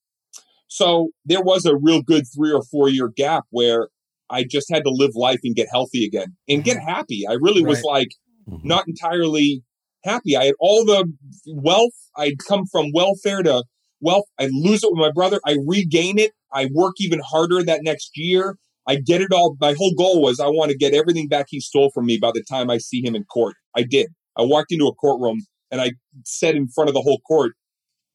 So 0.68 1.10
there 1.26 1.42
was 1.42 1.66
a 1.66 1.76
real 1.76 2.02
good 2.02 2.26
three 2.36 2.52
or 2.52 2.64
four 2.64 2.90
year 2.90 3.08
gap 3.08 3.46
where 3.50 3.88
I 4.30 4.44
just 4.44 4.72
had 4.72 4.84
to 4.84 4.90
live 4.92 5.12
life 5.16 5.40
and 5.44 5.56
get 5.56 5.68
healthy 5.72 6.06
again 6.06 6.36
and 6.48 6.64
get 6.64 6.78
happy. 6.80 7.26
I 7.28 7.34
really 7.34 7.64
was 7.64 7.82
like 7.84 8.10
Mhm. 8.48 8.64
not 8.64 8.88
entirely 8.88 9.64
happy. 10.04 10.36
I 10.36 10.46
had 10.46 10.56
all 10.60 10.86
the 10.86 11.12
wealth. 11.48 11.94
I'd 12.18 12.38
come 12.48 12.66
from 12.72 12.92
welfare 12.94 13.44
to 13.44 13.64
wealth. 14.02 14.26
I 14.40 14.50
lose 14.52 14.84
it 14.84 14.92
with 14.92 15.00
my 15.00 15.12
brother. 15.12 15.40
I 15.46 15.58
regain 15.66 16.20
it. 16.20 16.32
I 16.54 16.70
work 16.74 16.96
even 17.00 17.20
harder 17.20 17.64
that 17.64 17.82
next 17.84 18.12
year. 18.16 18.58
I 18.88 18.96
get 18.96 19.22
it 19.22 19.32
all. 19.32 19.56
My 19.60 19.76
whole 19.78 19.94
goal 19.98 20.22
was 20.22 20.40
I 20.40 20.48
want 20.48 20.72
to 20.72 20.78
get 20.78 20.94
everything 20.94 21.28
back 21.28 21.48
he 21.50 21.60
stole 21.60 21.92
from 21.94 22.06
me 22.06 22.18
by 22.18 22.32
the 22.34 22.44
time 22.50 22.70
I 22.70 22.78
see 22.80 23.06
him 23.06 23.16
in 23.16 23.24
court. 23.26 23.56
I 23.76 23.84
did. 23.84 24.08
I 24.38 24.44
walked 24.44 24.72
into 24.72 24.88
a 24.88 24.96
courtroom 24.96 25.42
and 25.70 25.80
I 25.82 25.92
said 26.26 26.56
in 26.56 26.68
front 26.70 26.90
of 26.90 26.94
the 26.96 27.02
whole 27.02 27.20
court 27.28 27.54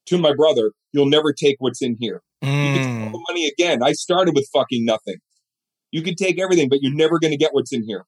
to 0.06 0.18
my 0.18 0.34
brother, 0.34 0.72
You'll 0.92 1.06
never 1.10 1.32
take 1.32 1.56
what's 1.58 1.82
in 1.82 1.96
here. 1.98 2.22
You 2.40 2.72
can 2.72 2.82
take 2.82 2.92
Mm. 3.12 3.20
money 3.28 3.46
again. 3.48 3.82
I 3.82 3.92
started 3.92 4.36
with 4.36 4.48
fucking 4.52 4.84
nothing. 4.84 5.16
You 5.90 6.02
can 6.02 6.14
take 6.14 6.40
everything, 6.40 6.68
but 6.68 6.78
you're 6.82 6.94
never 6.94 7.18
going 7.18 7.32
to 7.32 7.36
get 7.36 7.52
what's 7.52 7.72
in 7.72 7.82
here. 7.84 8.04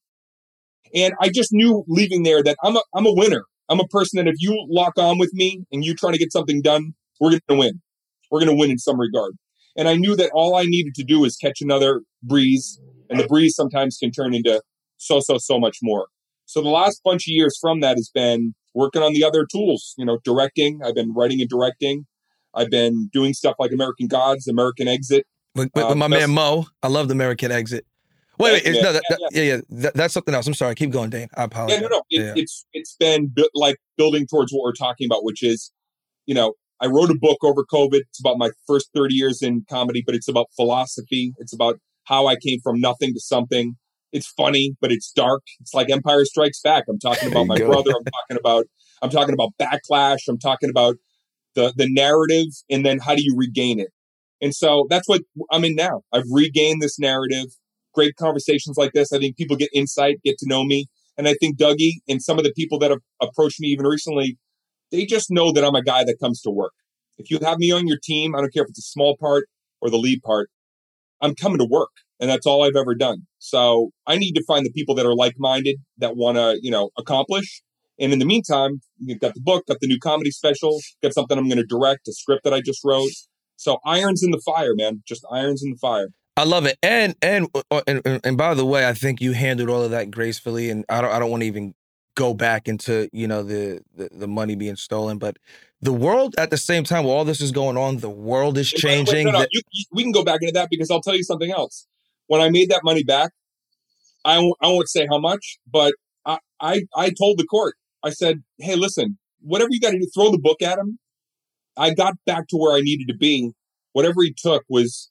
And 0.95 1.15
I 1.21 1.31
just 1.31 1.53
knew 1.53 1.85
leaving 1.89 2.23
there 2.23 2.45
that 2.45 2.57
I'm 2.63 2.77
a 2.77 2.83
I'm 2.95 3.07
a 3.07 3.13
winner. 3.13 3.45
I'm 3.69 3.81
a 3.81 3.87
person 3.89 4.17
that 4.19 4.29
if 4.29 4.37
you 4.39 4.67
lock 4.69 4.99
on 4.99 5.19
with 5.19 5.33
me 5.35 5.65
and 5.73 5.85
you 5.85 5.95
trying 5.95 6.13
to 6.13 6.19
get 6.19 6.33
something 6.33 6.63
done, 6.63 6.95
we're 7.21 7.31
going 7.31 7.41
to 7.49 7.55
win. 7.57 7.83
We're 8.31 8.41
going 8.41 8.51
to 8.51 8.57
win 8.57 8.71
in 8.71 8.79
some 8.79 9.01
regard. 9.01 9.33
And 9.77 9.89
I 9.89 9.95
knew 9.95 10.17
that 10.17 10.31
all 10.33 10.57
I 10.57 10.65
needed 10.65 10.95
to 10.97 11.05
do 11.05 11.25
is 11.25 11.37
catch 11.37 11.61
another 11.61 12.03
breeze, 12.23 12.81
and 13.11 13.21
the 13.21 13.27
breeze 13.27 13.55
sometimes 13.55 13.99
can 13.99 14.11
turn 14.11 14.35
into 14.35 14.63
so 14.97 15.21
so 15.21 15.37
so 15.39 15.59
much 15.59 15.79
more. 15.83 16.07
So 16.47 16.63
the 16.63 16.71
last 16.71 17.03
bunch 17.05 17.25
of 17.29 17.33
years 17.33 17.59
from 17.61 17.81
that 17.81 17.97
has 17.97 18.11
been 18.13 18.55
working 18.75 19.03
on 19.03 19.13
the 19.13 19.25
other 19.25 19.45
tools. 19.45 19.95
You 19.99 20.07
know, 20.07 20.19
directing. 20.25 20.81
I've 20.83 20.95
been 20.95 21.13
writing 21.13 21.41
and 21.41 21.51
directing. 21.51 22.07
I've 22.55 22.71
been 22.71 23.09
doing 23.13 23.35
stuff 23.35 23.57
like 23.59 23.71
American 23.73 24.07
Gods, 24.07 24.49
American 24.49 24.89
Exit. 24.89 25.27
With, 25.55 25.71
with, 25.75 25.85
Uh, 25.85 25.95
my 25.95 26.09
man 26.09 26.31
Mo, 26.31 26.67
I 26.83 26.89
love 26.89 27.09
the 27.09 27.13
American 27.13 27.53
Exit. 27.53 27.87
Wait, 28.39 28.53
wait, 28.53 28.63
it's, 28.67 28.83
no, 28.83 28.93
that, 28.93 29.03
yeah, 29.11 29.17
that- 29.17 29.31
yeah, 29.33 29.43
yeah, 29.43 29.61
that- 29.83 29.95
that's 29.95 30.15
something 30.15 30.35
else. 30.35 30.47
I'm 30.47 30.55
sorry. 30.55 30.75
Keep 30.75 30.91
going, 30.91 31.11
Dane. 31.11 31.29
I 31.37 31.45
apologize. 31.45 31.81
Yeah, 31.81 31.89
no, 31.89 31.97
no. 31.97 32.03
It, 32.11 32.21
Yeah. 32.23 32.33
It's 32.37 32.67
it's 32.73 32.97
been 32.99 33.29
bu- 33.35 33.49
like 33.55 33.77
building 33.97 34.27
towards 34.27 34.53
what 34.53 34.63
we're 34.63 34.73
talking 34.73 35.07
about, 35.07 35.25
which 35.25 35.43
is, 35.43 35.73
you 36.27 36.35
know, 36.35 36.55
I 36.81 36.87
wrote 36.87 37.11
a 37.11 37.17
book 37.19 37.39
over 37.43 37.65
COVID. 37.65 38.01
It's 38.01 38.21
about 38.21 38.37
my 38.39 38.51
first 38.67 38.91
30 38.95 39.15
years 39.15 39.41
in 39.43 39.65
comedy, 39.71 40.03
but 40.05 40.15
it's 40.15 40.29
about 40.29 40.47
philosophy. 40.57 41.33
It's 41.39 41.55
about 41.55 41.79
how 42.05 42.27
I 42.27 42.37
came 42.37 42.61
from 42.63 42.81
nothing 42.81 43.15
to 43.15 43.21
something. 43.21 43.77
It's 44.13 44.27
funny, 44.29 44.77
but 44.81 44.93
it's 44.93 45.11
dark. 45.11 45.43
It's 45.61 45.75
like 45.75 45.91
Empire 45.91 46.25
Strikes 46.25 46.61
Back. 46.61 46.85
I'm 46.89 46.99
talking 46.99 47.31
about 47.31 47.47
my 47.47 47.57
go. 47.59 47.67
brother. 47.67 47.93
I'm 47.97 48.05
talking 48.29 48.37
about 48.39 48.67
I'm 49.03 49.11
talking 49.11 49.35
about 49.35 49.51
backlash. 49.61 50.21
I'm 50.29 50.39
talking 50.39 50.71
about 50.71 50.97
the 51.55 51.73
the 51.77 51.89
narrative, 51.91 52.49
and 52.71 52.85
then 52.85 52.99
how 52.99 53.15
do 53.15 53.23
you 53.25 53.35
regain 53.37 53.81
it? 53.81 53.89
And 54.43 54.55
so 54.55 54.87
that's 54.91 55.09
what 55.09 55.23
I'm 55.51 55.65
in 55.65 55.75
now. 55.75 56.03
I've 56.13 56.25
regained 56.31 56.83
this 56.83 56.99
narrative. 56.99 57.47
Great 57.97 58.15
conversations 58.17 58.77
like 58.77 58.93
this. 58.93 59.13
I 59.13 59.19
think 59.19 59.37
people 59.37 59.57
get 59.57 59.71
insight, 59.73 60.19
get 60.23 60.37
to 60.39 60.49
know 60.49 60.65
me. 60.65 60.87
And 61.17 61.27
I 61.27 61.35
think 61.35 61.59
Dougie 61.59 61.95
and 62.07 62.23
some 62.23 62.39
of 62.39 62.45
the 62.45 62.53
people 62.53 62.79
that 62.81 62.91
have 62.91 63.01
approached 63.23 63.59
me 63.59 63.69
even 63.69 63.87
recently, 63.87 64.39
they 64.93 65.07
just 65.07 65.31
know 65.31 65.51
that 65.51 65.65
I'm 65.65 65.75
a 65.75 65.83
guy 65.83 66.05
that 66.05 66.19
comes 66.21 66.43
to 66.43 66.51
work. 66.51 66.75
If 67.17 67.31
you 67.31 67.39
have 67.43 67.59
me 67.59 67.73
on 67.73 67.87
your 67.87 67.99
team, 68.01 68.37
I 68.37 68.41
don't 68.41 68.53
care 68.53 68.65
if 68.65 68.69
it's 68.69 68.79
a 68.79 68.83
small 68.83 69.17
part 69.19 69.47
or 69.81 69.89
the 69.89 69.97
lead 69.97 70.23
part, 70.23 70.51
I'm 71.23 71.35
coming 71.35 71.59
to 71.59 71.65
work. 71.65 71.91
And 72.21 72.31
that's 72.31 72.47
all 72.47 72.65
I've 72.65 72.77
ever 72.77 72.95
done. 72.95 73.27
So 73.39 73.91
I 74.07 74.17
need 74.17 74.33
to 74.33 74.45
find 74.45 74.65
the 74.65 74.73
people 74.73 74.95
that 74.97 75.07
are 75.07 75.15
like 75.15 75.35
minded 75.39 75.77
that 75.99 76.17
want 76.17 76.37
to, 76.37 76.59
you 76.63 76.71
know, 76.71 76.91
accomplish. 76.99 77.63
And 77.99 78.13
in 78.13 78.19
the 78.19 78.27
meantime, 78.27 78.81
you've 78.99 79.21
got 79.21 79.35
the 79.35 79.41
book, 79.41 79.67
got 79.67 79.79
the 79.81 79.87
new 79.87 79.99
comedy 79.99 80.31
special, 80.31 80.81
got 81.03 81.15
something 81.15 81.39
I'm 81.39 81.49
going 81.49 81.57
to 81.57 81.65
direct, 81.65 82.09
a 82.09 82.13
script 82.13 82.45
that 82.45 82.53
I 82.53 82.61
just 82.61 82.81
wrote. 82.85 83.11
So 83.57 83.79
irons 83.87 84.23
in 84.23 84.31
the 84.33 84.43
fire, 84.45 84.75
man. 84.75 85.03
Just 85.07 85.25
irons 85.31 85.63
in 85.65 85.71
the 85.71 85.79
fire. 85.79 86.09
I 86.37 86.45
love 86.45 86.67
it. 86.67 86.79
And 86.83 87.15
and, 87.23 87.49
uh, 87.71 87.81
and 87.87 88.03
and 88.05 88.21
and 88.25 88.37
by 88.37 88.55
the 88.55 88.65
way, 88.67 88.87
I 88.87 88.93
think 88.93 89.21
you 89.21 89.33
handled 89.33 89.71
all 89.71 89.83
of 89.83 89.91
that 89.93 90.11
gracefully. 90.11 90.71
And 90.71 90.85
I 90.89 91.01
don't 91.01 91.11
I 91.13 91.19
don't 91.19 91.31
want 91.31 91.43
to 91.43 91.47
even 91.47 91.75
go 92.15 92.35
back 92.35 92.69
into 92.69 93.09
you 93.13 93.27
know 93.27 93.43
the, 93.43 93.81
the 93.95 94.09
the 94.13 94.29
money 94.29 94.55
being 94.55 94.77
stolen, 94.77 95.19
but 95.19 95.39
the 95.81 95.93
world 95.93 96.35
at 96.39 96.51
the 96.51 96.57
same 96.57 96.85
time, 96.85 97.05
while 97.05 97.17
all 97.17 97.25
this 97.25 97.41
is 97.41 97.53
going 97.53 97.77
on, 97.77 97.99
the 97.99 98.11
world 98.11 98.59
is 98.59 98.71
Wait, 98.73 98.85
wait, 98.85 99.07
wait, 99.07 99.07
changing. 99.07 99.27
no, 99.27 99.33
no, 99.33 99.39
The- 99.41 99.49
you- 99.53 99.63
you- 99.73 99.85
we 99.93 100.03
can 100.03 100.13
go 100.13 100.25
back 100.25 100.43
into 100.43 100.53
that 100.53 100.69
because 100.71 100.91
I'll 100.91 101.03
tell 101.03 101.17
you 101.17 101.23
something 101.25 101.51
else. 101.51 101.87
When 102.27 102.41
I 102.41 102.51
made 102.51 102.71
that 102.71 102.81
money 102.85 103.03
back, 103.05 103.33
I 104.25 104.39
won't, 104.39 104.57
I 104.61 104.69
won't 104.69 104.89
say 104.89 105.07
how 105.09 105.19
much, 105.19 105.59
but 105.71 105.95
I, 106.25 106.39
I 106.61 106.83
I 106.97 107.11
told 107.11 107.39
the 107.39 107.45
court, 107.47 107.77
I 108.03 108.11
said, 108.11 108.43
hey, 108.59 108.75
listen, 108.77 109.19
whatever 109.41 109.69
you 109.71 109.81
got 109.81 109.93
to 109.93 109.99
do, 109.99 110.09
throw 110.15 110.31
the 110.31 110.39
book 110.39 110.61
at 110.63 110.79
him. 110.79 110.99
I 111.77 111.95
got 111.95 112.15
back 112.27 112.49
to 112.49 112.57
where 112.57 112.75
I 112.77 112.81
needed 112.81 113.09
to 113.09 113.17
be. 113.17 113.53
Whatever 113.93 114.23
he 114.23 114.35
took 114.37 114.65
was 114.69 115.11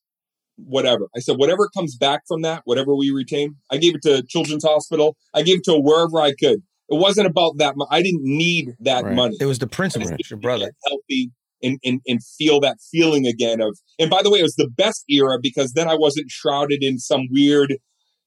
whatever. 0.58 1.08
I 1.16 1.20
said, 1.20 1.38
whatever 1.38 1.70
comes 1.76 1.95
back 1.97 2.22
from 2.28 2.41
that, 2.43 2.62
whatever 2.66 2.95
we 2.95 3.12
retain, 3.12 3.56
I 3.72 3.78
gave 3.78 3.95
it 3.95 4.01
to 4.03 4.24
Children's 4.28 4.64
Hospital. 4.64 5.16
I 5.34 5.41
gave 5.43 5.58
it 5.58 5.64
to 5.66 5.78
wherever 5.80 6.20
I 6.22 6.34
could. 6.34 6.64
It 6.88 6.99
wasn't 6.99 7.28
about 7.28 7.58
that. 7.58 7.74
mo- 7.76 7.88
I 7.89 8.01
didn't 8.01 8.24
need 8.24 8.76
that 8.82 9.03
Right. 9.03 9.16
money 9.16 9.38
it 9.41 9.45
was 9.45 9.60
the 9.60 9.68
principle, 9.68 10.10
your 10.30 10.39
brother. 10.39 10.72
healthy 10.86 11.32
and, 11.64 11.80
and 11.84 11.99
and 12.08 12.20
feel 12.38 12.60
that 12.60 12.78
feeling 12.91 13.26
again 13.26 13.60
of 13.62 13.78
and 13.97 14.10
by 14.10 14.22
the 14.22 14.30
way 14.30 14.39
it 14.39 14.43
was 14.43 14.56
the 14.56 14.70
best 14.70 15.06
era 15.10 15.38
because 15.41 15.72
then 15.72 15.88
i 15.88 15.95
wasn't 15.95 16.30
shrouded 16.30 16.84
in 16.84 16.99
some 16.99 17.22
weird 17.32 17.78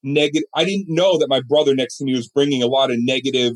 negative 0.02 0.44
i 0.54 0.64
didn't 0.64 0.86
know 0.88 1.18
that 1.18 1.28
my 1.28 1.40
brother 1.46 1.74
next 1.74 1.98
to 1.98 2.04
me 2.06 2.14
was 2.14 2.26
bringing 2.26 2.62
a 2.62 2.66
lot 2.66 2.90
of 2.90 2.96
negative 3.00 3.52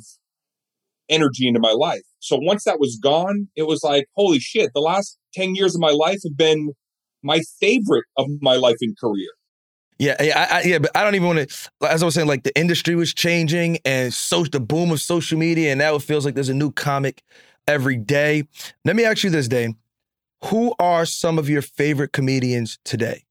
energy 1.09 1.49
into 1.49 1.59
my 1.61 1.73
life 1.73 2.03
so 2.21 2.37
once 2.41 2.65
that 2.65 2.79
was 2.79 2.99
gone 3.03 3.49
it 3.57 3.65
was 3.65 3.81
like 3.83 4.05
holy 4.15 4.39
shit 4.39 4.71
the 4.75 4.81
last 4.81 5.19
10 5.35 5.55
years 5.55 5.75
of 5.75 5.81
my 5.81 5.91
life 5.91 6.19
have 6.23 6.37
been 6.37 6.73
my 7.23 7.41
favorite 7.61 8.05
of 8.17 8.29
my 8.41 8.57
life 8.57 8.77
and 8.81 8.97
career 8.99 9.31
Yeah, 9.99 10.17
yeah, 10.21 10.47
I, 10.51 10.59
I, 10.59 10.63
yeah, 10.63 10.79
but 10.79 10.91
I 10.95 11.05
don't 11.05 11.15
even 11.15 11.29
want 11.29 11.49
to. 11.49 11.71
As 11.89 12.03
I 12.03 12.07
was 12.07 12.15
saying, 12.15 12.29
like 12.29 12.43
the 12.43 12.57
industry 12.59 12.95
was 12.95 13.15
changing, 13.15 13.79
and 13.85 14.13
so 14.13 14.45
the 14.45 14.61
boom 14.61 14.91
of 14.91 15.01
social 15.01 15.39
media, 15.39 15.71
and 15.71 15.79
now 15.79 15.95
it 15.95 16.03
feels 16.03 16.25
like 16.25 16.35
there's 16.35 16.49
a 16.49 16.55
new 16.55 16.73
comic 16.73 17.23
every 17.69 17.97
day. 17.97 18.45
Let 18.85 18.97
me 18.97 19.05
ask 19.05 19.23
you 19.23 19.31
this, 19.31 19.49
Dane: 19.49 19.77
Who 20.47 20.75
are 20.79 21.07
some 21.07 21.39
of 21.39 21.49
your 21.49 21.63
favorite 21.63 22.13
comedians 22.13 22.79
today? 22.85 23.25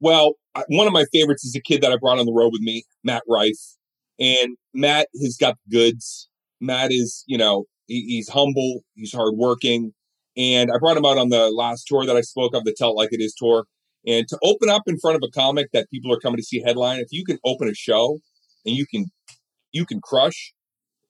Well, 0.00 0.34
one 0.68 0.86
of 0.86 0.92
my 0.92 1.04
favorites 1.12 1.44
is 1.44 1.54
a 1.54 1.60
kid 1.60 1.80
that 1.82 1.92
I 1.92 1.96
brought 1.96 2.18
on 2.18 2.26
the 2.26 2.32
road 2.32 2.52
with 2.52 2.60
me, 2.60 2.84
Matt 3.04 3.22
Rife. 3.28 3.76
And 4.18 4.56
Matt 4.74 5.08
has 5.22 5.36
got 5.36 5.56
the 5.66 5.78
goods. 5.78 6.28
Matt 6.60 6.92
is, 6.92 7.24
you 7.26 7.38
know, 7.38 7.64
he, 7.86 8.04
he's 8.06 8.28
humble, 8.28 8.80
he's 8.94 9.12
hardworking. 9.12 9.92
And 10.36 10.70
I 10.72 10.78
brought 10.78 10.96
him 10.96 11.04
out 11.04 11.18
on 11.18 11.28
the 11.28 11.50
last 11.50 11.86
tour 11.86 12.06
that 12.06 12.16
I 12.16 12.22
spoke 12.22 12.54
of, 12.54 12.64
the 12.64 12.74
Tell 12.76 12.90
It 12.90 12.96
Like 12.96 13.12
It 13.12 13.20
Is 13.20 13.34
tour. 13.34 13.66
And 14.06 14.26
to 14.28 14.38
open 14.42 14.68
up 14.68 14.82
in 14.86 14.98
front 14.98 15.16
of 15.16 15.22
a 15.26 15.30
comic 15.30 15.68
that 15.72 15.90
people 15.90 16.12
are 16.12 16.18
coming 16.18 16.38
to 16.38 16.42
see 16.42 16.60
headline, 16.60 17.00
if 17.00 17.08
you 17.10 17.24
can 17.24 17.38
open 17.44 17.68
a 17.68 17.74
show 17.74 18.18
and 18.66 18.74
you 18.76 18.86
can 18.86 19.06
you 19.72 19.86
can 19.86 20.00
crush, 20.02 20.52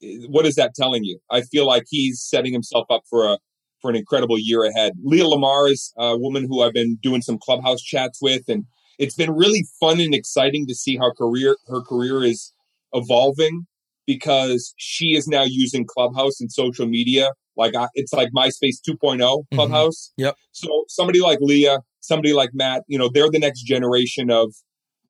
eh, 0.02 0.18
what 0.28 0.46
is 0.46 0.56
that 0.56 0.74
telling 0.74 1.04
you? 1.04 1.18
I 1.30 1.42
feel 1.42 1.66
like 1.66 1.84
he's 1.88 2.22
setting 2.22 2.52
himself 2.52 2.86
up 2.90 3.02
for 3.08 3.26
a 3.26 3.38
for 3.80 3.90
an 3.90 3.96
incredible 3.96 4.38
year 4.38 4.64
ahead. 4.64 4.92
Leah 5.04 5.24
Lamarr 5.24 5.70
is 5.70 5.92
a 5.98 6.16
woman 6.18 6.46
who 6.48 6.62
I've 6.62 6.72
been 6.74 6.98
doing 7.02 7.22
some 7.22 7.38
clubhouse 7.38 7.82
chats 7.82 8.20
with, 8.22 8.42
and 8.48 8.64
it's 8.98 9.16
been 9.16 9.32
really 9.32 9.66
fun 9.80 10.00
and 10.00 10.14
exciting 10.14 10.66
to 10.68 10.74
see 10.74 10.96
how 10.96 11.12
career 11.12 11.56
her 11.68 11.82
career 11.82 12.22
is 12.22 12.52
evolving 12.92 13.66
because 14.06 14.74
she 14.76 15.14
is 15.16 15.26
now 15.28 15.44
using 15.44 15.86
Clubhouse 15.86 16.40
and 16.40 16.52
social 16.52 16.86
media. 16.86 17.30
Like 17.56 17.74
I, 17.76 17.88
it's 17.94 18.12
like 18.12 18.30
MySpace 18.34 18.76
2.0 18.88 19.44
Clubhouse. 19.54 20.12
Yep. 20.16 20.36
So 20.52 20.84
somebody 20.88 21.20
like 21.20 21.38
Leah, 21.40 21.78
somebody 22.00 22.32
like 22.32 22.50
Matt, 22.52 22.82
you 22.86 22.98
know, 22.98 23.10
they're 23.12 23.30
the 23.30 23.38
next 23.38 23.62
generation 23.62 24.30
of 24.30 24.54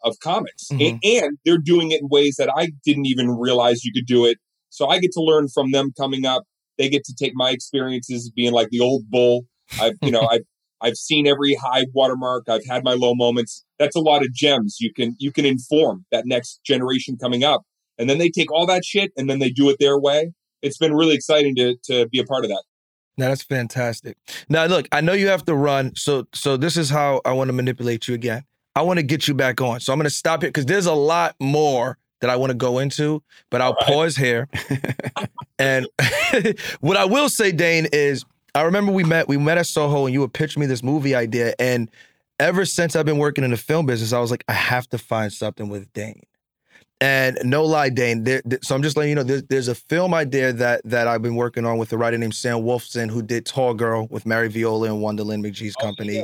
of 0.05 0.18
comics, 0.18 0.66
Mhm. 0.72 0.99
A- 1.05 1.18
and 1.24 1.38
they're 1.45 1.59
doing 1.59 1.93
it 1.93 2.01
in 2.01 2.09
ways 2.09 2.34
that 2.36 2.51
I 2.57 2.70
didn't 2.84 3.07
even 3.07 3.30
realize 3.30 3.84
you 3.84 3.93
could 3.93 4.07
do 4.07 4.24
it. 4.24 4.38
So 4.68 4.88
I 4.88 4.99
get 4.99 5.12
to 5.12 5.20
learn 5.22 5.47
from 5.49 5.70
them 5.70 5.93
coming 5.97 6.26
up. 6.26 6.43
They 6.76 6.88
get 6.88 7.05
to 7.05 7.14
take 7.16 7.34
my 7.36 7.51
experiences 7.51 8.28
being 8.34 8.53
like 8.53 8.70
the 8.70 8.80
old 8.80 9.05
bull. 9.11 9.43
I've, 9.80 9.95
you 10.03 10.11
know, 10.11 10.22
I've 10.30 10.43
I've 10.80 10.97
seen 10.97 11.28
every 11.28 11.55
high 11.55 11.84
watermark. 11.95 12.49
I've 12.49 12.66
had 12.66 12.82
my 12.82 12.95
low 12.95 13.14
moments. 13.14 13.64
That's 13.78 13.95
a 13.95 14.01
lot 14.01 14.22
of 14.22 14.32
gems. 14.34 14.78
You 14.80 14.93
can 14.93 15.14
you 15.20 15.30
can 15.30 15.47
inform 15.47 16.05
that 16.11 16.26
next 16.26 16.61
generation 16.64 17.16
coming 17.16 17.45
up, 17.45 17.62
and 17.97 18.11
then 18.11 18.18
they 18.18 18.28
take 18.30 18.51
all 18.51 18.66
that 18.66 18.84
shit 18.84 19.12
and 19.16 19.30
then 19.30 19.38
they 19.38 19.51
do 19.51 19.70
it 19.70 19.76
their 19.78 19.97
way. 20.01 20.32
It's 20.62 20.78
been 20.78 20.94
really 20.94 21.14
exciting 21.14 21.54
to 21.56 21.76
to 21.84 22.08
be 22.08 22.18
a 22.18 22.24
part 22.24 22.44
of 22.44 22.50
that. 22.50 22.62
Now 23.18 23.28
that's 23.28 23.42
fantastic. 23.42 24.16
Now 24.48 24.64
look, 24.66 24.88
I 24.90 25.00
know 25.00 25.12
you 25.12 25.28
have 25.28 25.44
to 25.46 25.54
run, 25.54 25.94
so 25.94 26.26
so 26.34 26.56
this 26.56 26.76
is 26.76 26.90
how 26.90 27.20
I 27.24 27.32
want 27.32 27.48
to 27.48 27.52
manipulate 27.52 28.08
you 28.08 28.14
again. 28.14 28.44
I 28.74 28.82
want 28.82 28.98
to 28.98 29.02
get 29.02 29.28
you 29.28 29.34
back 29.34 29.60
on. 29.60 29.80
So 29.80 29.92
I'm 29.92 29.98
going 29.98 30.04
to 30.04 30.10
stop 30.10 30.42
here 30.42 30.48
because 30.48 30.66
there's 30.66 30.86
a 30.86 30.94
lot 30.94 31.36
more 31.38 31.98
that 32.20 32.30
I 32.30 32.36
want 32.36 32.50
to 32.50 32.56
go 32.56 32.78
into, 32.78 33.22
but 33.50 33.60
I'll 33.60 33.74
right. 33.74 33.86
pause 33.86 34.16
here. 34.16 34.48
and 35.58 35.86
what 36.80 36.96
I 36.96 37.04
will 37.04 37.28
say, 37.28 37.52
Dane, 37.52 37.88
is 37.92 38.24
I 38.54 38.62
remember 38.62 38.92
we 38.92 39.04
met 39.04 39.28
we 39.28 39.36
met 39.36 39.58
at 39.58 39.66
Soho 39.66 40.06
and 40.06 40.14
you 40.14 40.20
would 40.20 40.32
pitch 40.32 40.56
me 40.56 40.66
this 40.66 40.82
movie 40.82 41.14
idea. 41.14 41.54
And 41.58 41.90
ever 42.38 42.64
since 42.64 42.96
I've 42.96 43.04
been 43.04 43.18
working 43.18 43.44
in 43.44 43.50
the 43.50 43.56
film 43.56 43.86
business, 43.86 44.12
I 44.12 44.20
was 44.20 44.30
like, 44.30 44.44
I 44.48 44.52
have 44.52 44.88
to 44.90 44.98
find 44.98 45.32
something 45.32 45.68
with 45.68 45.92
Dane. 45.92 46.22
And 47.03 47.36
no 47.44 47.64
lie, 47.64 47.88
Dane. 47.90 48.22
There, 48.24 48.40
there- 48.44 48.61
so 48.62 48.74
I'm 48.76 48.82
just 48.82 48.96
letting 48.96 49.11
you 49.11 49.16
know, 49.16 49.22
there's, 49.24 49.42
there's 49.44 49.68
a 49.68 49.74
film 49.74 50.14
idea 50.14 50.53
that 50.53 50.80
that 50.84 51.09
I've 51.09 51.20
been 51.22 51.34
working 51.34 51.66
on 51.66 51.76
with 51.78 51.92
a 51.92 51.98
writer 51.98 52.16
named 52.16 52.34
Sam 52.34 52.59
Wolfson, 52.59 53.11
who 53.11 53.22
did 53.22 53.44
Tall 53.44 53.74
Girl 53.74 54.07
with 54.09 54.24
Mary 54.24 54.48
Viola 54.48 54.86
and 54.88 55.03
Wonderland 55.03 55.44
McG's 55.44 55.74
Oh, 55.80 55.82
company. 55.82 56.16
yeah. 56.18 56.22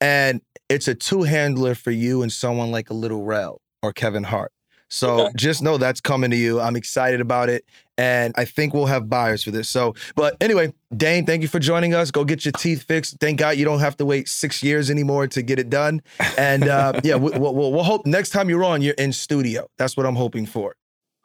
And 0.00 0.40
it's 0.68 0.88
a 0.88 0.94
two 0.96 1.22
handler 1.22 1.74
for 1.76 1.92
you 1.92 2.22
and 2.22 2.32
someone 2.32 2.70
like 2.72 2.90
a 2.90 2.94
Little 2.94 3.22
Rel 3.22 3.60
or 3.82 3.92
Kevin 3.92 4.24
Hart. 4.24 4.50
So 4.88 5.20
Okay. 5.26 5.32
just 5.36 5.62
know 5.62 5.78
that's 5.78 6.00
coming 6.00 6.30
to 6.30 6.36
you. 6.36 6.60
I'm 6.60 6.76
excited 6.76 7.20
about 7.20 7.48
it. 7.48 7.64
And 7.98 8.34
I 8.36 8.44
think 8.44 8.74
we'll 8.74 8.86
have 8.86 9.08
buyers 9.08 9.42
for 9.42 9.50
this. 9.50 9.68
So, 9.68 9.94
but 10.14 10.36
anyway, 10.40 10.72
Dane, 10.96 11.24
thank 11.24 11.40
you 11.42 11.48
for 11.48 11.58
joining 11.58 11.94
us. 11.94 12.10
Go 12.10 12.24
get 12.24 12.44
your 12.44 12.52
teeth 12.52 12.82
fixed. 12.82 13.16
Thank 13.20 13.38
God 13.38 13.56
you 13.56 13.64
don't 13.64 13.80
have 13.80 13.96
to 13.96 14.04
wait 14.04 14.28
six 14.28 14.62
years 14.62 14.90
anymore 14.90 15.26
to 15.28 15.42
get 15.42 15.58
it 15.58 15.70
done. 15.70 16.02
And 16.36 16.68
uh, 16.68 17.00
yeah, 17.02 17.16
we, 17.16 17.30
we'll, 17.38 17.54
we'll, 17.54 17.72
we'll 17.72 17.82
hope 17.84 18.04
next 18.06 18.30
time 18.30 18.48
you're 18.50 18.64
on, 18.64 18.82
you're 18.82 18.94
in 18.94 19.12
studio. 19.12 19.66
That's 19.78 19.96
what 19.96 20.04
I'm 20.06 20.14
hoping 20.16 20.44
for. 20.46 20.76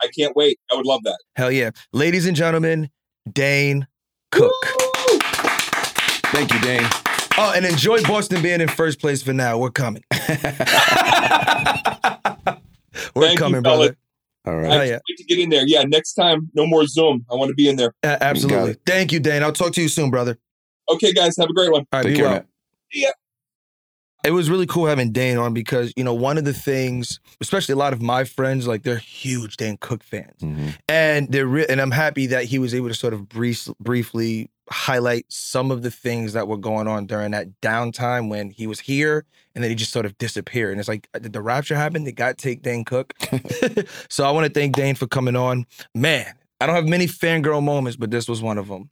I 0.02 0.08
can't 0.18 0.36
wait. 0.36 0.60
I 0.72 0.76
would 0.78 0.86
love 0.86 1.02
that. 1.04 1.18
Hell 1.36 1.52
yeah. 1.52 1.72
Ladies 1.92 2.26
and 2.26 2.36
gentlemen, 2.38 2.90
Dane 3.32 3.86
Cook. 4.32 4.52
Woo! 4.80 5.20
Thank 6.32 6.54
you, 6.54 6.60
Dane. 6.62 6.88
Oh, 7.38 7.52
and 7.56 7.66
enjoy 7.66 8.02
Boston 8.04 8.42
being 8.42 8.62
in 8.62 8.70
first 8.70 9.00
place 9.00 9.22
for 9.22 9.34
now. 9.34 9.58
We're 9.58 9.72
coming. 9.72 10.04
We're 13.16 13.24
Thank 13.28 13.40
you, 13.40 13.46
coming, 13.46 13.64
fellas. 13.64 13.78
brother. 13.90 13.98
All 14.44 14.66
I 14.66 14.70
can't 14.78 14.88
yeah. 14.90 15.00
wait 15.08 15.18
to 15.18 15.24
get 15.26 15.40
in 15.40 15.50
there. 15.50 15.68
Yeah, 15.68 15.84
next 15.84 16.14
time, 16.14 16.50
no 16.56 16.66
more 16.66 16.86
Zoom. 16.88 17.26
I 17.32 17.36
want 17.36 17.50
to 17.50 17.56
be 17.56 17.70
in 17.70 17.76
there. 17.76 17.94
A- 18.04 18.24
absolutely. 18.24 18.72
it. 18.72 18.82
Thank 18.86 19.12
you, 19.12 19.20
Dane. 19.20 19.44
I'll 19.44 19.52
talk 19.54 19.74
to 19.74 19.82
you 19.82 19.88
soon, 19.88 20.10
brother. 20.10 20.38
Okay, 20.90 21.14
guys, 21.14 21.38
have 21.38 21.50
a 21.50 21.54
great 21.54 21.72
one. 21.72 21.86
All 21.94 22.00
right, 22.00 22.04
Take 22.04 22.14
be 22.14 22.18
care, 22.18 22.26
well. 22.26 22.34
Matt. 22.34 23.14
It 24.24 24.32
was 24.32 24.52
really 24.52 24.68
cool 24.68 24.86
having 24.86 25.12
Dane 25.12 25.38
on 25.38 25.52
because, 25.54 25.92
you 25.98 26.04
know, 26.04 26.14
one 26.14 26.38
of 26.38 26.46
the 26.46 26.54
things, 26.54 27.20
especially 27.40 27.74
a 27.74 27.78
lot 27.78 27.92
of 27.92 28.04
my 28.04 28.24
friends, 28.24 28.68
like 28.68 28.84
they're 28.84 28.98
huge 28.98 29.58
Dane 29.58 29.78
Cook 29.82 30.04
fans. 30.04 30.40
Mhm. 30.42 30.76
And 30.88 31.32
they're 31.32 31.48
re- 31.48 31.66
and 31.68 31.82
I'm 31.82 31.90
happy 31.90 32.28
that 32.28 32.46
he 32.46 32.60
was 32.60 32.76
able 32.76 32.88
to 32.90 32.94
sort 32.94 33.16
of 33.16 33.28
brief, 33.28 33.68
briefly 33.80 34.52
highlight 34.72 35.26
some 35.30 35.70
of 35.72 35.82
the 35.84 35.92
things 35.92 36.34
that 36.34 36.48
were 36.48 36.58
going 36.58 36.88
on 36.88 37.06
during 37.06 37.32
that 37.32 37.48
downtime 37.62 38.30
when 38.30 38.50
he 38.50 38.68
was 38.68 38.80
here 38.80 39.26
and 39.54 39.64
then 39.64 39.70
he 39.70 39.76
just 39.76 39.92
sort 39.92 40.06
of 40.06 40.18
disappeared. 40.18 40.72
And 40.72 40.80
it's 40.80 40.88
like, 40.88 41.10
did 41.14 41.34
the 41.34 41.42
rapture 41.42 41.76
happen? 41.76 42.04
Did 42.06 42.16
God 42.16 42.38
take 42.38 42.62
Dane 42.62 42.86
Cook? 42.86 43.14
so 44.10 44.24
I 44.24 44.32
want 44.32 44.48
to 44.48 44.54
thank 44.60 44.76
Dane 44.76 44.96
for 44.96 45.08
coming 45.08 45.36
on. 45.36 45.66
Man, 45.94 46.34
I 46.60 46.66
don't 46.66 46.76
have 46.76 46.88
many 46.88 47.08
fangirl 47.08 47.62
moments, 47.62 47.98
but 47.98 48.12
this 48.12 48.28
was 48.30 48.42
one 48.42 48.58
of 48.58 48.68
them. 48.70 48.90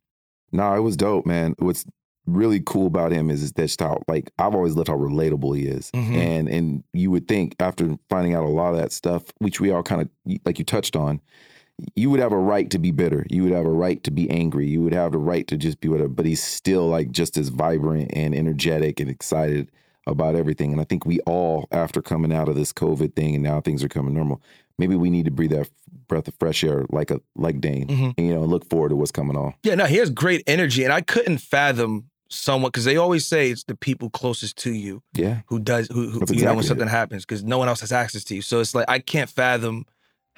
No, 0.51 0.73
it 0.75 0.80
was 0.82 0.97
dope, 0.97 1.25
man. 1.25 1.55
What's 1.59 1.86
really 2.25 2.61
cool 2.65 2.88
about 2.88 3.11
him 3.11 3.30
is, 3.30 3.41
is 3.55 3.75
how 3.80 4.01
like 4.07 4.32
I've 4.38 4.53
always 4.55 4.73
loved 4.75 4.89
how 4.89 4.97
relatable 4.97 5.55
he 5.57 5.65
is, 5.65 5.89
Mhm. 5.91 6.15
and 6.15 6.49
and 6.49 6.84
you 6.93 7.09
would 7.11 7.27
think 7.27 7.55
after 7.59 7.95
finding 8.09 8.34
out 8.36 8.43
a 8.43 8.49
lot 8.49 8.71
of 8.73 8.77
that 8.80 8.91
stuff, 8.91 9.23
which 9.39 9.59
we 9.59 9.71
all 9.71 9.82
kind 9.84 10.01
of 10.01 10.09
like 10.45 10.59
you 10.59 10.65
touched 10.65 10.95
on, 10.95 11.21
you 11.95 12.09
would 12.09 12.19
have 12.19 12.32
a 12.32 12.38
right 12.38 12.69
to 12.71 12.80
be 12.80 12.91
bitter, 12.91 13.25
you 13.30 13.43
would 13.43 13.51
have 13.51 13.65
a 13.65 13.71
right 13.71 14.03
to 14.03 14.11
be 14.11 14.30
angry, 14.30 14.67
you 14.67 14.82
would 14.82 14.93
have 14.93 15.11
the 15.11 15.17
right 15.17 15.47
to 15.47 15.57
just 15.57 15.80
be 15.82 15.88
whatever. 15.88 16.09
But 16.09 16.25
he's 16.25 16.43
still 16.43 16.88
like 16.88 17.11
just 17.11 17.38
as 17.38 17.49
vibrant 17.49 18.11
and 18.13 18.34
energetic 18.36 18.99
and 18.99 19.09
excited 19.09 19.71
about 20.07 20.36
everything. 20.36 20.71
And 20.71 20.82
I 20.82 20.86
think 20.86 21.05
we 21.05 21.19
all, 21.21 21.67
after 21.71 22.01
coming 22.01 22.34
out 22.34 22.49
of 22.49 22.55
this 22.55 22.73
COVID 22.73 23.15
thing 23.15 23.36
and 23.36 23.43
now 23.43 23.61
things 23.61 23.84
are 23.84 23.89
coming 23.89 24.13
normal, 24.13 24.41
maybe 24.77 24.95
we 24.95 25.09
need 25.09 25.25
to 25.25 25.32
breathe 25.32 25.51
that 25.51 25.69
breath 26.07 26.27
of 26.27 26.34
fresh 26.39 26.63
air 26.63 26.86
like 26.89 27.11
a 27.11 27.21
like 27.36 27.61
Dane, 27.61 27.88
Mhm. 27.88 28.13
and, 28.17 28.27
you 28.27 28.34
know, 28.34 28.43
look 28.43 28.67
forward 28.69 28.89
to 28.89 28.95
what's 28.95 29.11
coming 29.11 29.38
on. 29.38 29.53
Yeah, 29.63 29.75
no, 29.75 29.86
he 29.86 29.97
has 29.97 30.09
great 30.09 30.43
energy. 30.47 30.84
And 30.84 30.91
I 30.91 31.01
couldn't 31.01 31.38
fathom 31.39 32.05
someone, 32.32 32.69
because 32.69 32.86
they 32.86 32.95
always 32.97 33.25
say 33.25 33.49
it's 33.51 33.63
the 33.63 33.75
people 33.75 34.09
closest 34.09 34.55
to 34.59 34.71
you 34.71 35.01
Yeah. 35.15 35.41
who 35.47 35.59
does 35.59 35.88
who, 35.88 36.09
who 36.09 36.19
That's 36.19 36.32
you 36.32 36.38
know 36.41 36.51
when 36.51 36.59
exactly 36.59 36.65
it. 36.65 36.67
something 36.67 36.88
happens 36.88 37.25
because 37.25 37.43
no 37.43 37.57
one 37.59 37.67
else 37.67 37.82
has 37.82 37.91
access 37.91 38.23
to 38.25 38.36
you. 38.36 38.41
So 38.41 38.59
it's 38.59 38.73
like 38.75 38.86
I 38.88 38.99
can't 38.99 39.30
fathom 39.30 39.86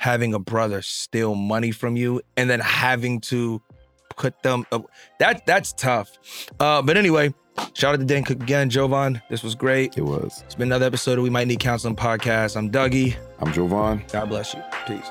having 0.01 0.33
a 0.33 0.39
brother 0.39 0.81
steal 0.81 1.35
money 1.35 1.69
from 1.69 1.95
you 1.95 2.19
and 2.35 2.49
then 2.49 2.59
having 2.59 3.21
to 3.21 3.61
put 4.17 4.41
them 4.41 4.65
uh, 4.71 4.79
that 5.19 5.45
that's 5.45 5.73
tough. 5.73 6.17
Uh, 6.59 6.81
but 6.81 6.97
anyway, 6.97 7.31
shout 7.75 7.93
out 7.93 7.99
to 7.99 8.05
Dan 8.05 8.23
Cook 8.23 8.41
again, 8.41 8.71
Jovan. 8.71 9.21
This 9.29 9.43
was 9.43 9.53
great. 9.53 9.95
It 9.99 10.01
was. 10.01 10.41
It's 10.43 10.55
been 10.55 10.69
another 10.69 10.87
episode 10.87 11.19
of 11.19 11.23
We 11.23 11.29
Might 11.29 11.47
Need 11.47 11.59
Counseling 11.59 11.95
podcast. 11.95 12.57
I'm 12.57 12.71
Dougie. 12.71 13.15
I'm 13.39 13.53
Jovan. 13.53 14.03
God 14.11 14.29
bless 14.29 14.55
you. 14.55 14.63
Peace. 14.87 15.05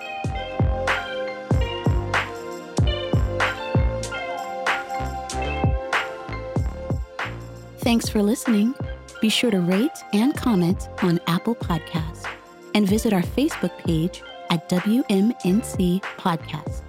Thanks 7.79 8.09
for 8.09 8.23
listening. 8.25 8.75
Be 9.21 9.29
sure 9.29 9.53
to 9.53 9.61
rate 9.61 9.91
and 10.13 10.37
comment 10.37 10.89
on 11.03 11.21
Apple 11.29 11.55
Podcasts 11.55 12.27
and 12.75 12.89
visit 12.89 13.13
our 13.13 13.23
Facebook 13.23 13.77
page 13.85 14.23
at 14.51 14.69
WMNC 14.69 16.03
Podcast. 16.19 16.83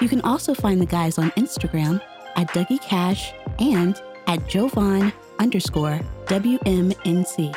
You 0.00 0.08
can 0.08 0.20
also 0.22 0.54
find 0.54 0.80
the 0.80 0.86
guys 0.86 1.18
on 1.18 1.30
Instagram 1.32 2.00
at 2.36 2.48
Dougie 2.48 2.80
Cash 2.80 3.32
and 3.58 4.00
at 4.26 4.46
Jovan 4.46 5.12
underscore 5.38 6.00
WMNC. 6.26 7.56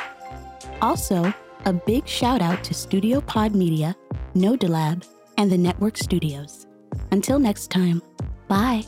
Also, 0.80 1.32
a 1.66 1.72
big 1.72 2.06
shout 2.06 2.40
out 2.40 2.64
to 2.64 2.74
Studio 2.74 3.20
Pod 3.20 3.54
Media, 3.54 3.94
Nodalab, 4.34 5.06
and 5.36 5.50
the 5.50 5.58
Network 5.58 5.96
Studios. 5.96 6.66
Until 7.10 7.38
next 7.38 7.70
time, 7.70 8.02
bye. 8.48 8.84